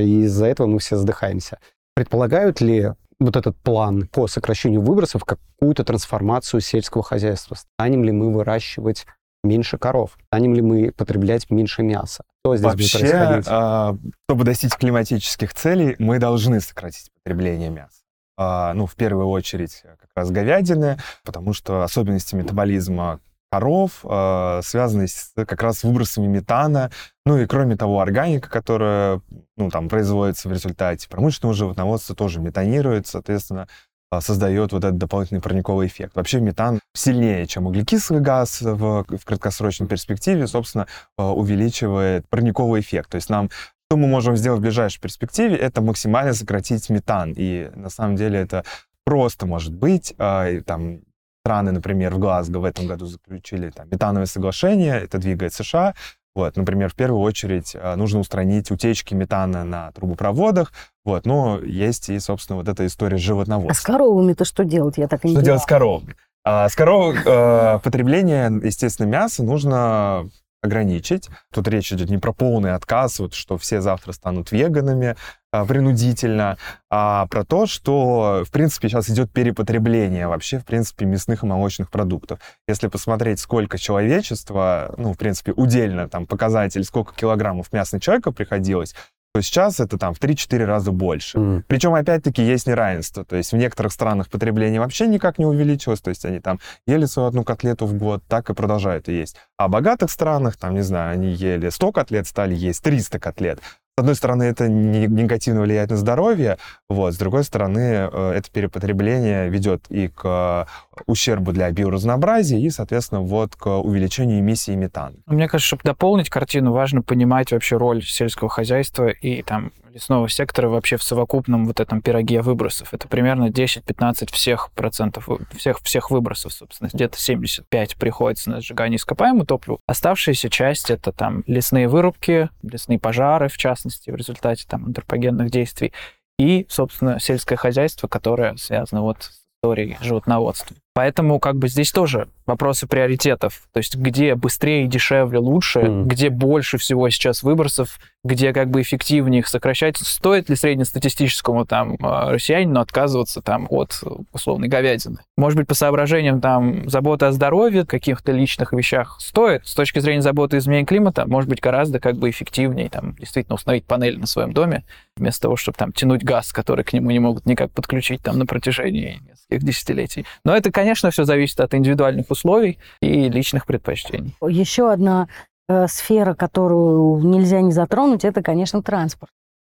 и 0.00 0.24
из-за 0.24 0.46
этого 0.46 0.66
мы 0.66 0.80
все 0.80 0.96
задыхаемся. 0.96 1.58
Предполагают 1.94 2.60
ли 2.60 2.92
вот 3.20 3.36
этот 3.36 3.56
план 3.56 4.06
по 4.08 4.26
сокращению 4.26 4.80
выбросов 4.80 5.24
какую-то 5.24 5.84
трансформацию 5.84 6.60
сельского 6.60 7.02
хозяйства? 7.02 7.56
Станем 7.56 8.04
ли 8.04 8.12
мы 8.12 8.32
выращивать 8.32 9.06
меньше 9.42 9.78
коров? 9.78 10.16
Станем 10.26 10.54
ли 10.54 10.62
мы 10.62 10.92
потреблять 10.92 11.50
меньше 11.50 11.82
мяса? 11.82 12.24
Что 12.44 12.56
здесь 12.56 12.64
Вообще, 12.64 12.98
будет 12.98 13.10
происходить? 13.10 13.46
А, 13.48 13.96
чтобы 14.28 14.44
достичь 14.44 14.74
климатических 14.74 15.52
целей, 15.52 15.96
мы 15.98 16.18
должны 16.18 16.60
сократить 16.60 17.10
потребление 17.22 17.70
мяса. 17.70 18.02
А, 18.36 18.72
ну, 18.74 18.86
в 18.86 18.94
первую 18.94 19.28
очередь, 19.28 19.82
как 19.82 20.10
раз 20.14 20.30
говядины, 20.30 20.98
потому 21.24 21.52
что 21.52 21.82
особенности 21.82 22.36
метаболизма 22.36 23.20
коров 23.50 24.04
э, 24.04 24.60
связаны 24.62 25.08
с 25.08 25.32
как 25.34 25.62
раз 25.62 25.78
с 25.78 25.84
выбросами 25.84 26.26
метана, 26.26 26.90
ну 27.24 27.38
и 27.38 27.46
кроме 27.46 27.76
того 27.76 28.00
органика, 28.00 28.48
которая 28.48 29.20
ну, 29.56 29.70
там, 29.70 29.88
производится 29.88 30.48
в 30.48 30.52
результате 30.52 31.08
промышленного 31.08 31.54
животноводства, 31.54 32.14
тоже 32.14 32.40
метанирует, 32.40 33.06
соответственно, 33.06 33.68
а, 34.10 34.22
создает 34.22 34.72
вот 34.72 34.84
этот 34.84 34.96
дополнительный 34.96 35.42
парниковый 35.42 35.86
эффект. 35.86 36.16
Вообще 36.16 36.40
метан 36.40 36.80
сильнее, 36.94 37.46
чем 37.46 37.66
углекислый 37.66 38.20
газ 38.20 38.62
в, 38.62 39.04
в 39.04 39.24
краткосрочной 39.24 39.86
перспективе, 39.86 40.46
собственно, 40.46 40.86
а, 41.18 41.34
увеличивает 41.34 42.26
парниковый 42.30 42.80
эффект. 42.80 43.10
То 43.10 43.16
есть 43.16 43.28
нам 43.28 43.50
что 43.90 43.96
мы 43.96 44.06
можем 44.06 44.36
сделать 44.36 44.60
в 44.60 44.62
ближайшей 44.62 45.00
перспективе, 45.00 45.56
это 45.56 45.80
максимально 45.80 46.34
сократить 46.34 46.90
метан. 46.90 47.32
И 47.34 47.70
на 47.74 47.88
самом 47.88 48.16
деле 48.16 48.38
это 48.38 48.64
просто 49.06 49.46
может 49.46 49.74
быть. 49.74 50.14
Там 50.18 51.00
страны, 51.48 51.72
например, 51.72 52.14
в 52.14 52.18
Глазго 52.18 52.58
в 52.58 52.64
этом 52.64 52.86
году 52.86 53.06
заключили 53.06 53.70
там, 53.70 53.88
метановое 53.90 54.26
соглашение, 54.26 55.00
это 55.00 55.16
двигает 55.16 55.54
США, 55.54 55.94
вот, 56.34 56.56
например, 56.58 56.90
в 56.90 56.94
первую 56.94 57.22
очередь 57.22 57.74
а, 57.74 57.96
нужно 57.96 58.20
устранить 58.20 58.70
утечки 58.70 59.14
метана 59.14 59.64
на 59.64 59.90
трубопроводах, 59.92 60.72
вот, 61.06 61.24
но 61.24 61.58
есть 61.58 62.10
и, 62.10 62.18
собственно, 62.18 62.58
вот 62.58 62.68
эта 62.68 62.84
история 62.84 63.16
животноводства. 63.16 63.72
А 63.72 63.74
с 63.74 63.80
коровами-то 63.80 64.44
что 64.44 64.62
делать? 64.64 64.98
Я 64.98 65.08
так 65.08 65.24
и 65.24 65.28
не 65.28 65.36
Что 65.36 65.42
делать 65.42 65.62
с 65.62 65.64
коровами? 65.64 66.16
А, 66.44 66.68
с 66.68 66.74
коров 66.74 67.16
э, 67.24 67.78
потребление, 67.82 68.52
естественно, 68.62 69.06
мяса 69.06 69.42
нужно 69.42 70.28
ограничить. 70.62 71.28
Тут 71.52 71.68
речь 71.68 71.92
идет 71.92 72.10
не 72.10 72.18
про 72.18 72.32
полный 72.32 72.74
отказ, 72.74 73.18
вот 73.18 73.34
что 73.34 73.58
все 73.58 73.80
завтра 73.80 74.12
станут 74.12 74.52
веганами 74.52 75.16
а, 75.50 75.64
принудительно, 75.64 76.58
а 76.90 77.26
про 77.26 77.44
то, 77.44 77.66
что, 77.66 78.42
в 78.46 78.50
принципе, 78.50 78.88
сейчас 78.88 79.08
идет 79.08 79.32
перепотребление 79.32 80.26
вообще, 80.26 80.58
в 80.58 80.64
принципе, 80.64 81.06
мясных 81.06 81.42
и 81.42 81.46
молочных 81.46 81.90
продуктов. 81.90 82.40
Если 82.66 82.88
посмотреть, 82.88 83.40
сколько 83.40 83.78
человечества, 83.78 84.94
ну, 84.98 85.12
в 85.12 85.16
принципе, 85.16 85.52
удельно 85.52 86.08
там 86.08 86.26
показатель, 86.26 86.84
сколько 86.84 87.14
килограммов 87.14 87.72
мяса 87.72 87.96
на 87.96 88.00
человека 88.00 88.32
приходилось, 88.32 88.94
то 89.34 89.42
сейчас 89.42 89.78
это 89.80 89.98
там 89.98 90.14
в 90.14 90.20
3-4 90.20 90.64
раза 90.64 90.90
больше. 90.90 91.38
Mm. 91.38 91.62
Причем, 91.66 91.94
опять-таки, 91.94 92.42
есть 92.42 92.66
неравенство. 92.66 93.24
То 93.24 93.36
есть 93.36 93.52
в 93.52 93.56
некоторых 93.56 93.92
странах 93.92 94.28
потребление 94.28 94.80
вообще 94.80 95.06
никак 95.06 95.38
не 95.38 95.46
увеличилось. 95.46 96.00
То 96.00 96.10
есть 96.10 96.24
они 96.24 96.40
там 96.40 96.58
ели 96.86 97.04
свою 97.04 97.28
одну 97.28 97.44
котлету 97.44 97.86
в 97.86 97.94
год, 97.94 98.22
так 98.26 98.50
и 98.50 98.54
продолжают 98.54 99.08
есть. 99.08 99.36
А 99.56 99.68
в 99.68 99.70
богатых 99.70 100.10
странах, 100.10 100.56
там, 100.56 100.74
не 100.74 100.82
знаю, 100.82 101.12
они 101.12 101.32
ели 101.32 101.68
100 101.68 101.92
котлет, 101.92 102.26
стали 102.26 102.54
есть 102.54 102.82
300 102.82 103.18
котлет 103.18 103.60
с 103.98 104.00
одной 104.00 104.14
стороны, 104.14 104.44
это 104.44 104.68
негативно 104.68 105.62
влияет 105.62 105.90
на 105.90 105.96
здоровье, 105.96 106.56
вот, 106.88 107.14
с 107.14 107.18
другой 107.18 107.42
стороны, 107.42 108.08
э, 108.12 108.32
это 108.36 108.48
перепотребление 108.48 109.48
ведет 109.48 109.86
и 109.88 110.06
к 110.06 110.68
ущербу 111.06 111.50
для 111.50 111.68
биоразнообразия, 111.72 112.60
и, 112.60 112.70
соответственно, 112.70 113.22
вот 113.22 113.56
к 113.56 113.66
увеличению 113.66 114.38
эмиссии 114.38 114.76
метана. 114.76 115.16
Мне 115.26 115.48
кажется, 115.48 115.66
чтобы 115.66 115.82
дополнить 115.82 116.30
картину, 116.30 116.70
важно 116.70 117.02
понимать 117.02 117.50
вообще 117.50 117.76
роль 117.76 118.04
сельского 118.04 118.48
хозяйства 118.48 119.08
и 119.08 119.42
там 119.42 119.72
лесного 119.98 120.28
сектора 120.28 120.68
вообще 120.68 120.96
в 120.96 121.02
совокупном 121.02 121.66
вот 121.66 121.80
этом 121.80 122.00
пироге 122.00 122.40
выбросов. 122.40 122.94
Это 122.94 123.08
примерно 123.08 123.48
10-15 123.48 124.32
всех 124.32 124.70
процентов, 124.72 125.28
всех, 125.56 125.80
всех 125.80 126.10
выбросов, 126.12 126.52
собственно. 126.52 126.88
Где-то 126.92 127.18
75 127.18 127.96
приходится 127.96 128.50
на 128.50 128.60
сжигание 128.60 128.96
ископаемого 128.96 129.44
топлива. 129.44 129.78
Оставшаяся 129.86 130.48
часть— 130.50 130.90
это 130.92 131.10
там 131.10 131.42
лесные 131.48 131.88
вырубки, 131.88 132.48
лесные 132.62 133.00
пожары, 133.00 133.48
в 133.48 133.56
частности, 133.56 134.10
в 134.10 134.14
результате 134.14 134.64
там 134.68 134.86
антропогенных 134.86 135.50
действий, 135.50 135.92
и, 136.38 136.66
собственно, 136.68 137.18
сельское 137.18 137.56
хозяйство, 137.56 138.06
которое 138.06 138.56
связано 138.56 139.02
вот 139.02 139.24
с 139.24 139.40
историей 139.58 139.96
животноводства. 140.00 140.76
Поэтому 140.98 141.38
как 141.38 141.54
бы 141.54 141.68
здесь 141.68 141.92
тоже 141.92 142.26
вопросы 142.44 142.88
приоритетов. 142.88 143.68
То 143.72 143.78
есть 143.78 143.94
где 143.94 144.34
быстрее, 144.34 144.88
дешевле, 144.88 145.38
лучше, 145.38 145.78
mm. 145.78 146.04
где 146.06 146.28
больше 146.28 146.76
всего 146.76 147.08
сейчас 147.08 147.44
выбросов, 147.44 148.00
где 148.24 148.52
как 148.52 148.68
бы 148.68 148.82
эффективнее 148.82 149.38
их 149.38 149.46
сокращать. 149.46 149.96
Стоит 149.96 150.50
ли 150.50 150.56
среднестатистическому 150.56 151.66
там 151.66 151.96
а, 152.02 152.32
россиянину 152.32 152.80
отказываться 152.80 153.42
там 153.42 153.68
от 153.70 154.02
условной 154.32 154.66
говядины? 154.66 155.18
Может 155.36 155.56
быть, 155.56 155.68
по 155.68 155.74
соображениям 155.74 156.40
там 156.40 156.88
заботы 156.90 157.26
о 157.26 157.32
здоровье, 157.32 157.86
каких-то 157.86 158.32
личных 158.32 158.72
вещах 158.72 159.18
стоит. 159.20 159.68
С 159.68 159.74
точки 159.76 160.00
зрения 160.00 160.22
заботы 160.22 160.56
изменения 160.56 160.84
климата, 160.84 161.26
может 161.28 161.48
быть, 161.48 161.60
гораздо 161.60 162.00
как 162.00 162.16
бы 162.16 162.28
эффективнее 162.28 162.88
там 162.88 163.14
действительно 163.14 163.54
установить 163.54 163.84
панель 163.84 164.18
на 164.18 164.26
своем 164.26 164.52
доме, 164.52 164.82
вместо 165.16 165.42
того, 165.42 165.54
чтобы 165.54 165.78
там 165.78 165.92
тянуть 165.92 166.24
газ, 166.24 166.52
который 166.52 166.84
к 166.84 166.92
нему 166.92 167.12
не 167.12 167.20
могут 167.20 167.46
никак 167.46 167.70
подключить 167.70 168.20
там 168.20 168.36
на 168.36 168.46
протяжении 168.46 169.20
нескольких 169.28 169.64
десятилетий. 169.64 170.26
Но 170.44 170.56
это, 170.56 170.72
конечно, 170.72 170.87
все 170.94 171.24
зависит 171.24 171.60
от 171.60 171.74
индивидуальных 171.74 172.30
условий 172.30 172.78
и 173.00 173.28
личных 173.28 173.66
предпочтений. 173.66 174.36
Еще 174.42 174.90
одна 174.90 175.28
э, 175.68 175.86
сфера, 175.88 176.34
которую 176.34 177.24
нельзя 177.24 177.60
не 177.60 177.72
затронуть, 177.72 178.24
это, 178.24 178.42
конечно, 178.42 178.82
транспорт. 178.82 179.30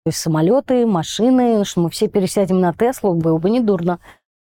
То 0.04 0.08
есть 0.08 0.18
самолеты, 0.18 0.86
машины, 0.86 1.64
что 1.64 1.82
мы 1.82 1.90
все 1.90 2.08
пересядем 2.08 2.60
на 2.60 2.72
Теслу, 2.72 3.14
было 3.14 3.38
бы 3.38 3.50
не 3.50 3.60
дурно 3.60 3.98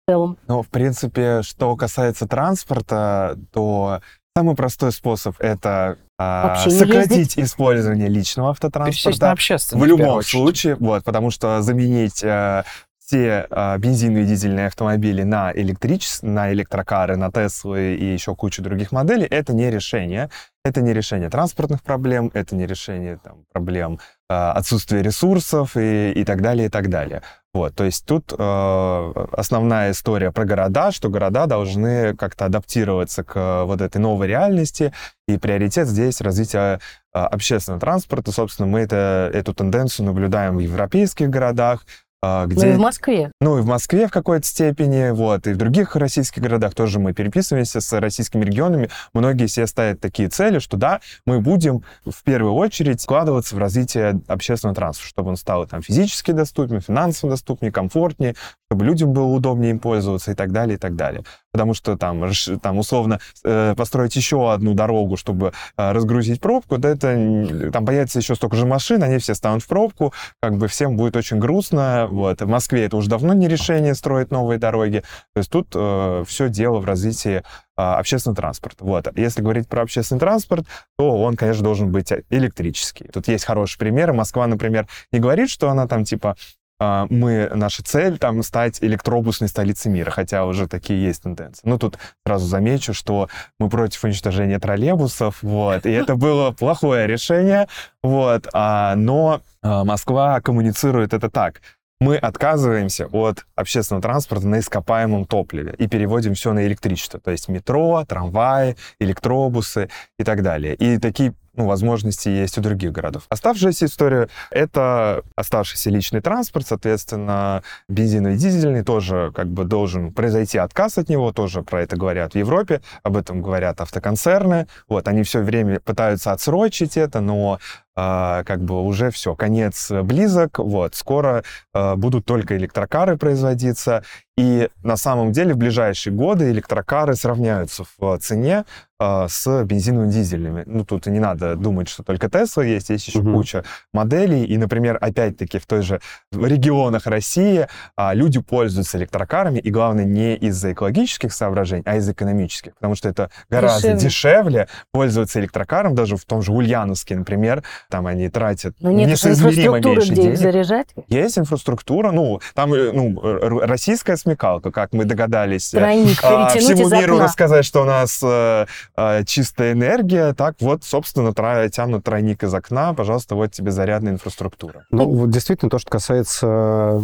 в 0.06 0.12
целом. 0.12 0.38
Ну, 0.48 0.62
в 0.62 0.68
принципе, 0.68 1.42
что 1.42 1.76
касается 1.76 2.28
транспорта, 2.28 3.38
то 3.52 4.02
самый 4.36 4.56
простой 4.56 4.92
способ 4.92 5.36
это 5.40 5.98
а, 6.20 6.56
сократить 6.70 7.12
ездить. 7.12 7.40
использование 7.40 8.10
личного 8.10 8.52
автотранспорта. 8.52 9.36
В 9.72 9.86
любом 9.86 10.22
случае, 10.22 10.76
вот, 10.76 11.04
потому 11.04 11.32
что 11.32 11.62
заменить 11.62 12.24
а, 12.24 12.66
все 13.10 13.48
а, 13.50 13.76
бензиновые 13.80 14.26
и 14.26 14.28
дизельные 14.28 14.68
автомобили 14.68 15.24
на, 15.24 15.52
электричес... 15.52 16.22
на 16.22 16.54
электрокары, 16.54 17.18
на 17.18 17.32
Теслы 17.32 17.96
и 17.96 18.06
еще 18.06 18.36
кучу 18.36 18.62
других 18.62 18.92
моделей, 18.92 19.26
это 19.26 19.52
не 19.52 19.72
решение. 19.72 20.30
Это 20.64 20.82
не 20.82 20.94
решение 20.94 21.30
транспортных 21.30 21.82
проблем, 21.82 22.30
это 22.34 22.56
не 22.56 22.68
решение 22.68 23.18
там, 23.18 23.46
проблем 23.52 23.98
э, 24.30 24.34
отсутствия 24.34 25.02
ресурсов 25.02 25.76
и, 25.76 26.12
и 26.12 26.24
так 26.24 26.42
далее, 26.42 26.68
и 26.68 26.70
так 26.70 26.90
далее. 26.90 27.24
Вот, 27.52 27.74
то 27.74 27.86
есть 27.86 28.06
тут 28.06 28.32
э, 28.38 29.14
основная 29.32 29.92
история 29.92 30.32
про 30.32 30.46
города, 30.46 30.92
что 30.92 31.10
города 31.10 31.48
должны 31.48 32.16
как-то 32.16 32.46
адаптироваться 32.46 33.24
к 33.24 33.64
вот 33.66 33.82
этой 33.82 33.98
новой 33.98 34.28
реальности, 34.28 34.94
и 35.28 35.38
приоритет 35.38 35.88
здесь 35.88 36.22
развитие 36.22 36.80
э, 37.14 37.18
общественного 37.18 37.80
транспорта. 37.80 38.32
Собственно, 38.32 38.68
мы 38.68 38.82
это, 38.82 39.32
эту 39.34 39.56
тенденцию 39.56 40.06
наблюдаем 40.06 40.58
в 40.58 40.60
европейских 40.60 41.30
городах, 41.30 41.86
где... 42.22 42.66
Ну 42.66 42.74
и 42.74 42.76
в 42.76 42.80
Москве. 42.80 43.32
Ну 43.40 43.58
и 43.60 43.62
в 43.62 43.66
Москве 43.66 44.08
в 44.08 44.12
какой-то 44.12 44.46
степени, 44.46 45.12
вот, 45.12 45.48
и 45.48 45.54
в 45.54 45.58
других 45.58 45.96
российских 45.96 46.42
городах 46.42 46.76
тоже 46.76 47.00
мы 47.00 47.14
переписываемся 47.14 47.80
с 47.80 48.00
российскими 48.00 48.44
регионами. 48.44 48.90
Многие 49.14 49.48
себе 49.48 49.68
ставят 49.68 50.02
такие 50.02 50.30
цели, 50.30 50.60
что 50.60 50.78
да, 50.78 51.00
мы 51.26 51.40
будем 51.40 51.84
в 52.06 52.24
первую 52.24 52.54
очередь 52.54 53.02
вкладываться 53.02 53.56
в 53.56 53.60
развитие 53.60 54.22
общественного 54.28 54.76
транспорта, 54.76 55.10
чтобы 55.10 55.30
он 55.30 55.38
стал 55.38 55.66
там 55.66 55.82
физически 55.82 56.32
доступнее, 56.32 56.82
финансово 56.82 57.32
доступнее, 57.32 57.72
комфортнее, 57.72 58.36
чтобы 58.70 58.86
людям 58.86 59.14
было 59.14 59.26
удобнее 59.26 59.72
им 59.72 59.80
пользоваться 59.80 60.32
и 60.32 60.36
так 60.36 60.52
далее, 60.52 60.76
и 60.76 60.78
так 60.78 60.96
далее. 60.96 61.24
Потому 61.52 61.74
что 61.74 61.98
там, 61.98 62.32
там 62.62 62.78
условно 62.78 63.20
э, 63.44 63.74
построить 63.76 64.16
еще 64.16 64.54
одну 64.54 64.76
дорогу, 64.76 65.18
чтобы 65.18 65.54
э, 65.76 65.92
разгрузить 65.92 66.40
пробку, 66.40 66.78
да 66.78 66.90
это 66.90 67.72
там 67.74 67.84
появится 67.84 68.20
еще 68.20 68.36
столько 68.36 68.56
же 68.58 68.68
машин, 68.68 69.02
они 69.02 69.18
все 69.18 69.34
станут 69.34 69.64
в 69.64 69.68
пробку, 69.68 70.14
как 70.40 70.58
бы 70.58 70.68
всем 70.68 70.98
будет 70.98 71.16
очень 71.16 71.40
грустно. 71.40 72.08
Вот. 72.12 72.42
В 72.42 72.48
Москве 72.48 72.86
это 72.86 72.96
уже 72.98 73.10
давно 73.10 73.34
не 73.34 73.48
решение 73.48 73.96
строить 73.96 74.30
новые 74.30 74.60
дороги. 74.60 75.04
То 75.34 75.40
есть 75.40 75.50
тут 75.50 75.70
э, 75.74 76.24
все 76.28 76.50
дело 76.50 76.78
в 76.78 76.86
развитии 76.86 77.38
э, 77.38 77.42
общественного 77.76 78.36
транспорта. 78.36 78.86
Вот. 78.86 79.08
Если 79.18 79.42
говорить 79.42 79.68
про 79.68 79.82
общественный 79.82 80.20
транспорт, 80.20 80.68
то 80.96 81.20
он, 81.20 81.36
конечно, 81.36 81.64
должен 81.64 81.92
быть 81.92 82.14
электрический. 82.30 83.08
Тут 83.12 83.28
есть 83.28 83.46
хорошие 83.46 83.80
примеры. 83.80 84.14
Москва, 84.14 84.46
например, 84.46 84.88
не 85.12 85.18
говорит, 85.18 85.50
что 85.50 85.72
она 85.72 85.88
там 85.88 86.04
типа 86.04 86.36
мы, 86.80 87.50
наша 87.54 87.84
цель 87.84 88.18
там 88.18 88.42
стать 88.44 88.82
электробусной 88.82 89.50
столицей 89.50 89.92
мира, 89.92 90.12
хотя 90.12 90.46
уже 90.46 90.68
такие 90.68 91.04
есть 91.04 91.24
тенденции. 91.24 91.62
Ну, 91.68 91.78
тут 91.78 91.98
сразу 92.26 92.46
замечу, 92.46 92.94
что 92.94 93.28
мы 93.60 93.70
против 93.70 94.04
уничтожения 94.04 94.60
троллейбусов, 94.60 95.44
вот, 95.44 95.86
и 95.86 95.92
это 95.92 96.16
было 96.16 96.52
плохое 96.52 97.08
решение, 97.08 97.68
вот, 98.02 98.48
а, 98.54 98.96
но 98.96 99.42
э, 99.62 99.84
Москва 99.84 100.40
коммуницирует 100.42 101.14
это 101.14 101.30
так– 101.30 101.62
мы 102.00 102.16
отказываемся 102.16 103.08
от 103.08 103.46
общественного 103.56 104.02
транспорта 104.02 104.48
на 104.48 104.60
ископаемом 104.60 105.26
топливе 105.26 105.76
и 105.78 105.88
переводим 105.88 106.34
все 106.34 106.54
на 106.54 106.66
электричество, 106.66 107.20
то 107.20 107.32
есть 107.32 107.50
метро, 107.50 108.06
трамваи, 108.08 108.78
электробусы 109.00 109.90
и 110.18 110.24
так 110.24 110.42
далее. 110.42 110.76
И 110.76 110.98
такие 110.98 111.34
ну, 111.60 111.68
возможности 111.68 112.30
есть 112.30 112.58
у 112.58 112.62
других 112.62 112.94
городов. 112.94 113.24
Оставшаяся 113.28 113.86
история— 113.86 114.30
это 114.50 115.24
оставшийся 115.36 115.90
личный 115.90 116.22
транспорт, 116.22 116.68
соответственно, 116.68 117.64
бензиновый, 117.90 118.38
дизельный 118.38 118.84
тоже 118.84 119.34
как 119.36 119.48
бы 119.48 119.66
должен 119.66 120.14
произойти 120.14 120.58
отказ 120.58 120.98
от 120.98 121.10
него, 121.10 121.34
тоже 121.34 121.62
про 121.62 121.82
это 121.82 121.98
говорят 121.98 122.34
в 122.34 122.38
Европе, 122.38 122.82
об 123.04 123.18
этом 123.18 123.42
говорят 123.42 123.82
автоконцерны. 123.82 124.68
Вот, 124.88 125.08
они 125.10 125.24
все 125.24 125.42
время 125.42 125.82
пытаются 125.82 126.32
отсрочить 126.32 126.96
это, 126.96 127.20
но 127.20 127.60
а, 128.02 128.46
как 128.46 128.62
бы 128.62 128.82
уже 128.82 129.12
все, 129.12 129.36
конец 129.36 129.92
близок, 129.92 130.60
вот, 130.60 130.96
скоро 130.96 131.44
а, 131.74 131.98
будут 131.98 132.26
только 132.26 132.56
электрокары 132.56 133.18
производиться, 133.18 134.04
и 134.40 134.70
на 134.84 134.96
самом 134.96 135.34
деле 135.34 135.54
в 135.54 135.58
ближайшие 135.58 136.14
годы 136.14 136.50
электрокары 136.52 137.16
сравняются 137.16 137.84
в 137.98 138.18
цене 138.20 138.64
э, 138.98 139.26
с 139.28 139.64
бензиновыми 139.66 140.10
дизельными. 140.10 140.64
Ну, 140.66 140.86
тут 140.86 141.08
и 141.08 141.12
не 141.12 141.20
надо 141.20 141.58
думать, 141.58 141.90
что 141.90 142.04
только 142.04 142.30
Тесла 142.30 142.64
есть, 142.64 142.90
есть 142.90 143.10
еще 143.10 143.20
угу. 143.20 143.34
куча 143.34 143.66
моделей. 143.92 144.46
И, 144.46 144.58
например, 144.58 144.98
опять-таки 145.02 145.60
в 145.60 145.66
той 145.66 145.82
же 145.82 146.00
в 146.32 146.46
регионах 146.46 147.06
России 147.06 147.68
э, 147.98 148.14
люди 148.14 148.40
пользуются 148.40 148.98
электрокарами, 148.98 149.60
и 149.60 149.70
главное, 149.72 150.06
не 150.06 150.38
из-за 150.38 150.72
экологических 150.72 151.34
соображений, 151.34 151.84
а 151.86 151.98
из-за 151.98 152.14
экономических, 152.14 152.76
потому 152.76 152.96
что 152.96 153.10
это 153.10 153.32
гораздо 153.50 153.96
дешевле, 153.96 154.08
дешевле 154.08 154.68
пользоваться 154.94 155.42
электрокаром, 155.42 155.96
даже 155.96 156.16
в 156.16 156.24
том 156.24 156.42
же 156.42 156.54
Ульяновске, 156.54 157.18
например, 157.18 157.66
там 157.90 158.08
они 158.08 158.30
тратят 158.30 158.74
Но 158.80 158.92
нет 158.92 159.10
несоизмеримо 159.10 159.82
меньше 159.82 160.14
где 160.14 160.22
денег. 160.22 160.34
их 160.36 160.40
заряжать? 160.40 160.88
Есть 161.10 161.38
инфраструктура, 161.38 162.12
ну, 162.12 162.40
там 162.54 162.74
э, 162.74 162.94
ну, 162.94 163.20
российская 163.60 164.16
смекалка, 164.30 164.72
как 164.72 164.94
мы 164.94 165.06
догадались. 165.06 165.74
Э, 165.74 165.80
Тройник 165.80 166.20
а, 166.24 166.50
всему 166.50 166.90
миру 166.90 167.16
окна. 167.16 167.26
рассказать, 167.26 167.66
что 167.66 167.82
у 167.82 167.86
нас 167.86 168.20
а, 168.24 168.68
а, 168.96 169.24
чистая 169.24 169.74
энергия, 169.74 170.34
так 170.34 170.56
вот, 170.60 170.84
собственно, 170.84 171.34
тра- 171.34 171.70
тянут 171.70 172.04
тройник 172.04 172.44
из 172.44 172.54
окна, 172.54 172.94
пожалуйста, 172.94 173.36
вот 173.36 173.52
тебе 173.52 173.72
зарядная 173.72 174.14
инфраструктура. 174.14 174.86
Ну, 174.92 175.10
вот 175.10 175.30
действительно, 175.32 175.70
то, 175.70 175.80
что 175.80 175.90
касается 175.90 177.02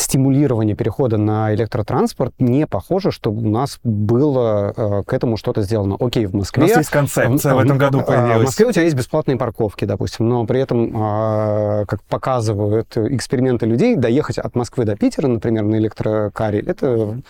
стимулирования 0.00 0.74
перехода 0.74 1.16
на 1.16 1.54
электротранспорт 1.54 2.34
не 2.38 2.66
похоже, 2.66 3.10
что 3.10 3.30
у 3.30 3.40
нас 3.40 3.78
было 3.84 4.72
э, 4.76 5.02
к 5.04 5.12
этому 5.12 5.36
что-то 5.36 5.62
сделано. 5.62 5.96
Окей, 5.98 6.26
в 6.26 6.34
Москве... 6.34 6.64
У 6.64 6.66
нас 6.68 6.76
есть 6.78 6.90
концепция, 6.90 7.54
в, 7.54 7.56
в 7.56 7.60
этом 7.60 7.78
году 7.78 8.02
появилась. 8.02 8.42
В 8.42 8.44
Москве 8.46 8.66
у 8.66 8.72
тебя 8.72 8.84
есть 8.84 8.96
бесплатные 8.96 9.36
парковки, 9.36 9.84
допустим, 9.84 10.28
но 10.28 10.44
при 10.46 10.60
этом, 10.60 10.90
э, 10.94 11.84
как 11.86 12.02
показывают 12.04 12.96
эксперименты 12.96 13.66
людей, 13.66 13.96
доехать 13.96 14.38
от 14.38 14.54
Москвы 14.54 14.84
до 14.84 14.96
Питера, 14.96 15.28
например, 15.28 15.64
на 15.64 15.76
электрокаре, 15.76 16.60
это 16.60 17.20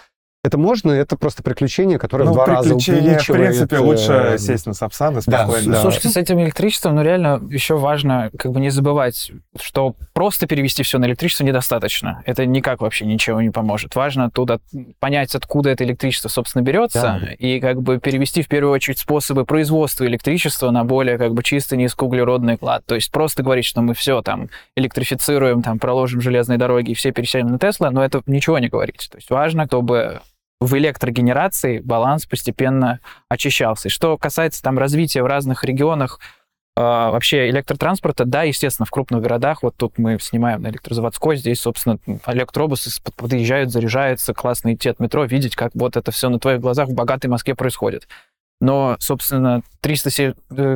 это 0.42 0.56
можно, 0.56 0.90
это 0.92 1.16
просто 1.16 1.42
приключение, 1.42 1.98
которое 1.98 2.24
ну, 2.24 2.30
в 2.30 2.34
два 2.34 2.46
раза 2.46 2.74
увеличивает... 2.74 3.22
в 3.22 3.26
принципе, 3.26 3.78
лучше 3.78 4.12
э, 4.12 4.38
сесть 4.38 4.66
на 4.66 4.72
Сапсан 4.72 5.20
спокойно. 5.20 5.66
Да. 5.66 5.72
Да. 5.72 5.80
Слушайте, 5.82 6.08
с 6.08 6.16
этим 6.16 6.40
электричеством, 6.40 6.94
ну, 6.94 7.02
реально 7.02 7.42
еще 7.50 7.76
важно 7.76 8.30
как 8.38 8.52
бы 8.52 8.60
не 8.60 8.70
забывать, 8.70 9.32
что 9.60 9.94
просто 10.14 10.46
перевести 10.46 10.82
все 10.82 10.98
на 10.98 11.04
электричество 11.04 11.44
недостаточно. 11.44 12.22
Это 12.24 12.46
никак 12.46 12.80
вообще 12.80 13.04
ничего 13.04 13.42
не 13.42 13.50
поможет. 13.50 13.94
Важно 13.94 14.26
оттуда 14.26 14.60
понять, 14.98 15.34
откуда 15.34 15.70
это 15.70 15.84
электричество, 15.84 16.30
собственно, 16.30 16.62
берется, 16.62 17.20
да. 17.20 17.32
и 17.38 17.60
как 17.60 17.82
бы 17.82 17.98
перевести 17.98 18.40
в 18.40 18.48
первую 18.48 18.72
очередь 18.72 18.98
способы 18.98 19.44
производства 19.44 20.06
электричества 20.06 20.70
на 20.70 20.84
более 20.84 21.18
как 21.18 21.34
бы 21.34 21.42
чистый 21.42 21.76
низкоуглеродный 21.76 22.56
клад. 22.56 22.82
То 22.86 22.94
есть 22.94 23.12
просто 23.12 23.42
говорить, 23.42 23.66
что 23.66 23.82
мы 23.82 23.92
все 23.92 24.22
там 24.22 24.48
электрифицируем, 24.74 25.62
там 25.62 25.78
проложим 25.78 26.22
железные 26.22 26.56
дороги 26.56 26.92
и 26.92 26.94
все 26.94 27.12
пересядем 27.12 27.48
на 27.48 27.58
Тесла, 27.58 27.90
но 27.90 28.02
это 28.02 28.22
ничего 28.24 28.58
не 28.58 28.68
говорить. 28.68 29.08
То 29.10 29.18
есть 29.18 29.28
важно, 29.28 29.66
чтобы 29.66 30.20
в 30.60 30.76
электрогенерации 30.76 31.78
баланс 31.78 32.26
постепенно 32.26 33.00
очищался. 33.28 33.88
И 33.88 33.90
что 33.90 34.16
касается 34.18 34.62
там 34.62 34.78
развития 34.78 35.22
в 35.22 35.26
разных 35.26 35.64
регионах 35.64 36.20
э, 36.76 36.80
вообще 36.80 37.48
электротранспорта, 37.48 38.26
да, 38.26 38.42
естественно, 38.42 38.84
в 38.84 38.90
крупных 38.90 39.22
городах, 39.22 39.62
вот 39.62 39.76
тут 39.76 39.96
мы 39.96 40.18
снимаем 40.20 40.60
на 40.60 40.68
электрозаводской, 40.68 41.36
здесь, 41.36 41.60
собственно, 41.60 41.98
электробусы 42.26 42.90
подъезжают, 43.16 43.70
заряжаются, 43.70 44.34
классно 44.34 44.74
идти 44.74 44.90
от 44.90 45.00
метро, 45.00 45.24
видеть, 45.24 45.56
как 45.56 45.72
вот 45.74 45.96
это 45.96 46.10
все 46.10 46.28
на 46.28 46.38
твоих 46.38 46.60
глазах 46.60 46.88
в 46.88 46.94
богатой 46.94 47.30
Москве 47.30 47.54
происходит. 47.54 48.06
Но, 48.60 48.96
собственно, 49.00 49.62
300, 49.80 50.10
э, 50.20 50.34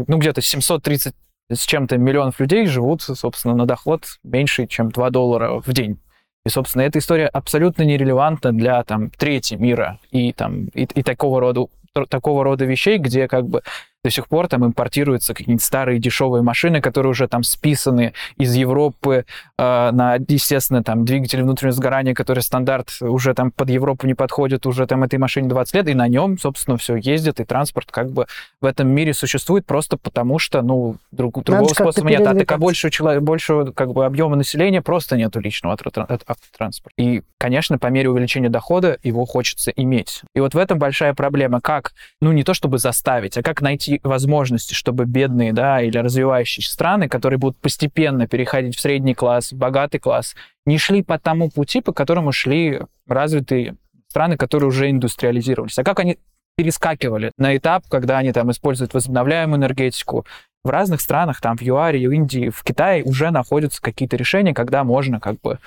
ну, 0.08 0.16
где-то 0.16 0.40
730 0.40 1.14
с 1.52 1.66
чем-то 1.66 1.98
миллионов 1.98 2.40
людей 2.40 2.64
живут, 2.66 3.02
собственно, 3.02 3.54
на 3.54 3.66
доход 3.66 4.18
меньше, 4.22 4.66
чем 4.66 4.90
2 4.90 5.10
доллара 5.10 5.60
в 5.60 5.70
день. 5.74 5.98
И, 6.46 6.50
собственно, 6.50 6.82
эта 6.82 6.98
история 6.98 7.26
абсолютно 7.26 7.84
нерелевантна 7.84 8.52
для 8.52 8.82
там 8.84 9.10
трети 9.10 9.54
мира 9.54 9.98
и 10.10 10.32
там 10.32 10.66
и, 10.74 10.82
и 10.82 11.02
такого 11.02 11.40
рода 11.40 11.66
такого 12.08 12.44
рода 12.44 12.64
вещей, 12.64 12.98
где 12.98 13.28
как 13.28 13.46
бы 13.46 13.62
до 14.04 14.10
сих 14.10 14.28
пор 14.28 14.48
там 14.48 14.66
импортируются 14.66 15.32
какие-нибудь 15.32 15.64
старые 15.64 15.98
дешевые 15.98 16.42
машины, 16.42 16.82
которые 16.82 17.10
уже 17.10 17.26
там 17.26 17.42
списаны 17.42 18.12
из 18.36 18.54
Европы 18.54 19.24
э, 19.58 19.90
на, 19.92 20.16
естественно, 20.28 20.84
там 20.84 21.06
двигатели 21.06 21.40
внутреннего 21.40 21.72
сгорания, 21.72 22.12
который 22.12 22.40
стандарт 22.40 22.98
уже 23.00 23.32
там 23.32 23.50
под 23.50 23.70
Европу 23.70 24.06
не 24.06 24.12
подходит, 24.12 24.66
уже 24.66 24.86
там 24.86 25.04
этой 25.04 25.18
машине 25.18 25.48
20 25.48 25.74
лет, 25.74 25.88
и 25.88 25.94
на 25.94 26.06
нем, 26.06 26.38
собственно, 26.38 26.76
все 26.76 26.96
ездит, 26.96 27.40
и 27.40 27.44
транспорт 27.44 27.90
как 27.90 28.10
бы 28.10 28.26
в 28.60 28.66
этом 28.66 28.88
мире 28.88 29.14
существует 29.14 29.64
просто 29.64 29.96
потому, 29.96 30.38
что, 30.38 30.60
ну, 30.60 30.96
друг, 31.10 31.42
другого 31.42 31.68
способа 31.68 32.10
нет. 32.10 32.26
А 32.26 32.34
так 32.34 32.52
а 32.52 32.58
больше, 32.58 32.90
человек, 32.90 33.22
больше 33.22 33.72
как 33.72 33.92
бы 33.92 34.04
объема 34.04 34.36
населения 34.36 34.82
просто 34.82 35.16
нету 35.16 35.40
личного 35.40 35.74
автотранспорта. 35.74 36.94
И, 36.98 37.22
конечно, 37.38 37.78
по 37.78 37.86
мере 37.86 38.10
увеличения 38.10 38.50
дохода 38.50 38.98
его 39.02 39.24
хочется 39.24 39.70
иметь. 39.70 40.22
И 40.34 40.40
вот 40.40 40.52
в 40.52 40.58
этом 40.58 40.78
большая 40.78 41.14
проблема, 41.14 41.62
как, 41.62 41.92
ну, 42.20 42.32
не 42.32 42.44
то 42.44 42.52
чтобы 42.52 42.76
заставить, 42.76 43.38
а 43.38 43.42
как 43.42 43.62
найти 43.62 43.93
возможности, 44.02 44.74
чтобы 44.74 45.04
бедные, 45.04 45.52
да, 45.52 45.80
или 45.80 45.98
развивающиеся 45.98 46.72
страны, 46.72 47.08
которые 47.08 47.38
будут 47.38 47.58
постепенно 47.58 48.26
переходить 48.26 48.76
в 48.76 48.80
средний 48.80 49.14
класс, 49.14 49.52
в 49.52 49.56
богатый 49.56 49.98
класс, 49.98 50.34
не 50.66 50.78
шли 50.78 51.02
по 51.02 51.18
тому 51.18 51.50
пути, 51.50 51.80
по 51.80 51.92
которому 51.92 52.32
шли 52.32 52.80
развитые 53.06 53.76
страны, 54.08 54.36
которые 54.36 54.68
уже 54.68 54.90
индустриализировались. 54.90 55.78
А 55.78 55.84
как 55.84 56.00
они 56.00 56.18
перескакивали 56.56 57.32
на 57.36 57.56
этап, 57.56 57.84
когда 57.88 58.18
они 58.18 58.32
там 58.32 58.50
используют 58.50 58.94
возобновляемую 58.94 59.58
энергетику. 59.58 60.24
В 60.62 60.70
разных 60.70 61.00
странах, 61.00 61.40
там 61.40 61.56
в 61.56 61.62
ЮАРе, 61.62 62.08
в 62.08 62.12
Индии, 62.12 62.48
в 62.48 62.62
Китае 62.62 63.02
уже 63.02 63.30
находятся 63.30 63.82
какие-то 63.82 64.16
решения, 64.16 64.54
когда 64.54 64.82
можно 64.84 65.20
как 65.20 65.40
бы 65.40 65.58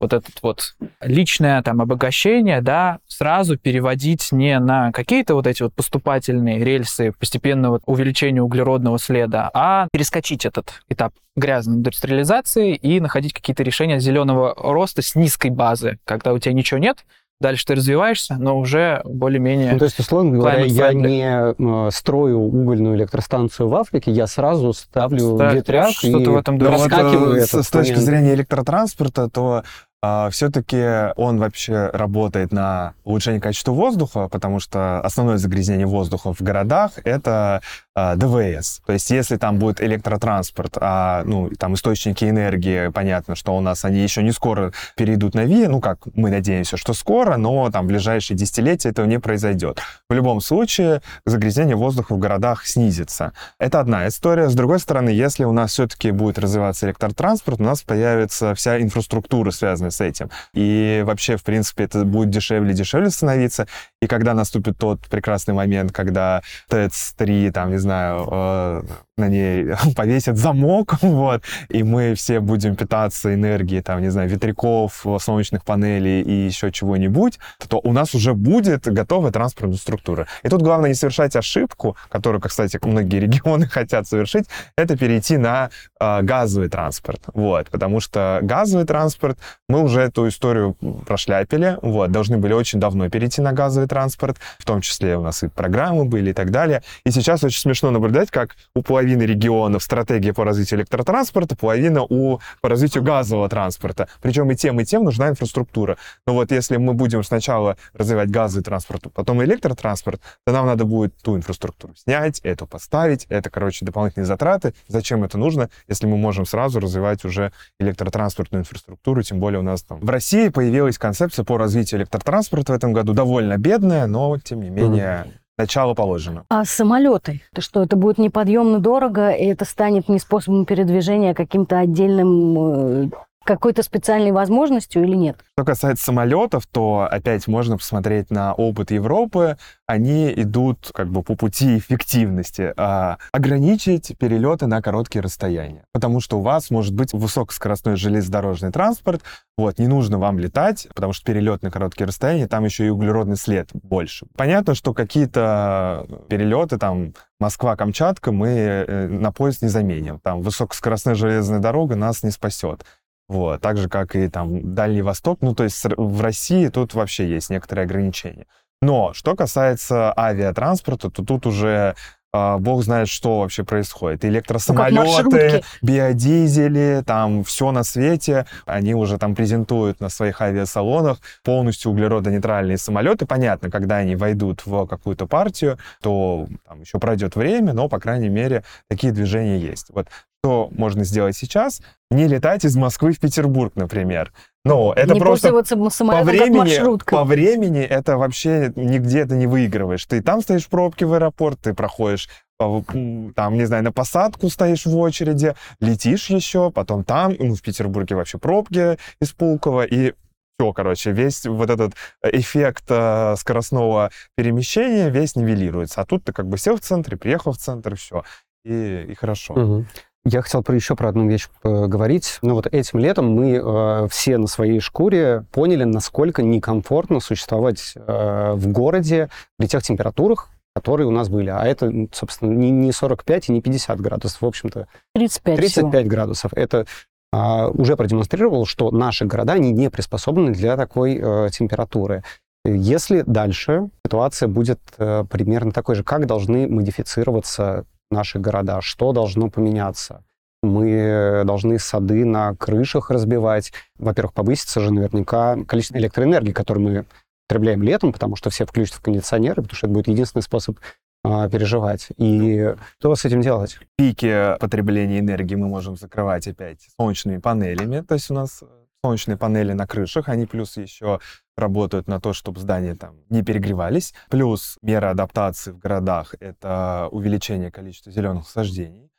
вот 0.00 0.12
этот 0.14 0.42
вот 0.42 0.74
личное 1.02 1.62
там 1.62 1.80
обогащение, 1.80 2.62
да, 2.62 2.98
сразу 3.06 3.58
переводить 3.58 4.32
не 4.32 4.58
на 4.58 4.92
какие-то 4.92 5.34
вот 5.34 5.46
эти 5.46 5.62
вот 5.62 5.74
поступательные 5.74 6.64
рельсы 6.64 7.12
постепенного 7.18 7.80
увеличения 7.84 8.42
углеродного 8.42 8.98
следа, 8.98 9.50
а 9.52 9.88
перескочить 9.92 10.46
этот 10.46 10.82
этап 10.88 11.12
грязной 11.36 11.76
индустриализации 11.76 12.74
и 12.74 12.98
находить 12.98 13.32
какие-то 13.34 13.62
решения 13.62 14.00
зеленого 14.00 14.54
роста 14.56 15.02
с 15.02 15.14
низкой 15.14 15.50
базы, 15.50 15.98
когда 16.04 16.32
у 16.32 16.38
тебя 16.38 16.54
ничего 16.54 16.78
нет, 16.78 17.04
дальше 17.40 17.64
ты 17.66 17.74
развиваешься, 17.74 18.36
но 18.36 18.58
уже 18.58 19.00
более-менее... 19.04 19.72
Ну, 19.72 19.78
то 19.78 19.86
есть, 19.86 19.98
условно 19.98 20.38
говоря, 20.38 20.64
я 20.64 20.92
не 20.92 21.90
строю 21.90 22.38
угольную 22.38 22.96
электростанцию 22.96 23.68
в 23.68 23.74
Африке, 23.74 24.10
я 24.10 24.26
сразу 24.26 24.72
ставлю 24.72 25.36
Ставь, 25.36 25.54
ветряк 25.54 25.90
что-то 25.90 26.18
и 26.18 26.26
в 26.26 26.36
этом. 26.36 26.58
Вот, 26.58 26.92
э, 26.92 27.46
с, 27.46 27.62
с 27.62 27.70
точки 27.70 27.96
зрения 27.96 28.34
электротранспорта, 28.34 29.28
то 29.30 29.64
а, 30.02 30.30
все-таки 30.30 31.12
он 31.16 31.38
вообще 31.38 31.90
работает 31.92 32.52
на 32.52 32.94
улучшение 33.04 33.40
качества 33.40 33.72
воздуха, 33.72 34.28
потому 34.28 34.58
что 34.58 35.00
основное 35.00 35.36
загрязнение 35.36 35.86
воздуха 35.86 36.32
в 36.32 36.40
городах— 36.40 36.92
это 37.04 37.60
ДВС. 37.96 38.80
То 38.86 38.92
есть 38.92 39.10
если 39.10 39.36
там 39.36 39.58
будет 39.58 39.80
электротранспорт, 39.80 40.78
а, 40.80 41.22
ну, 41.24 41.50
там 41.58 41.74
источники 41.74 42.24
энергии, 42.24 42.88
понятно, 42.88 43.34
что 43.34 43.56
у 43.56 43.60
нас 43.60 43.84
они 43.84 44.00
еще 44.00 44.22
не 44.22 44.30
скоро 44.32 44.72
перейдут 44.96 45.34
на 45.34 45.44
ВИА, 45.44 45.68
ну, 45.68 45.80
как 45.80 45.98
мы 46.14 46.30
надеемся, 46.30 46.76
что 46.76 46.94
скоро, 46.94 47.36
но 47.36 47.70
там 47.70 47.86
в 47.86 47.88
ближайшие 47.88 48.36
десятилетия 48.36 48.90
этого 48.90 49.06
не 49.06 49.18
произойдет. 49.18 49.80
В 50.08 50.14
любом 50.14 50.40
случае 50.40 51.02
загрязнение 51.26 51.76
воздуха 51.76 52.14
в 52.14 52.18
городах 52.18 52.64
снизится. 52.64 53.32
Это 53.58 53.80
одна 53.80 54.06
история. 54.06 54.48
С 54.48 54.54
другой 54.54 54.78
стороны, 54.78 55.10
если 55.10 55.44
у 55.44 55.52
нас 55.52 55.72
все-таки 55.72 56.12
будет 56.12 56.38
развиваться 56.38 56.86
электротранспорт, 56.86 57.60
у 57.60 57.64
нас 57.64 57.82
появится 57.82 58.54
вся 58.54 58.80
инфраструктура, 58.80 59.50
связанная 59.50 59.90
с 59.90 60.00
этим. 60.00 60.30
И 60.54 61.02
вообще, 61.04 61.36
в 61.36 61.42
принципе, 61.42 61.84
это 61.84 62.04
будет 62.04 62.30
дешевле 62.30 62.72
и 62.72 62.74
дешевле 62.74 63.10
становиться. 63.10 63.66
И 64.00 64.06
когда 64.06 64.34
наступит 64.34 64.78
тот 64.78 65.00
прекрасный 65.08 65.54
момент, 65.54 65.92
когда 65.92 66.42
ТЭЦ-3, 66.68 67.50
там, 67.50 67.70
не 67.70 67.78
знаю, 67.80 68.28
э, 68.30 68.82
на 69.20 69.28
ней 69.28 69.66
повесят 69.96 70.36
замок, 70.36 70.94
вот, 71.02 71.42
и 71.68 71.82
мы 71.82 72.14
все 72.14 72.40
будем 72.40 72.76
питаться 72.76 73.32
энергией, 73.34 73.82
там, 73.82 74.00
не 74.02 74.10
знаю, 74.10 74.28
ветряков, 74.28 75.06
солнечных 75.20 75.64
панелей 75.64 76.22
и 76.22 76.46
еще 76.46 76.72
чего-нибудь, 76.72 77.38
то 77.68 77.80
у 77.82 77.92
нас 77.92 78.14
уже 78.14 78.34
будет 78.34 78.86
готовая 78.86 79.30
транспортная 79.30 79.78
структура. 79.78 80.26
И 80.42 80.48
тут 80.48 80.62
главное 80.62 80.88
не 80.88 80.94
совершать 80.94 81.36
ошибку, 81.36 81.96
которую, 82.08 82.40
кстати, 82.40 82.78
многие 82.82 83.20
регионы 83.20 83.66
хотят 83.66 84.06
совершить, 84.06 84.46
это 84.76 84.96
перейти 84.96 85.36
на 85.36 85.70
э, 86.00 86.22
газовый 86.22 86.68
транспорт, 86.68 87.22
вот, 87.34 87.68
потому 87.70 88.00
что 88.00 88.40
газовый 88.42 88.86
транспорт, 88.86 89.38
мы 89.68 89.82
уже 89.82 90.00
эту 90.00 90.28
историю 90.28 90.74
прошляпили, 91.06 91.78
вот, 91.82 92.10
должны 92.10 92.38
были 92.38 92.52
очень 92.52 92.80
давно 92.80 93.08
перейти 93.08 93.40
на 93.40 93.52
газовый 93.52 93.88
транспорт, 93.88 94.38
в 94.58 94.64
том 94.64 94.80
числе 94.80 95.16
у 95.16 95.22
нас 95.22 95.42
и 95.42 95.48
программы 95.48 96.04
были 96.06 96.30
и 96.30 96.32
так 96.32 96.50
далее. 96.50 96.82
И 97.04 97.10
сейчас 97.10 97.44
очень 97.44 97.60
смешно 97.60 97.90
наблюдать, 97.90 98.30
как 98.30 98.56
у 98.74 98.82
половины 98.82 99.09
регионов 99.18 99.82
стратегия 99.82 100.32
по 100.32 100.44
развитию 100.44 100.80
электротранспорта, 100.80 101.56
половина 101.56 102.02
у, 102.02 102.40
по 102.60 102.68
развитию 102.68 103.02
газового 103.02 103.48
транспорта. 103.48 104.08
Причем 104.22 104.50
и 104.50 104.56
тем, 104.56 104.80
и 104.80 104.84
тем 104.84 105.04
нужна 105.04 105.28
инфраструктура. 105.28 105.96
Но 106.26 106.34
вот 106.34 106.52
если 106.52 106.76
мы 106.76 106.94
будем 106.94 107.22
сначала 107.24 107.76
развивать 107.94 108.30
газовый 108.30 108.64
транспорт, 108.64 109.04
потом 109.14 109.42
электротранспорт, 109.42 110.20
то 110.44 110.52
нам 110.52 110.66
надо 110.66 110.84
будет 110.84 111.16
ту 111.22 111.36
инфраструктуру 111.36 111.94
снять, 111.96 112.40
эту 112.40 112.66
поставить. 112.66 113.26
Это, 113.28 113.50
короче, 113.50 113.84
дополнительные 113.84 114.26
затраты. 114.26 114.74
Зачем 114.88 115.24
это 115.24 115.38
нужно, 115.38 115.70
если 115.88 116.06
мы 116.06 116.16
можем 116.16 116.46
сразу 116.46 116.80
развивать 116.80 117.24
уже 117.24 117.52
электротранспортную 117.78 118.62
инфраструктуру, 118.62 119.22
тем 119.22 119.40
более 119.40 119.60
у 119.60 119.62
нас 119.62 119.82
там 119.82 120.00
в 120.00 120.08
России 120.08 120.48
появилась 120.48 120.98
концепция 120.98 121.44
по 121.44 121.58
развитию 121.58 122.00
электротранспорта 122.00 122.72
в 122.72 122.76
этом 122.76 122.92
году, 122.92 123.12
довольно 123.12 123.58
бедная, 123.58 124.06
но, 124.06 124.36
тем 124.38 124.60
не 124.60 124.70
менее, 124.70 125.24
mm-hmm 125.26 125.39
начало 125.60 125.94
положено. 125.94 126.44
А 126.48 126.64
самолеты? 126.64 127.42
Это 127.52 127.60
что, 127.60 127.82
это 127.82 127.96
будет 127.96 128.18
неподъемно 128.18 128.78
дорого, 128.78 129.30
и 129.30 129.44
это 129.44 129.64
станет 129.64 130.08
не 130.08 130.18
способом 130.18 130.64
передвижения, 130.64 131.32
а 131.32 131.34
каким-то 131.34 131.78
отдельным 131.78 132.58
э, 132.58 133.10
какой-то 133.54 133.82
специальной 133.82 134.32
возможностью 134.32 135.02
или 135.02 135.16
нет? 135.16 135.38
Что 135.56 135.64
касается 135.64 136.04
самолетов, 136.04 136.66
то 136.66 137.08
опять 137.10 137.48
можно 137.48 137.76
посмотреть 137.76 138.30
на 138.30 138.54
опыт 138.54 138.90
Европы. 138.90 139.56
Они 139.86 140.32
идут 140.32 140.90
как 140.94 141.08
бы 141.08 141.22
по 141.22 141.34
пути 141.34 141.78
эффективности. 141.78 142.72
А, 142.76 143.18
ограничить 143.32 144.16
перелеты 144.18 144.66
на 144.66 144.80
короткие 144.80 145.22
расстояния. 145.22 145.82
Потому 145.92 146.20
что 146.20 146.38
у 146.38 146.42
вас 146.42 146.70
может 146.70 146.94
быть 146.94 147.12
высокоскоростной 147.12 147.96
железнодорожный 147.96 148.70
транспорт. 148.70 149.22
Вот, 149.58 149.78
не 149.78 149.88
нужно 149.88 150.18
вам 150.18 150.38
летать, 150.38 150.88
потому 150.94 151.12
что 151.12 151.24
перелет 151.24 151.62
на 151.62 151.70
короткие 151.70 152.06
расстояния, 152.06 152.46
там 152.46 152.64
еще 152.64 152.86
и 152.86 152.88
углеродный 152.88 153.36
след 153.36 153.68
больше. 153.72 154.26
Понятно, 154.36 154.74
что 154.74 154.94
какие-то 154.94 156.06
перелеты, 156.28 156.78
там, 156.78 157.12
Москва-Камчатка, 157.40 158.32
мы 158.32 158.48
э, 158.48 159.08
на 159.08 159.32
поезд 159.32 159.62
не 159.62 159.68
заменим. 159.68 160.20
Там 160.20 160.42
высокоскоростная 160.42 161.14
железная 161.14 161.58
дорога 161.58 161.96
нас 161.96 162.22
не 162.22 162.30
спасет. 162.30 162.84
Вот. 163.30 163.60
Так 163.60 163.76
же, 163.76 163.88
как 163.88 164.16
и 164.16 164.28
там 164.28 164.74
Дальний 164.74 165.02
Восток. 165.02 165.38
Ну, 165.40 165.54
то 165.54 165.62
есть 165.62 165.84
в 165.96 166.20
России 166.20 166.66
тут 166.66 166.94
вообще 166.94 167.28
есть 167.28 167.48
некоторые 167.48 167.84
ограничения. 167.84 168.46
Но 168.82 169.12
что 169.12 169.36
касается 169.36 170.12
авиатранспорта, 170.18 171.10
то 171.10 171.24
тут 171.24 171.46
уже 171.46 171.94
а, 172.32 172.58
бог 172.58 172.82
знает, 172.82 173.08
что 173.08 173.38
вообще 173.40 173.62
происходит. 173.62 174.24
Электросамолеты, 174.24 175.62
ну, 175.80 175.88
биодизели, 175.88 177.04
там 177.06 177.44
все 177.44 177.70
на 177.70 177.84
свете. 177.84 178.46
Они 178.66 178.96
уже 178.96 179.16
там 179.16 179.36
презентуют 179.36 180.00
на 180.00 180.08
своих 180.08 180.40
авиасалонах 180.40 181.18
полностью 181.44 181.92
углеродонейтральные 181.92 182.78
самолеты. 182.78 183.26
Понятно, 183.26 183.70
когда 183.70 183.98
они 183.98 184.16
войдут 184.16 184.66
в 184.66 184.86
какую-то 184.86 185.28
партию, 185.28 185.78
то 186.02 186.48
там 186.66 186.80
еще 186.80 186.98
пройдет 186.98 187.36
время, 187.36 187.74
но, 187.74 187.88
по 187.88 188.00
крайней 188.00 188.28
мере, 188.28 188.64
такие 188.88 189.12
движения 189.12 189.58
есть. 189.58 189.86
Вот 189.90 190.08
что 190.42 190.70
можно 190.72 191.04
сделать 191.04 191.36
сейчас? 191.36 191.82
Не 192.10 192.26
летать 192.26 192.64
из 192.64 192.76
Москвы 192.76 193.12
в 193.12 193.20
Петербург, 193.20 193.72
например. 193.76 194.32
Но 194.64 194.92
это 194.94 195.14
не 195.14 195.20
просто 195.20 195.52
по 195.52 196.22
времени, 196.22 197.04
по 197.04 197.24
времени 197.24 197.80
это 197.80 198.16
вообще 198.16 198.72
нигде 198.76 199.24
ты 199.26 199.36
не 199.36 199.46
выигрываешь. 199.46 200.04
Ты 200.06 200.22
там 200.22 200.42
стоишь 200.42 200.64
в 200.64 200.68
пробке 200.68 201.06
в 201.06 201.14
аэропорт, 201.14 201.60
ты 201.60 201.74
проходишь 201.74 202.28
там, 202.58 203.54
не 203.54 203.64
знаю, 203.64 203.82
на 203.84 203.92
посадку 203.92 204.50
стоишь 204.50 204.84
в 204.84 204.94
очереди, 204.94 205.54
летишь 205.80 206.28
еще, 206.28 206.70
потом 206.70 207.04
там, 207.04 207.34
ну, 207.38 207.54
в 207.54 207.62
Петербурге 207.62 208.16
вообще 208.16 208.36
пробки 208.36 208.98
из 209.18 209.32
Пулково, 209.32 209.84
и 209.84 210.12
все, 210.58 210.72
короче, 210.74 211.12
весь 211.12 211.46
вот 211.46 211.70
этот 211.70 211.94
эффект 212.22 212.84
э, 212.88 213.34
скоростного 213.38 214.10
перемещения 214.36 215.08
весь 215.08 215.36
нивелируется. 215.36 216.02
А 216.02 216.04
тут 216.04 216.24
ты 216.24 216.34
как 216.34 216.48
бы 216.48 216.58
сел 216.58 216.76
в 216.76 216.80
центре, 216.80 217.16
приехал 217.16 217.52
в 217.52 217.56
центр, 217.56 217.96
все, 217.96 218.24
и, 218.66 219.06
и 219.08 219.14
хорошо. 219.14 219.54
Угу. 219.54 219.86
Я 220.24 220.42
хотел 220.42 220.62
про 220.62 220.74
еще 220.74 220.96
про 220.96 221.08
одну 221.08 221.26
вещь 221.28 221.48
поговорить. 221.62 222.38
Ну 222.42 222.54
вот 222.54 222.66
этим 222.66 222.98
летом 222.98 223.32
мы 223.32 223.54
э, 223.54 224.08
все 224.10 224.36
на 224.36 224.46
своей 224.46 224.80
шкуре 224.80 225.44
поняли, 225.50 225.84
насколько 225.84 226.42
некомфортно 226.42 227.20
существовать 227.20 227.94
э, 227.96 228.52
в 228.54 228.68
городе 228.68 229.30
при 229.56 229.66
тех 229.66 229.82
температурах, 229.82 230.48
которые 230.74 231.06
у 231.06 231.10
нас 231.10 231.30
были. 231.30 231.48
А 231.48 231.66
это, 231.66 231.90
собственно, 232.12 232.52
не, 232.52 232.70
не 232.70 232.92
45 232.92 233.48
и 233.48 233.52
не 233.52 233.62
50 233.62 233.98
градусов, 234.00 234.42
в 234.42 234.46
общем-то. 234.46 234.88
35 235.14 235.56
35 235.56 235.90
всего. 235.90 236.10
градусов. 236.10 236.52
Это 236.52 236.86
э, 237.32 237.66
уже 237.68 237.96
продемонстрировало, 237.96 238.66
что 238.66 238.90
наши 238.90 239.24
города, 239.24 239.54
они 239.54 239.70
не 239.72 239.88
приспособлены 239.88 240.52
для 240.52 240.76
такой 240.76 241.18
э, 241.18 241.48
температуры. 241.50 242.24
Если 242.66 243.22
дальше 243.26 243.88
ситуация 244.04 244.48
будет 244.48 244.80
э, 244.98 245.24
примерно 245.30 245.72
такой 245.72 245.94
же, 245.94 246.04
как 246.04 246.26
должны 246.26 246.68
модифицироваться 246.68 247.86
наши 248.10 248.38
города, 248.38 248.80
что 248.80 249.12
должно 249.12 249.48
поменяться. 249.50 250.24
Мы 250.62 251.42
должны 251.46 251.78
сады 251.78 252.24
на 252.24 252.54
крышах 252.54 253.10
разбивать. 253.10 253.72
Во-первых, 253.98 254.34
повысится 254.34 254.80
же 254.80 254.92
наверняка 254.92 255.56
количество 255.64 255.96
электроэнергии, 255.96 256.52
которую 256.52 256.86
мы 256.86 257.04
потребляем 257.48 257.82
летом, 257.82 258.12
потому 258.12 258.36
что 258.36 258.50
все 258.50 258.66
включат 258.66 258.96
в 258.96 259.00
кондиционеры, 259.02 259.62
потому 259.62 259.76
что 259.76 259.86
это 259.86 259.94
будет 259.94 260.08
единственный 260.08 260.42
способ 260.42 260.78
а, 261.24 261.48
переживать. 261.48 262.08
И 262.16 262.74
что 262.98 263.14
с 263.14 263.24
этим 263.24 263.40
делать? 263.40 263.78
Пики 263.96 264.56
потребления 264.60 265.18
энергии 265.18 265.54
мы 265.54 265.68
можем 265.68 265.96
закрывать 265.96 266.46
опять 266.46 266.88
солнечными 266.98 267.38
панелями. 267.38 268.00
То 268.00 268.14
есть 268.14 268.30
у 268.30 268.34
нас 268.34 268.62
солнечные 269.02 269.36
панели 269.36 269.72
на 269.72 269.86
крышах, 269.86 270.28
они 270.28 270.46
плюс 270.46 270.76
еще 270.76 271.20
работают 271.56 272.06
на 272.06 272.20
то, 272.20 272.32
чтобы 272.32 272.60
здания 272.60 272.94
там 272.94 273.16
не 273.28 273.42
перегревались. 273.42 274.14
Плюс 274.28 274.78
мера 274.82 275.10
адаптации 275.10 275.72
в 275.72 275.78
городах— 275.78 276.34
это 276.40 277.08
увеличение 277.10 277.70
количества 277.70 278.12
зеленых 278.12 278.44
насаждений. 278.44 279.10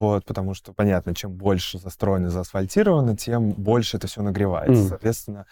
Вот, 0.00 0.24
потому 0.24 0.54
что, 0.54 0.72
понятно, 0.72 1.12
чем 1.12 1.32
больше 1.32 1.78
застроено, 1.78 2.30
заасфальтировано, 2.30 3.16
тем 3.16 3.50
больше 3.50 3.96
это 3.96 4.06
все 4.06 4.22
нагревается. 4.22 4.84
Mm. 4.84 4.88
Соответственно, 4.88 5.46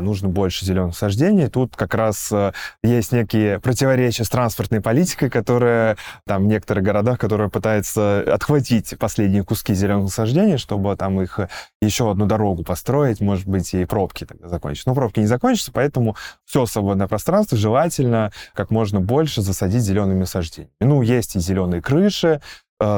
нужно 0.00 0.28
больше 0.28 0.64
зеленых 0.64 0.88
насаждений. 0.88 1.48
Тут 1.48 1.76
как 1.76 1.94
раз 1.94 2.30
э, 2.32 2.52
есть 2.82 3.12
некие 3.12 3.60
противоречия 3.60 4.24
с 4.24 4.30
транспортной 4.30 4.80
политикой, 4.80 5.28
которая 5.30 5.96
там 6.26 6.44
в 6.44 6.46
некоторых 6.46 6.84
городах, 6.84 7.18
которая 7.18 7.48
пытается 7.48 8.20
отхватить 8.32 8.94
последние 8.98 9.44
куски 9.44 9.74
зеленых 9.74 10.04
насаждений, 10.04 10.56
чтобы 10.56 10.96
там 10.96 11.20
их 11.20 11.38
э, 11.38 11.48
еще 11.82 12.10
одну 12.10 12.26
дорогу 12.26 12.64
построить, 12.64 13.20
может 13.20 13.46
быть, 13.46 13.74
и 13.74 13.84
пробки 13.84 14.24
тогда 14.24 14.48
закончатся. 14.48 14.88
Но 14.88 14.94
пробки 14.94 15.20
не 15.20 15.26
закончатся, 15.26 15.70
поэтому 15.72 16.16
все 16.44 16.64
свободное 16.66 17.06
пространство 17.06 17.58
желательно 17.58 18.32
как 18.54 18.70
можно 18.70 19.00
больше 19.00 19.42
засадить 19.42 19.82
зелеными 19.82 20.20
насаждениями. 20.20 20.72
Ну, 20.80 21.02
есть 21.02 21.36
и 21.36 21.40
зеленые 21.40 21.82
крыши, 21.82 22.40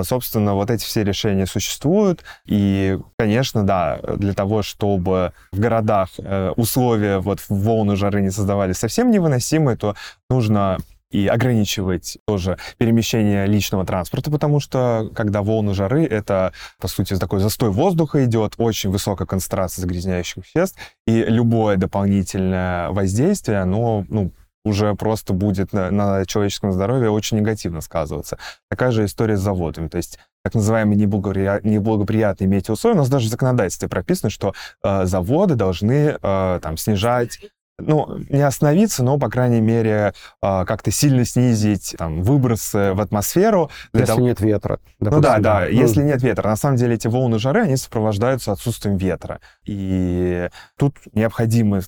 собственно, 0.05 0.55
вот 0.55 0.70
эти 0.70 0.85
все 0.85 1.05
решения 1.05 1.47
существуют. 1.47 2.22
И, 2.47 2.99
конечно, 3.18 3.64
да, 3.64 3.99
для 4.16 4.35
того, 4.35 4.62
чтобы 4.62 5.33
в 5.53 5.59
городах 5.59 6.11
э, 6.18 6.51
условия 6.57 7.18
вот 7.18 7.41
в 7.41 7.51
волну 7.51 7.97
жары 7.97 8.20
не 8.20 8.31
создавались 8.31 8.76
совсем 8.76 9.11
невыносимые, 9.11 9.76
то 9.76 9.95
нужно 10.28 10.78
и 11.11 11.26
ограничивать 11.26 12.18
тоже 12.26 12.57
перемещение 12.78 13.47
личного 13.47 13.85
транспорта, 13.85 14.31
потому 14.31 14.61
что 14.61 15.11
когда 15.14 15.43
волны 15.43 15.74
жары, 15.74 16.05
это, 16.05 16.53
по 16.78 16.89
сути, 16.89 17.16
такой 17.16 17.41
застой 17.41 17.70
воздуха 17.70 18.24
идет, 18.24 18.55
очень 18.59 18.91
высокая 18.91 19.26
концентрация 19.26 19.83
загрязняющих 19.83 20.45
веществ, 20.45 20.78
и 21.07 21.24
любое 21.24 21.76
дополнительное 21.76 22.91
воздействие, 22.91 23.59
оно 23.59 24.05
ну, 24.09 24.31
уже 24.64 24.94
просто 24.94 25.32
будет 25.32 25.72
на, 25.72 25.90
на 25.90 26.26
человеческом 26.26 26.72
здоровье 26.72 27.11
очень 27.11 27.38
негативно 27.38 27.80
сказываться. 27.80 28.38
Такая 28.68 28.90
же 28.90 29.04
история 29.04 29.36
с 29.36 29.40
заводами. 29.40 29.88
То 29.88 29.96
есть 29.96 30.18
так 30.42 30.54
называемые 30.54 30.96
неблагоприятные, 30.96 31.74
неблагоприятные 31.74 32.48
метеоусловия. 32.48 32.96
У 32.96 32.98
нас 32.98 33.08
даже 33.08 33.26
в 33.26 33.30
законодательстве 33.30 33.88
прописано, 33.88 34.30
что 34.30 34.54
э, 34.82 35.04
заводы 35.06 35.54
должны 35.54 36.18
э, 36.20 36.61
там 36.62 36.76
снижать 36.76 37.40
ну, 37.82 38.18
не 38.28 38.42
остановиться, 38.42 39.02
но, 39.02 39.18
по 39.18 39.28
крайней 39.28 39.61
мере, 39.61 40.12
э, 40.42 40.64
как-то 40.66 40.90
сильно 40.90 41.24
снизить 41.24 41.94
там, 41.98 42.22
выбросы 42.22 42.92
в 42.92 43.00
атмосферу. 43.00 43.70
Если 43.92 44.06
того... 44.06 44.20
нет 44.20 44.40
ветра. 44.40 44.80
Допустим, 44.98 45.16
ну 45.16 45.22
да, 45.22 45.38
да, 45.38 45.61
ну... 45.61 45.76
если 45.76 46.02
нет 46.02 46.22
ветра. 46.22 46.48
На 46.48 46.56
самом 46.56 46.76
деле 46.76 46.94
эти 46.94 47.08
волны 47.08 47.38
жары, 47.38 47.62
они 47.62 47.76
сопровождаются 47.76 48.52
отсутствием 48.52 48.96
ветра. 48.96 49.40
И 49.64 50.48
тут 50.78 50.96
необходимы 51.12 51.80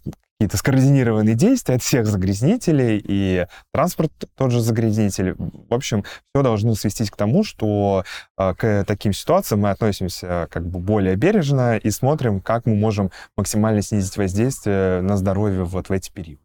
какие-то 0.42 0.56
скоординированные 0.56 1.36
действия 1.36 1.76
от 1.76 1.82
всех 1.82 2.06
загрязнителей, 2.06 3.00
и 3.02 3.46
транспорт 3.72 4.10
тот 4.36 4.50
же 4.50 4.60
загрязнитель. 4.60 5.36
В 5.36 5.72
общем, 5.72 6.02
все 6.02 6.42
должно 6.42 6.74
свестись 6.74 7.12
к 7.12 7.16
тому, 7.16 7.44
что 7.44 8.02
э, 8.36 8.54
к 8.54 8.84
таким 8.84 9.12
ситуациям 9.12 9.60
мы 9.60 9.70
относимся 9.70 10.48
как 10.50 10.66
бы 10.66 10.80
более 10.80 11.14
бережно 11.14 11.76
и 11.76 11.90
смотрим, 11.90 12.40
как 12.40 12.66
мы 12.66 12.74
можем 12.74 13.12
максимально 13.36 13.82
снизить 13.82 14.16
воздействие 14.16 15.00
на 15.00 15.16
здоровье 15.16 15.62
вот 15.62 15.88
в 15.90 15.92
эти 15.92 16.10
периоды. 16.10 16.40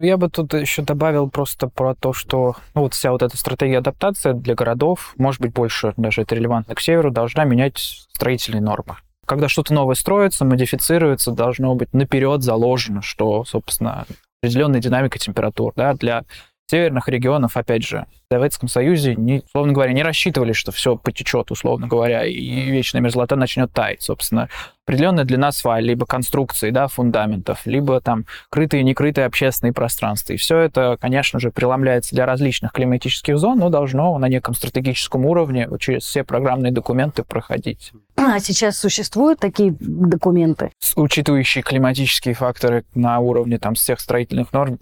Я 0.00 0.16
бы 0.16 0.30
тут 0.30 0.54
еще 0.54 0.80
добавил 0.80 1.28
просто 1.28 1.68
про 1.68 1.94
то, 1.94 2.14
что 2.14 2.56
ну, 2.74 2.82
вот 2.82 2.94
вся 2.94 3.10
вот 3.10 3.22
эта 3.22 3.36
стратегия 3.36 3.78
адаптации 3.78 4.32
для 4.32 4.54
городов, 4.54 5.12
может 5.18 5.42
быть, 5.42 5.52
больше 5.52 5.92
даже 5.98 6.22
это 6.22 6.34
релевантно 6.34 6.74
к 6.74 6.80
северу, 6.80 7.10
должна 7.10 7.44
менять 7.44 7.76
строительные 8.14 8.62
нормы. 8.62 8.96
Когда 9.28 9.46
что-то 9.50 9.74
новое 9.74 9.94
строится, 9.94 10.46
модифицируется, 10.46 11.32
должно 11.32 11.74
быть 11.74 11.92
наперед 11.92 12.42
заложено, 12.42 13.02
что, 13.02 13.44
собственно, 13.44 14.06
определенная 14.40 14.80
динамика 14.80 15.18
температур. 15.18 15.74
Да, 15.76 15.92
для 15.92 16.24
северных 16.70 17.08
регионов, 17.08 17.56
опять 17.56 17.84
же, 17.84 18.06
в 18.28 18.34
Советском 18.34 18.68
Союзе, 18.68 19.14
не, 19.16 19.42
условно 19.46 19.72
говоря, 19.72 19.92
не 19.92 20.02
рассчитывали, 20.02 20.52
что 20.52 20.70
все 20.70 20.96
потечет, 20.96 21.50
условно 21.50 21.86
говоря, 21.86 22.24
и 22.24 22.70
вечная 22.70 23.00
мерзлота 23.00 23.36
начнет 23.36 23.72
таять. 23.72 24.02
Собственно, 24.02 24.48
определенная 24.86 25.24
длина 25.24 25.50
свай, 25.50 25.82
либо 25.82 26.04
конструкции, 26.04 26.70
да, 26.70 26.88
фундаментов, 26.88 27.62
либо 27.64 28.00
там 28.00 28.26
крытые 28.50 28.82
и 28.82 28.84
некрытые 28.84 29.26
общественные 29.26 29.72
пространства. 29.72 30.34
И 30.34 30.36
все 30.36 30.58
это, 30.58 30.98
конечно 31.00 31.40
же, 31.40 31.50
преломляется 31.50 32.14
для 32.14 32.26
различных 32.26 32.72
климатических 32.72 33.38
зон, 33.38 33.58
но 33.58 33.70
должно 33.70 34.16
на 34.18 34.28
неком 34.28 34.54
стратегическом 34.54 35.24
уровне 35.24 35.68
через 35.78 36.04
все 36.04 36.22
программные 36.22 36.72
документы 36.72 37.22
проходить. 37.22 37.92
А 38.16 38.40
сейчас 38.40 38.78
существуют 38.78 39.40
такие 39.40 39.74
документы? 39.78 40.70
Учитывающие 40.96 41.62
климатические 41.62 42.34
факторы 42.34 42.84
на 42.94 43.20
уровне 43.20 43.58
там 43.58 43.74
всех 43.74 44.00
строительных 44.00 44.52
норм, 44.52 44.78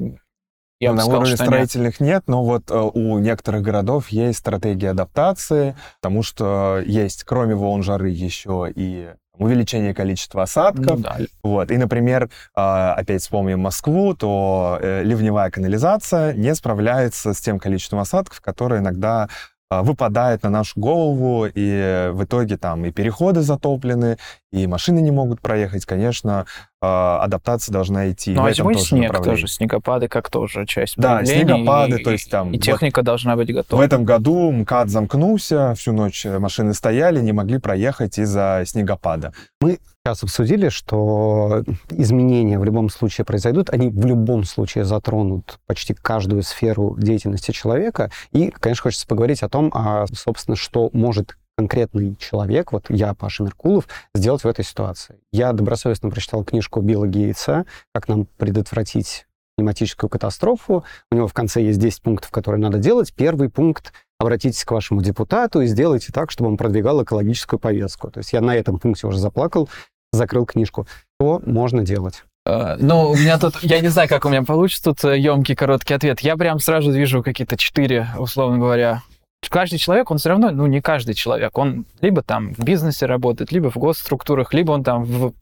я 0.81 0.93
на 0.93 1.03
сказал, 1.03 1.21
уровне 1.21 1.37
строительных 1.37 2.01
нет. 2.01 2.09
нет, 2.09 2.23
но 2.27 2.45
вот 2.45 2.71
э, 2.71 2.75
у 2.75 3.19
некоторых 3.19 3.63
городов 3.63 4.09
есть 4.09 4.39
стратегия 4.39 4.91
адаптации, 4.91 5.77
потому 6.01 6.23
что 6.23 6.83
есть, 6.85 7.25
кроме 7.25 7.55
волн 7.55 7.83
жары, 7.83 8.11
еще 8.11 8.71
и 8.75 9.11
увеличение 9.39 9.95
количества 9.95 10.43
осадков. 10.43 10.99
Ну, 10.99 11.03
да. 11.03 11.19
вот. 11.43 11.71
И, 11.71 11.77
например, 11.77 12.31
а, 12.55 12.95
опять 12.95 13.23
вспомним 13.23 13.61
Москву, 13.61 14.15
то 14.15 14.79
э, 14.81 15.03
ливневая 15.03 15.51
канализация 15.51 16.33
не 16.33 16.55
справляется 16.55 17.35
с 17.35 17.41
тем 17.41 17.59
количеством 17.59 18.01
осадков, 18.01 18.41
которые 18.41 18.81
иногда 18.81 19.29
выпадает 19.71 20.43
на 20.43 20.51
нашу 20.51 20.79
голову, 20.79 21.47
и 21.47 22.11
в 22.13 22.25
итоге 22.25 22.57
там 22.57 22.85
и 22.85 22.93
переходы 22.93 23.41
затоплены, 23.41 24.17
и 24.53 24.67
машины 24.67 25.01
не 25.01 25.11
могут 25.11 25.41
проехать. 25.41 25.85
Конечно, 25.85 26.47
а, 26.81 27.21
адаптация 27.23 27.73
должна 27.73 28.11
идти 28.11 28.33
ну, 28.33 28.47
а 28.47 28.53
тоже 28.53 28.79
снег 28.79 29.23
тоже, 29.23 29.49
снегопады 29.49 30.09
как 30.09 30.31
тоже 30.31 30.67
часть 30.67 30.97
Да, 30.97 31.25
снегопады, 31.25 32.01
и, 32.01 32.05
то 32.05 32.13
есть 32.13 32.31
там... 32.31 32.53
И 32.53 32.59
техника 32.59 33.01
вот 33.01 33.07
должна 33.07 33.35
быть 33.35 33.53
готова. 33.53 33.81
В 33.81 33.85
этом 33.85 34.05
году 34.05 34.53
МКАД 34.53 34.89
замкнулся, 34.89 35.75
всю 35.75 35.93
ночь 35.93 36.25
машины 36.25 36.75
стояли, 36.75 37.21
не 37.21 37.33
могли 37.33 37.59
проехать 37.59 38.19
из-за 38.19 38.63
снегопада. 38.67 39.33
Мы 39.61 39.79
сейчас 40.07 40.23
обсудили, 40.23 40.69
что 40.69 41.65
изменения 41.91 42.61
в 42.61 42.65
любом 42.65 42.91
случае 42.91 43.25
произойдут, 43.25 43.71
они 43.71 43.91
в 43.91 44.07
любом 44.07 44.45
случае 44.45 44.85
затронут 44.85 45.59
почти 45.67 45.95
каждую 45.95 46.45
сферу 46.45 46.95
деятельности 46.97 47.51
человека. 47.51 48.13
И, 48.31 48.51
конечно, 48.51 48.85
хочется 48.85 49.05
поговорить 49.09 49.43
о 49.43 49.49
том, 49.49 49.73
а, 49.75 50.07
собственно, 50.15 50.55
что 50.55 50.91
может 50.93 51.37
конкретный 51.59 52.15
человек, 52.21 52.71
вот 52.71 52.85
я, 52.89 53.15
Паша 53.15 53.43
Меркулов, 53.43 53.89
сделать 54.15 54.45
в 54.45 54.47
этой 54.47 54.65
ситуации. 54.65 55.17
Я 55.33 55.53
добросовестно 55.53 56.09
прочитал 56.09 56.45
книжку 56.45 56.83
Билла 56.83 57.09
Гейтса 57.09 57.67
«Как 57.93 58.07
нам 58.07 58.29
предотвратить 58.37 59.27
климатическую 59.59 60.09
катастрофу». 60.09 60.85
У 61.11 61.17
него 61.17 61.27
в 61.27 61.35
конце 61.35 61.63
есть 61.63 61.81
10 61.81 62.03
пунктов, 62.03 62.31
которые 62.31 62.61
надо 62.61 62.79
делать. 62.79 63.13
Первый 63.13 63.51
пункт 63.51 63.93
обратитесь 64.19 64.65
к 64.65 64.71
вашему 64.71 65.03
депутату 65.03 65.61
и 65.61 65.67
сделайте 65.67 66.13
так, 66.13 66.31
чтобы 66.31 66.51
он 66.51 66.57
продвигал 66.57 67.03
экологическую 67.03 67.59
повестку. 67.59 68.11
То 68.11 68.19
есть 68.19 68.33
я 68.33 68.41
на 68.41 68.55
этом 68.55 68.79
пункте 68.79 69.07
уже 69.07 69.19
заплакал, 69.19 69.69
закрыл 70.17 70.47
книжку. 70.47 70.87
Что 71.21 71.41
можно 71.45 71.83
делать? 71.83 72.25
Uh, 72.49 72.77
ну, 72.79 73.11
у 73.11 73.17
меня 73.17 73.39
тут, 73.39 73.63
я 73.63 73.81
не 73.81 73.89
знаю, 73.89 74.09
как 74.09 74.25
у 74.25 74.29
меня 74.29 74.43
получится 74.43 74.95
тут 74.95 75.03
емкий 75.05 75.55
э, 75.55 75.57
короткий 75.57 75.95
ответ. 75.95 76.21
Я 76.21 76.37
прям 76.37 76.61
сразу 76.61 76.93
вижу 76.93 77.23
какие-то 77.23 77.57
четыре, 77.57 78.09
условно 78.19 78.59
говоря, 78.59 79.03
каждый 79.51 79.79
человек, 79.79 80.11
он 80.11 80.19
все 80.19 80.29
равно, 80.29 80.51
ну, 80.51 80.67
не 80.67 80.81
каждый 80.81 81.15
человек, 81.15 81.59
он 81.59 81.87
либо 82.01 82.23
там 82.23 82.55
в 82.55 82.63
бизнесе 82.63 83.07
работает, 83.07 83.51
либо 83.51 83.71
в 83.71 83.77
госструктурах, 83.77 84.55
либо 84.55 84.73
он 84.73 84.85
там 84.85 85.05
в 85.05 85.33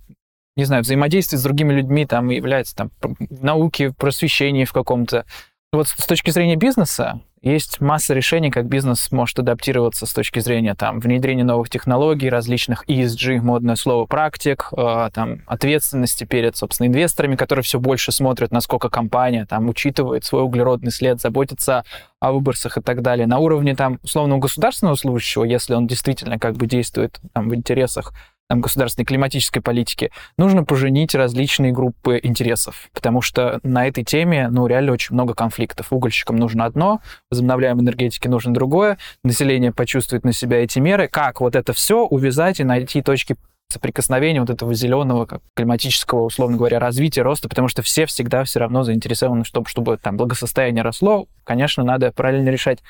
не 0.56 0.64
знаю, 0.64 0.82
взаимодействии 0.82 1.36
с 1.36 1.42
другими 1.42 1.72
людьми 1.72 2.06
там 2.06 2.28
является 2.28 2.76
там 2.76 2.90
в 3.00 3.44
науке, 3.44 3.90
просвещении 3.90 4.64
в 4.64 4.72
каком-то. 4.72 5.24
Вот 5.72 5.88
с 5.88 6.06
точки 6.06 6.30
зрения 6.30 6.56
бизнеса, 6.56 7.20
есть 7.52 7.80
масса 7.80 8.14
решений, 8.14 8.50
как 8.50 8.66
бизнес 8.66 9.12
может 9.12 9.38
адаптироваться 9.38 10.06
с 10.06 10.12
точки 10.12 10.38
зрения 10.38 10.74
там, 10.74 10.98
внедрения 10.98 11.44
новых 11.44 11.68
технологий, 11.68 12.30
различных 12.30 12.88
ESG, 12.88 13.40
модное 13.40 13.76
слово, 13.76 14.06
практик, 14.06 14.68
э, 14.76 15.10
там, 15.12 15.42
ответственности 15.46 16.24
перед, 16.24 16.56
собственно, 16.56 16.86
инвесторами, 16.86 17.36
которые 17.36 17.62
все 17.62 17.78
больше 17.78 18.12
смотрят, 18.12 18.50
насколько 18.50 18.88
компания 18.88 19.44
там, 19.44 19.68
учитывает 19.68 20.24
свой 20.24 20.42
углеродный 20.42 20.90
след, 20.90 21.20
заботится 21.20 21.84
о 22.18 22.32
выбросах 22.32 22.78
и 22.78 22.80
так 22.80 23.02
далее. 23.02 23.26
На 23.26 23.38
уровне 23.38 23.76
там, 23.76 23.98
условного 24.02 24.40
государственного 24.40 24.94
служащего, 24.94 25.44
если 25.44 25.74
он 25.74 25.86
действительно 25.86 26.38
как 26.38 26.54
бы 26.56 26.66
действует 26.66 27.20
там, 27.34 27.50
в 27.50 27.54
интересах 27.54 28.14
там, 28.48 28.60
государственной 28.60 29.06
климатической 29.06 29.62
политики, 29.62 30.10
нужно 30.36 30.64
поженить 30.64 31.14
различные 31.14 31.72
группы 31.72 32.20
интересов, 32.22 32.88
потому 32.92 33.22
что 33.22 33.60
на 33.62 33.86
этой 33.86 34.04
теме, 34.04 34.48
ну, 34.48 34.66
реально 34.66 34.92
очень 34.92 35.14
много 35.14 35.34
конфликтов. 35.34 35.92
Угольщикам 35.92 36.36
нужно 36.36 36.64
одно, 36.64 37.00
возобновляемой 37.30 37.84
энергетике 37.84 38.28
нужно 38.28 38.52
другое, 38.52 38.98
население 39.22 39.72
почувствует 39.72 40.24
на 40.24 40.32
себя 40.32 40.62
эти 40.62 40.78
меры. 40.78 41.08
Как 41.08 41.40
вот 41.40 41.56
это 41.56 41.72
все 41.72 42.04
увязать 42.04 42.60
и 42.60 42.64
найти 42.64 43.02
точки 43.02 43.36
соприкосновения 43.70 44.40
вот 44.40 44.50
этого 44.50 44.74
зеленого 44.74 45.26
как 45.26 45.42
климатического, 45.54 46.22
условно 46.22 46.56
говоря, 46.56 46.78
развития, 46.78 47.22
роста, 47.22 47.48
потому 47.48 47.68
что 47.68 47.82
все 47.82 48.06
всегда 48.06 48.44
все 48.44 48.60
равно 48.60 48.84
заинтересованы 48.84 49.44
в 49.44 49.50
том, 49.50 49.66
чтобы 49.66 49.96
там 49.96 50.16
благосостояние 50.16 50.82
росло. 50.82 51.26
Конечно, 51.44 51.82
надо 51.82 52.12
параллельно 52.12 52.50
решать 52.50 52.80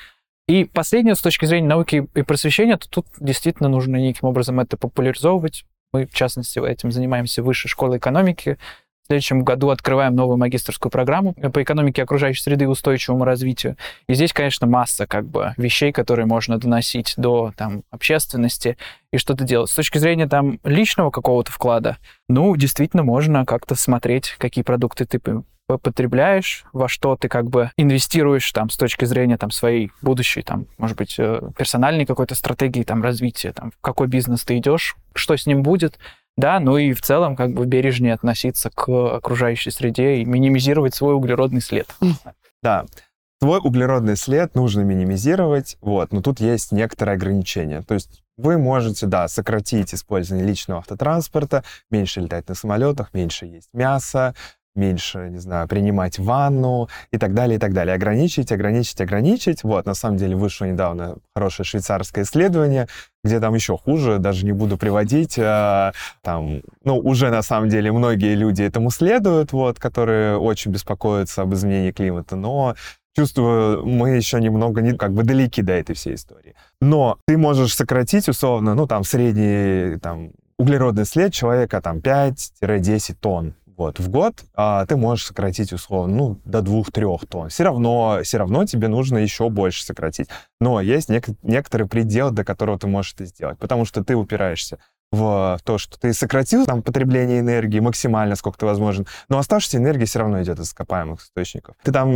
и 0.47 0.65
последнее, 0.65 1.15
с 1.15 1.21
точки 1.21 1.45
зрения 1.45 1.67
науки 1.67 2.07
и 2.13 2.21
просвещения, 2.21 2.77
то 2.77 2.87
тут 2.89 3.07
действительно 3.19 3.67
нужно 3.67 3.95
неким 3.95 4.27
образом 4.27 4.59
это 4.59 4.77
популяризовывать. 4.77 5.65
Мы, 5.91 6.05
в 6.05 6.13
частности, 6.13 6.59
этим 6.59 6.91
занимаемся 6.91 7.41
в 7.41 7.45
Высшей 7.45 7.69
школе 7.69 7.97
экономики. 7.97 8.57
В 9.03 9.07
следующем 9.07 9.43
году 9.43 9.69
открываем 9.69 10.15
новую 10.15 10.37
магистрскую 10.37 10.91
программу 10.91 11.33
по 11.33 11.61
экономике 11.61 12.01
окружающей 12.01 12.41
среды 12.41 12.65
и 12.65 12.67
устойчивому 12.67 13.23
развитию. 13.23 13.77
И 14.07 14.15
здесь, 14.15 14.33
конечно, 14.33 14.65
масса 14.65 15.05
как 15.05 15.27
бы 15.27 15.53
вещей, 15.57 15.91
которые 15.91 16.25
можно 16.25 16.57
доносить 16.57 17.13
до 17.15 17.53
там, 17.55 17.83
общественности 17.91 18.77
и 19.11 19.17
что-то 19.17 19.43
делать. 19.43 19.69
С 19.69 19.75
точки 19.75 19.99
зрения 19.99 20.27
там 20.27 20.59
личного 20.63 21.11
какого-то 21.11 21.51
вклада, 21.51 21.97
ну, 22.27 22.55
действительно, 22.55 23.03
можно 23.03 23.45
как-то 23.45 23.75
смотреть, 23.75 24.35
какие 24.39 24.63
продукты 24.63 25.05
ты 25.05 25.19
потребляешь, 25.67 26.65
во 26.73 26.87
что 26.87 27.15
ты 27.15 27.27
как 27.27 27.49
бы 27.49 27.71
инвестируешь 27.77 28.51
там 28.51 28.69
с 28.69 28.77
точки 28.77 29.05
зрения 29.05 29.37
там 29.37 29.51
своей 29.51 29.91
будущей, 30.01 30.41
там, 30.41 30.67
может 30.77 30.97
быть, 30.97 31.15
э, 31.17 31.41
персональной 31.57 32.05
какой-то 32.05 32.35
стратегии 32.35 32.83
там 32.83 33.01
развития, 33.01 33.51
там, 33.51 33.71
в 33.71 33.81
какой 33.81 34.07
бизнес 34.07 34.43
ты 34.43 34.57
идешь, 34.57 34.95
что 35.13 35.35
с 35.35 35.45
ним 35.45 35.63
будет, 35.63 35.97
да, 36.37 36.59
ну 36.59 36.77
и 36.77 36.93
в 36.93 37.01
целом 37.01 37.35
как 37.35 37.53
бы 37.53 37.65
бережнее 37.65 38.13
относиться 38.13 38.69
к 38.69 38.89
окружающей 38.89 39.71
среде 39.71 40.17
и 40.17 40.25
минимизировать 40.25 40.93
свой 40.93 41.15
углеродный 41.15 41.61
след. 41.61 41.87
Да, 42.61 42.85
свой 43.41 43.59
углеродный 43.63 44.17
след 44.17 44.55
нужно 44.55 44.81
минимизировать, 44.81 45.77
вот, 45.81 46.11
но 46.11 46.21
тут 46.21 46.39
есть 46.39 46.71
некоторые 46.71 47.15
ограничения. 47.15 47.81
То 47.83 47.93
есть 47.93 48.23
вы 48.37 48.57
можете, 48.57 49.05
да, 49.05 49.27
сократить 49.27 49.93
использование 49.93 50.47
личного 50.47 50.79
автотранспорта, 50.79 51.63
меньше 51.91 52.21
летать 52.21 52.49
на 52.49 52.55
самолетах, 52.55 53.13
меньше 53.13 53.45
есть 53.45 53.69
мясо, 53.71 54.33
меньше, 54.75 55.29
не 55.29 55.39
знаю, 55.39 55.67
принимать 55.67 56.19
ванну 56.19 56.89
и 57.11 57.17
так 57.17 57.33
далее, 57.33 57.57
и 57.57 57.59
так 57.59 57.73
далее. 57.73 57.95
Ограничить, 57.95 58.51
ограничить, 58.51 58.99
ограничить. 59.01 59.63
Вот, 59.63 59.85
на 59.85 59.93
самом 59.93 60.17
деле 60.17 60.35
вышло 60.35 60.65
недавно 60.65 61.17
хорошее 61.35 61.65
швейцарское 61.65 62.23
исследование, 62.23 62.87
где 63.23 63.39
там 63.39 63.55
еще 63.55 63.77
хуже, 63.77 64.19
даже 64.19 64.45
не 64.45 64.51
буду 64.51 64.77
приводить. 64.77 65.39
А, 65.39 65.93
там, 66.21 66.61
ну, 66.83 66.97
уже 66.97 67.29
на 67.29 67.41
самом 67.41 67.69
деле 67.69 67.91
многие 67.91 68.35
люди 68.35 68.63
этому 68.63 68.91
следуют, 68.91 69.53
вот, 69.53 69.79
которые 69.79 70.37
очень 70.37 70.71
беспокоятся 70.71 71.41
об 71.41 71.53
изменении 71.53 71.91
климата, 71.91 72.35
но 72.35 72.75
чувствую, 73.15 73.85
мы 73.85 74.09
еще 74.11 74.41
немного 74.41 74.81
не, 74.81 74.93
как 74.93 75.13
бы 75.13 75.23
далеки 75.23 75.61
до 75.61 75.73
этой 75.73 75.95
всей 75.95 76.15
истории. 76.15 76.53
Но 76.81 77.17
ты 77.25 77.37
можешь 77.37 77.73
сократить 77.73 78.27
условно, 78.27 78.75
ну, 78.75 78.87
там, 78.87 79.03
средний 79.03 79.97
там, 79.99 80.31
углеродный 80.57 81.05
след 81.05 81.33
человека 81.33 81.81
там 81.81 81.99
5-10 81.99 83.15
тонн 83.19 83.55
вот, 83.77 83.99
в 83.99 84.09
год 84.09 84.43
а, 84.53 84.85
ты 84.85 84.95
можешь 84.95 85.25
сократить 85.25 85.73
условно, 85.73 86.15
ну, 86.15 86.41
до 86.45 86.59
2-3 86.59 87.25
тонн. 87.27 87.49
Все 87.49 87.63
равно, 87.63 88.19
все 88.23 88.37
равно 88.37 88.65
тебе 88.65 88.87
нужно 88.87 89.17
еще 89.17 89.49
больше 89.49 89.83
сократить. 89.83 90.29
Но 90.61 90.79
есть 90.79 91.09
нек- 91.09 91.35
некоторый 91.43 91.87
предел, 91.87 92.31
до 92.31 92.43
которого 92.45 92.79
ты 92.79 92.87
можешь 92.87 93.13
это 93.13 93.25
сделать, 93.25 93.59
потому 93.59 93.85
что 93.85 94.03
ты 94.03 94.15
упираешься 94.15 94.79
в 95.15 95.59
то, 95.63 95.77
что 95.77 95.99
ты 95.99 96.13
сократил 96.13 96.65
там 96.65 96.81
потребление 96.81 97.39
энергии 97.39 97.79
максимально, 97.79 98.35
сколько 98.35 98.59
ты 98.59 98.65
возможен, 98.65 99.07
но 99.29 99.37
оставшаяся 99.37 99.77
энергия 99.77 100.05
все 100.05 100.19
равно 100.19 100.41
идет 100.43 100.59
из 100.59 100.67
ископаемых 100.67 101.21
источников. 101.21 101.75
Ты 101.83 101.91
там 101.91 102.11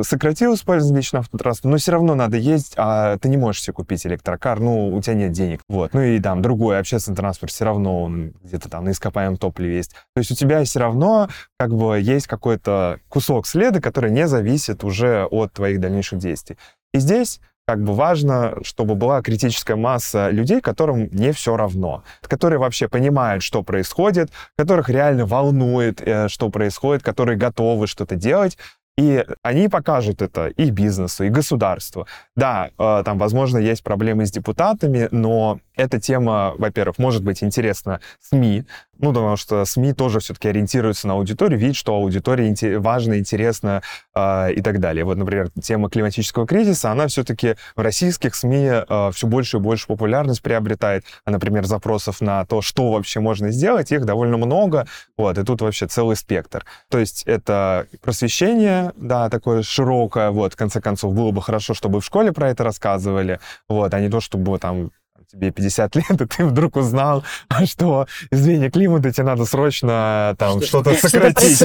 э, 0.00 0.02
сократил 0.04 0.54
использование 0.54 0.98
личного 0.98 1.24
транспорта, 1.26 1.68
но 1.68 1.76
все 1.78 1.92
равно 1.92 2.14
надо 2.14 2.36
ездить, 2.36 2.74
а 2.76 3.16
ты 3.18 3.28
не 3.28 3.36
можешь 3.36 3.62
себе 3.62 3.74
купить 3.74 4.06
электрокар, 4.06 4.60
ну, 4.60 4.94
у 4.94 5.00
тебя 5.00 5.14
нет 5.14 5.32
денег. 5.32 5.60
Вот. 5.68 5.94
Ну 5.94 6.02
и 6.02 6.20
там 6.20 6.42
другой 6.42 6.78
общественный 6.78 7.16
транспорт 7.16 7.52
все 7.52 7.64
равно 7.64 8.02
он 8.02 8.34
где-то 8.42 8.68
там 8.68 8.84
на 8.84 8.90
ископаемом 8.90 9.36
топливе 9.36 9.76
есть. 9.76 9.92
То 10.14 10.18
есть 10.18 10.30
у 10.30 10.34
тебя 10.34 10.62
все 10.64 10.80
равно 10.80 11.28
как 11.58 11.74
бы 11.74 12.00
есть 12.00 12.26
какой-то 12.26 12.98
кусок 13.08 13.46
следа, 13.46 13.80
который 13.80 14.10
не 14.10 14.26
зависит 14.28 14.84
уже 14.84 15.24
от 15.24 15.52
твоих 15.52 15.80
дальнейших 15.80 16.18
действий. 16.18 16.56
И 16.92 16.98
здесь 16.98 17.40
как 17.66 17.82
бы 17.82 17.94
важно, 17.94 18.56
чтобы 18.62 18.94
была 18.94 19.22
критическая 19.22 19.76
масса 19.76 20.30
людей, 20.30 20.60
которым 20.60 21.08
не 21.12 21.32
все 21.32 21.56
равно, 21.56 22.02
которые 22.22 22.58
вообще 22.58 22.88
понимают, 22.88 23.42
что 23.42 23.62
происходит, 23.62 24.30
которых 24.56 24.88
реально 24.90 25.26
волнует, 25.26 26.00
э, 26.00 26.28
что 26.28 26.50
происходит, 26.50 27.02
которые 27.02 27.38
готовы 27.38 27.86
что-то 27.86 28.16
делать, 28.16 28.58
и 28.96 29.24
они 29.42 29.68
покажут 29.68 30.22
это 30.22 30.48
и 30.48 30.70
бизнесу, 30.70 31.24
и 31.24 31.28
государству. 31.28 32.06
Да, 32.36 32.70
э, 32.78 33.02
там, 33.04 33.18
возможно, 33.18 33.58
есть 33.58 33.82
проблемы 33.82 34.26
с 34.26 34.30
депутатами, 34.30 35.08
но 35.10 35.58
эта 35.76 36.00
тема, 36.00 36.54
во-первых, 36.58 36.98
может 36.98 37.22
быть 37.22 37.42
интересна 37.42 38.00
СМИ, 38.20 38.64
ну, 38.98 39.12
потому 39.12 39.36
что 39.36 39.64
СМИ 39.64 39.92
тоже 39.92 40.20
все-таки 40.20 40.48
ориентируются 40.48 41.08
на 41.08 41.14
аудиторию, 41.14 41.58
видят, 41.58 41.76
что 41.76 41.94
аудитория 41.94 42.78
важна, 42.78 43.18
интересна 43.18 43.82
э, 44.14 44.52
и 44.52 44.62
так 44.62 44.80
далее. 44.80 45.04
Вот, 45.04 45.16
например, 45.16 45.50
тема 45.60 45.90
климатического 45.90 46.46
кризиса, 46.46 46.90
она 46.90 47.08
все-таки 47.08 47.56
в 47.74 47.80
российских 47.80 48.34
СМИ 48.34 48.70
э, 48.88 49.10
все 49.12 49.26
больше 49.26 49.56
и 49.56 49.60
больше 49.60 49.86
популярность 49.86 50.42
приобретает. 50.42 51.04
А, 51.24 51.30
например, 51.30 51.64
запросов 51.64 52.20
на 52.20 52.44
то, 52.46 52.62
что 52.62 52.92
вообще 52.92 53.20
можно 53.20 53.50
сделать, 53.50 53.90
их 53.90 54.04
довольно 54.04 54.36
много. 54.36 54.86
Вот, 55.16 55.36
и 55.38 55.44
тут 55.44 55.60
вообще 55.60 55.86
целый 55.86 56.16
спектр. 56.16 56.64
То 56.88 56.98
есть 56.98 57.24
это 57.24 57.86
просвещение, 58.00 58.92
да, 58.96 59.28
такое 59.28 59.62
широкое, 59.62 60.30
вот, 60.30 60.54
в 60.54 60.56
конце 60.56 60.80
концов, 60.80 61.14
было 61.14 61.30
бы 61.32 61.42
хорошо, 61.42 61.74
чтобы 61.74 62.00
в 62.00 62.04
школе 62.04 62.32
про 62.32 62.50
это 62.50 62.64
рассказывали, 62.64 63.40
вот, 63.68 63.92
а 63.92 64.00
не 64.00 64.08
то, 64.08 64.20
чтобы 64.20 64.58
там 64.58 64.90
тебе 65.30 65.50
50 65.50 65.96
лет, 65.96 66.20
и 66.20 66.26
ты 66.26 66.44
вдруг 66.44 66.76
узнал, 66.76 67.24
что 67.64 68.06
изменение 68.30 68.70
климата 68.70 69.12
тебе 69.12 69.24
надо 69.24 69.44
срочно 69.44 70.34
там 70.38 70.62
что-то 70.62 70.94
что 70.94 71.08
сократить. 71.08 71.58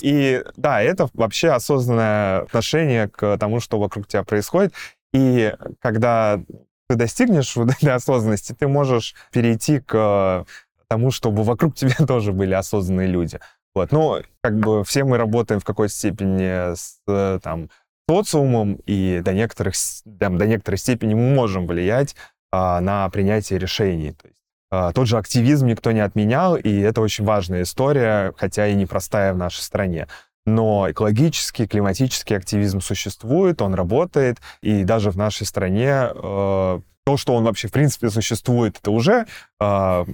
А, 0.00 0.06
и 0.06 0.42
да, 0.56 0.82
это 0.82 1.08
вообще 1.14 1.50
осознанное 1.50 2.40
отношение 2.40 3.08
к 3.08 3.36
тому, 3.38 3.60
что 3.60 3.78
вокруг 3.78 4.06
тебя 4.06 4.22
происходит. 4.24 4.72
И 5.12 5.54
когда 5.80 6.40
ты 6.88 6.96
достигнешь 6.96 7.54
вот 7.56 7.70
этой 7.70 7.92
осознанности, 7.92 8.54
ты 8.58 8.68
можешь 8.68 9.14
перейти 9.32 9.80
к 9.80 10.44
тому, 10.88 11.10
чтобы 11.10 11.42
вокруг 11.42 11.74
тебя 11.76 12.06
тоже 12.06 12.32
были 12.32 12.54
осознанные 12.54 13.08
люди. 13.08 13.40
Вот. 13.74 13.90
Ну, 13.90 14.22
как 14.40 14.58
бы 14.58 14.84
все 14.84 15.04
мы 15.04 15.16
работаем 15.16 15.60
в 15.60 15.64
какой-то 15.64 15.92
степени 15.92 16.74
с 16.74 17.00
там, 17.40 17.70
социумом, 18.08 18.78
и 18.86 19.20
до, 19.24 19.32
некоторых, 19.32 19.74
там, 20.18 20.38
до 20.38 20.46
некоторой 20.46 20.78
степени 20.78 21.14
мы 21.14 21.34
можем 21.34 21.66
влиять 21.66 22.14
а, 22.52 22.80
на 22.80 23.08
принятие 23.10 23.58
решений. 23.58 24.12
То 24.12 24.28
есть, 24.28 24.40
а, 24.70 24.92
тот 24.92 25.08
же 25.08 25.18
активизм 25.18 25.66
никто 25.66 25.92
не 25.92 26.00
отменял, 26.00 26.56
и 26.56 26.80
это 26.80 27.00
очень 27.00 27.24
важная 27.24 27.62
история, 27.62 28.32
хотя 28.36 28.66
и 28.66 28.74
непростая 28.74 29.32
в 29.32 29.36
нашей 29.36 29.60
стране. 29.60 30.08
Но 30.46 30.90
экологический, 30.90 31.66
климатический 31.66 32.36
активизм 32.36 32.80
существует, 32.80 33.62
он 33.62 33.74
работает, 33.74 34.38
и 34.60 34.84
даже 34.84 35.10
в 35.10 35.16
нашей 35.16 35.46
стране 35.46 36.10
э, 36.14 36.80
то, 37.04 37.18
что 37.18 37.34
он 37.34 37.44
вообще 37.44 37.68
в 37.68 37.72
принципе 37.72 38.08
существует, 38.08 38.78
это 38.80 38.90
уже 38.90 39.26
э, 39.60 40.04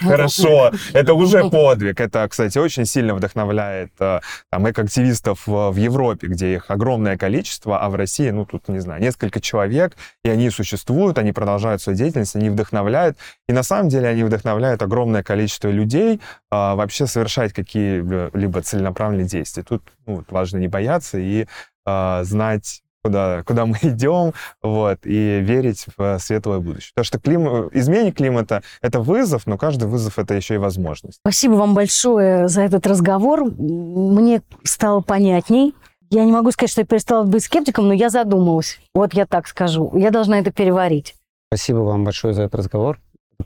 хорошо, 0.00 0.72
это 0.92 1.14
уже 1.14 1.48
подвиг. 1.48 2.00
Это, 2.00 2.26
кстати, 2.28 2.58
очень 2.58 2.86
сильно 2.86 3.14
вдохновляет 3.14 3.92
э, 4.00 4.20
там 4.50 4.68
экоактивистов 4.68 5.46
в, 5.46 5.70
в 5.70 5.76
Европе, 5.76 6.26
где 6.26 6.54
их 6.54 6.64
огромное 6.68 7.16
количество, 7.16 7.80
а 7.80 7.88
в 7.88 7.94
России, 7.94 8.30
ну 8.30 8.44
тут, 8.44 8.68
не 8.68 8.80
знаю, 8.80 9.00
несколько 9.00 9.40
человек, 9.40 9.96
и 10.24 10.28
они 10.28 10.50
существуют, 10.50 11.18
они 11.18 11.32
продолжают 11.32 11.82
свою 11.82 11.96
деятельность, 11.96 12.34
они 12.34 12.50
вдохновляют. 12.50 13.16
И 13.48 13.52
на 13.52 13.62
самом 13.62 13.88
деле 13.88 14.08
они 14.08 14.24
вдохновляют 14.24 14.82
огромное 14.82 15.22
количество 15.22 15.68
людей 15.68 16.16
э, 16.16 16.20
вообще 16.50 17.06
совершать 17.06 17.52
какие-либо 17.52 18.62
целенаправленные 18.62 19.26
действия. 19.26 19.62
Тут 19.62 19.84
ну, 20.04 20.24
важно 20.28 20.58
не 20.58 20.66
бояться 20.66 21.16
и 21.18 21.46
э, 21.86 22.20
знать 22.24 22.82
куда, 23.02 23.42
куда 23.44 23.66
мы 23.66 23.76
идем, 23.82 24.32
вот, 24.62 24.98
и 25.04 25.40
верить 25.40 25.86
в 25.96 26.18
светлое 26.18 26.60
будущее. 26.60 26.92
Потому 26.94 27.04
что 27.04 27.18
клим... 27.18 27.68
изменение 27.72 28.12
климата— 28.12 28.62
это 28.82 29.00
вызов, 29.00 29.46
но 29.46 29.56
каждый 29.58 29.88
вызов— 29.88 30.18
это 30.18 30.34
еще 30.34 30.54
и 30.54 30.58
возможность. 30.58 31.18
Спасибо 31.22 31.54
вам 31.54 31.74
большое 31.74 32.48
за 32.48 32.62
этот 32.62 32.86
разговор. 32.86 33.44
Мне 33.44 34.42
стало 34.64 35.00
понятней. 35.00 35.74
Я 36.10 36.24
не 36.24 36.32
могу 36.32 36.50
сказать, 36.50 36.70
что 36.70 36.80
я 36.80 36.86
перестала 36.86 37.24
быть 37.24 37.44
скептиком, 37.44 37.86
но 37.86 37.94
я 37.94 38.10
задумалась. 38.10 38.80
Вот 38.94 39.14
я 39.14 39.26
так 39.26 39.46
скажу. 39.46 39.92
Я 39.94 40.10
должна 40.10 40.40
это 40.40 40.50
переварить. 40.50 41.14
Спасибо 41.52 41.78
вам 41.78 42.04
большое 42.04 42.34
за 42.34 42.42
этот 42.42 42.56
разговор. 42.56 42.98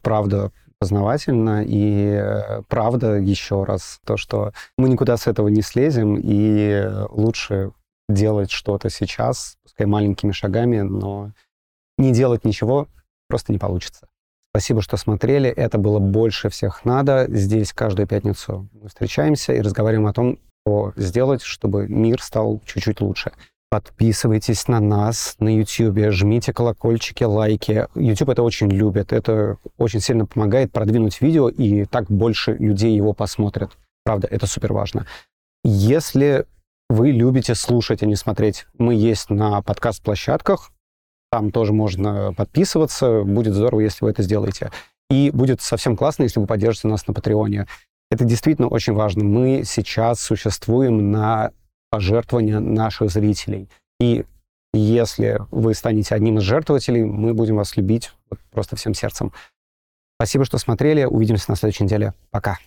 Правда, 0.02 0.50
познавательно. 0.78 1.62
И 1.66 2.06
э, 2.06 2.62
правда, 2.68 3.16
еще 3.16 3.64
раз, 3.64 4.00
то, 4.06 4.16
что 4.16 4.52
мы 4.78 4.88
никуда 4.88 5.16
с 5.16 5.26
этого 5.26 5.48
не 5.48 5.62
слезем, 5.62 6.18
и 6.18 6.86
лучше 7.10 7.72
делать 8.08 8.50
что-то 8.50 8.90
сейчас, 8.90 9.56
пускай 9.62 9.86
маленькими 9.86 10.32
шагами, 10.32 10.80
но 10.80 11.32
не 11.98 12.12
делать 12.12 12.44
ничего 12.44 12.88
просто 13.28 13.52
не 13.52 13.58
получится. 13.58 14.08
Спасибо, 14.50 14.82
что 14.82 14.96
смотрели. 14.96 15.50
Это 15.50 15.78
было 15.78 15.98
больше 15.98 16.48
всех 16.48 16.84
надо. 16.84 17.26
Здесь 17.28 17.72
каждую 17.72 18.06
пятницу 18.06 18.68
мы 18.72 18.88
встречаемся 18.88 19.52
и 19.52 19.60
разговариваем 19.60 20.06
о 20.06 20.12
том, 20.12 20.38
что 20.64 20.92
сделать, 20.96 21.42
чтобы 21.42 21.88
мир 21.88 22.22
стал 22.22 22.60
чуть-чуть 22.64 23.00
лучше. 23.00 23.32
Подписывайтесь 23.70 24.68
на 24.68 24.78
нас 24.78 25.34
на 25.40 25.48
YouTube, 25.48 26.12
жмите 26.12 26.52
колокольчики, 26.52 27.24
лайки. 27.24 27.88
YouTube 27.96 28.28
это 28.28 28.44
очень 28.44 28.70
любит, 28.70 29.12
это 29.12 29.58
очень 29.76 29.98
сильно 29.98 30.26
помогает 30.26 30.70
продвинуть 30.70 31.20
видео, 31.20 31.48
и 31.48 31.84
так 31.84 32.08
больше 32.08 32.52
людей 32.52 32.94
его 32.94 33.12
посмотрят. 33.12 33.76
Правда, 34.04 34.28
это 34.30 34.46
супер 34.46 34.72
важно. 34.72 35.06
Если 35.64 36.46
вы 36.88 37.10
любите 37.10 37.54
слушать, 37.54 38.02
а 38.02 38.06
не 38.06 38.16
смотреть. 38.16 38.66
Мы 38.78 38.94
есть 38.94 39.30
на 39.30 39.62
подкаст-площадках, 39.62 40.70
там 41.34 41.50
тоже 41.50 41.72
можно 41.72 42.32
подписываться. 42.32 43.24
Будет 43.24 43.54
здорово, 43.54 43.80
если 43.80 44.04
вы 44.04 44.12
это 44.12 44.22
сделаете. 44.22 44.70
И 45.10 45.32
будет 45.32 45.60
совсем 45.60 45.96
классно, 45.96 46.22
если 46.22 46.38
вы 46.38 46.46
поддержите 46.46 46.86
нас 46.86 47.08
на 47.08 47.12
Патреоне. 47.12 47.66
Это 48.08 48.24
действительно 48.24 48.68
очень 48.68 48.92
важно. 48.92 49.24
Мы 49.24 49.64
сейчас 49.64 50.20
существуем 50.20 51.10
на 51.10 51.50
пожертвования 51.90 52.60
наших 52.60 53.10
зрителей. 53.10 53.68
И 53.98 54.24
если 54.72 55.40
вы 55.50 55.74
станете 55.74 56.14
одним 56.14 56.38
из 56.38 56.42
жертвователей, 56.42 57.02
мы 57.02 57.34
будем 57.34 57.56
вас 57.56 57.76
любить 57.76 58.12
вот 58.30 58.38
просто 58.52 58.76
всем 58.76 58.94
сердцем. 58.94 59.32
Спасибо, 60.16 60.44
что 60.44 60.58
смотрели. 60.58 61.02
Увидимся 61.04 61.50
на 61.50 61.56
следующей 61.56 61.82
неделе. 61.82 62.14
Пока. 62.30 62.58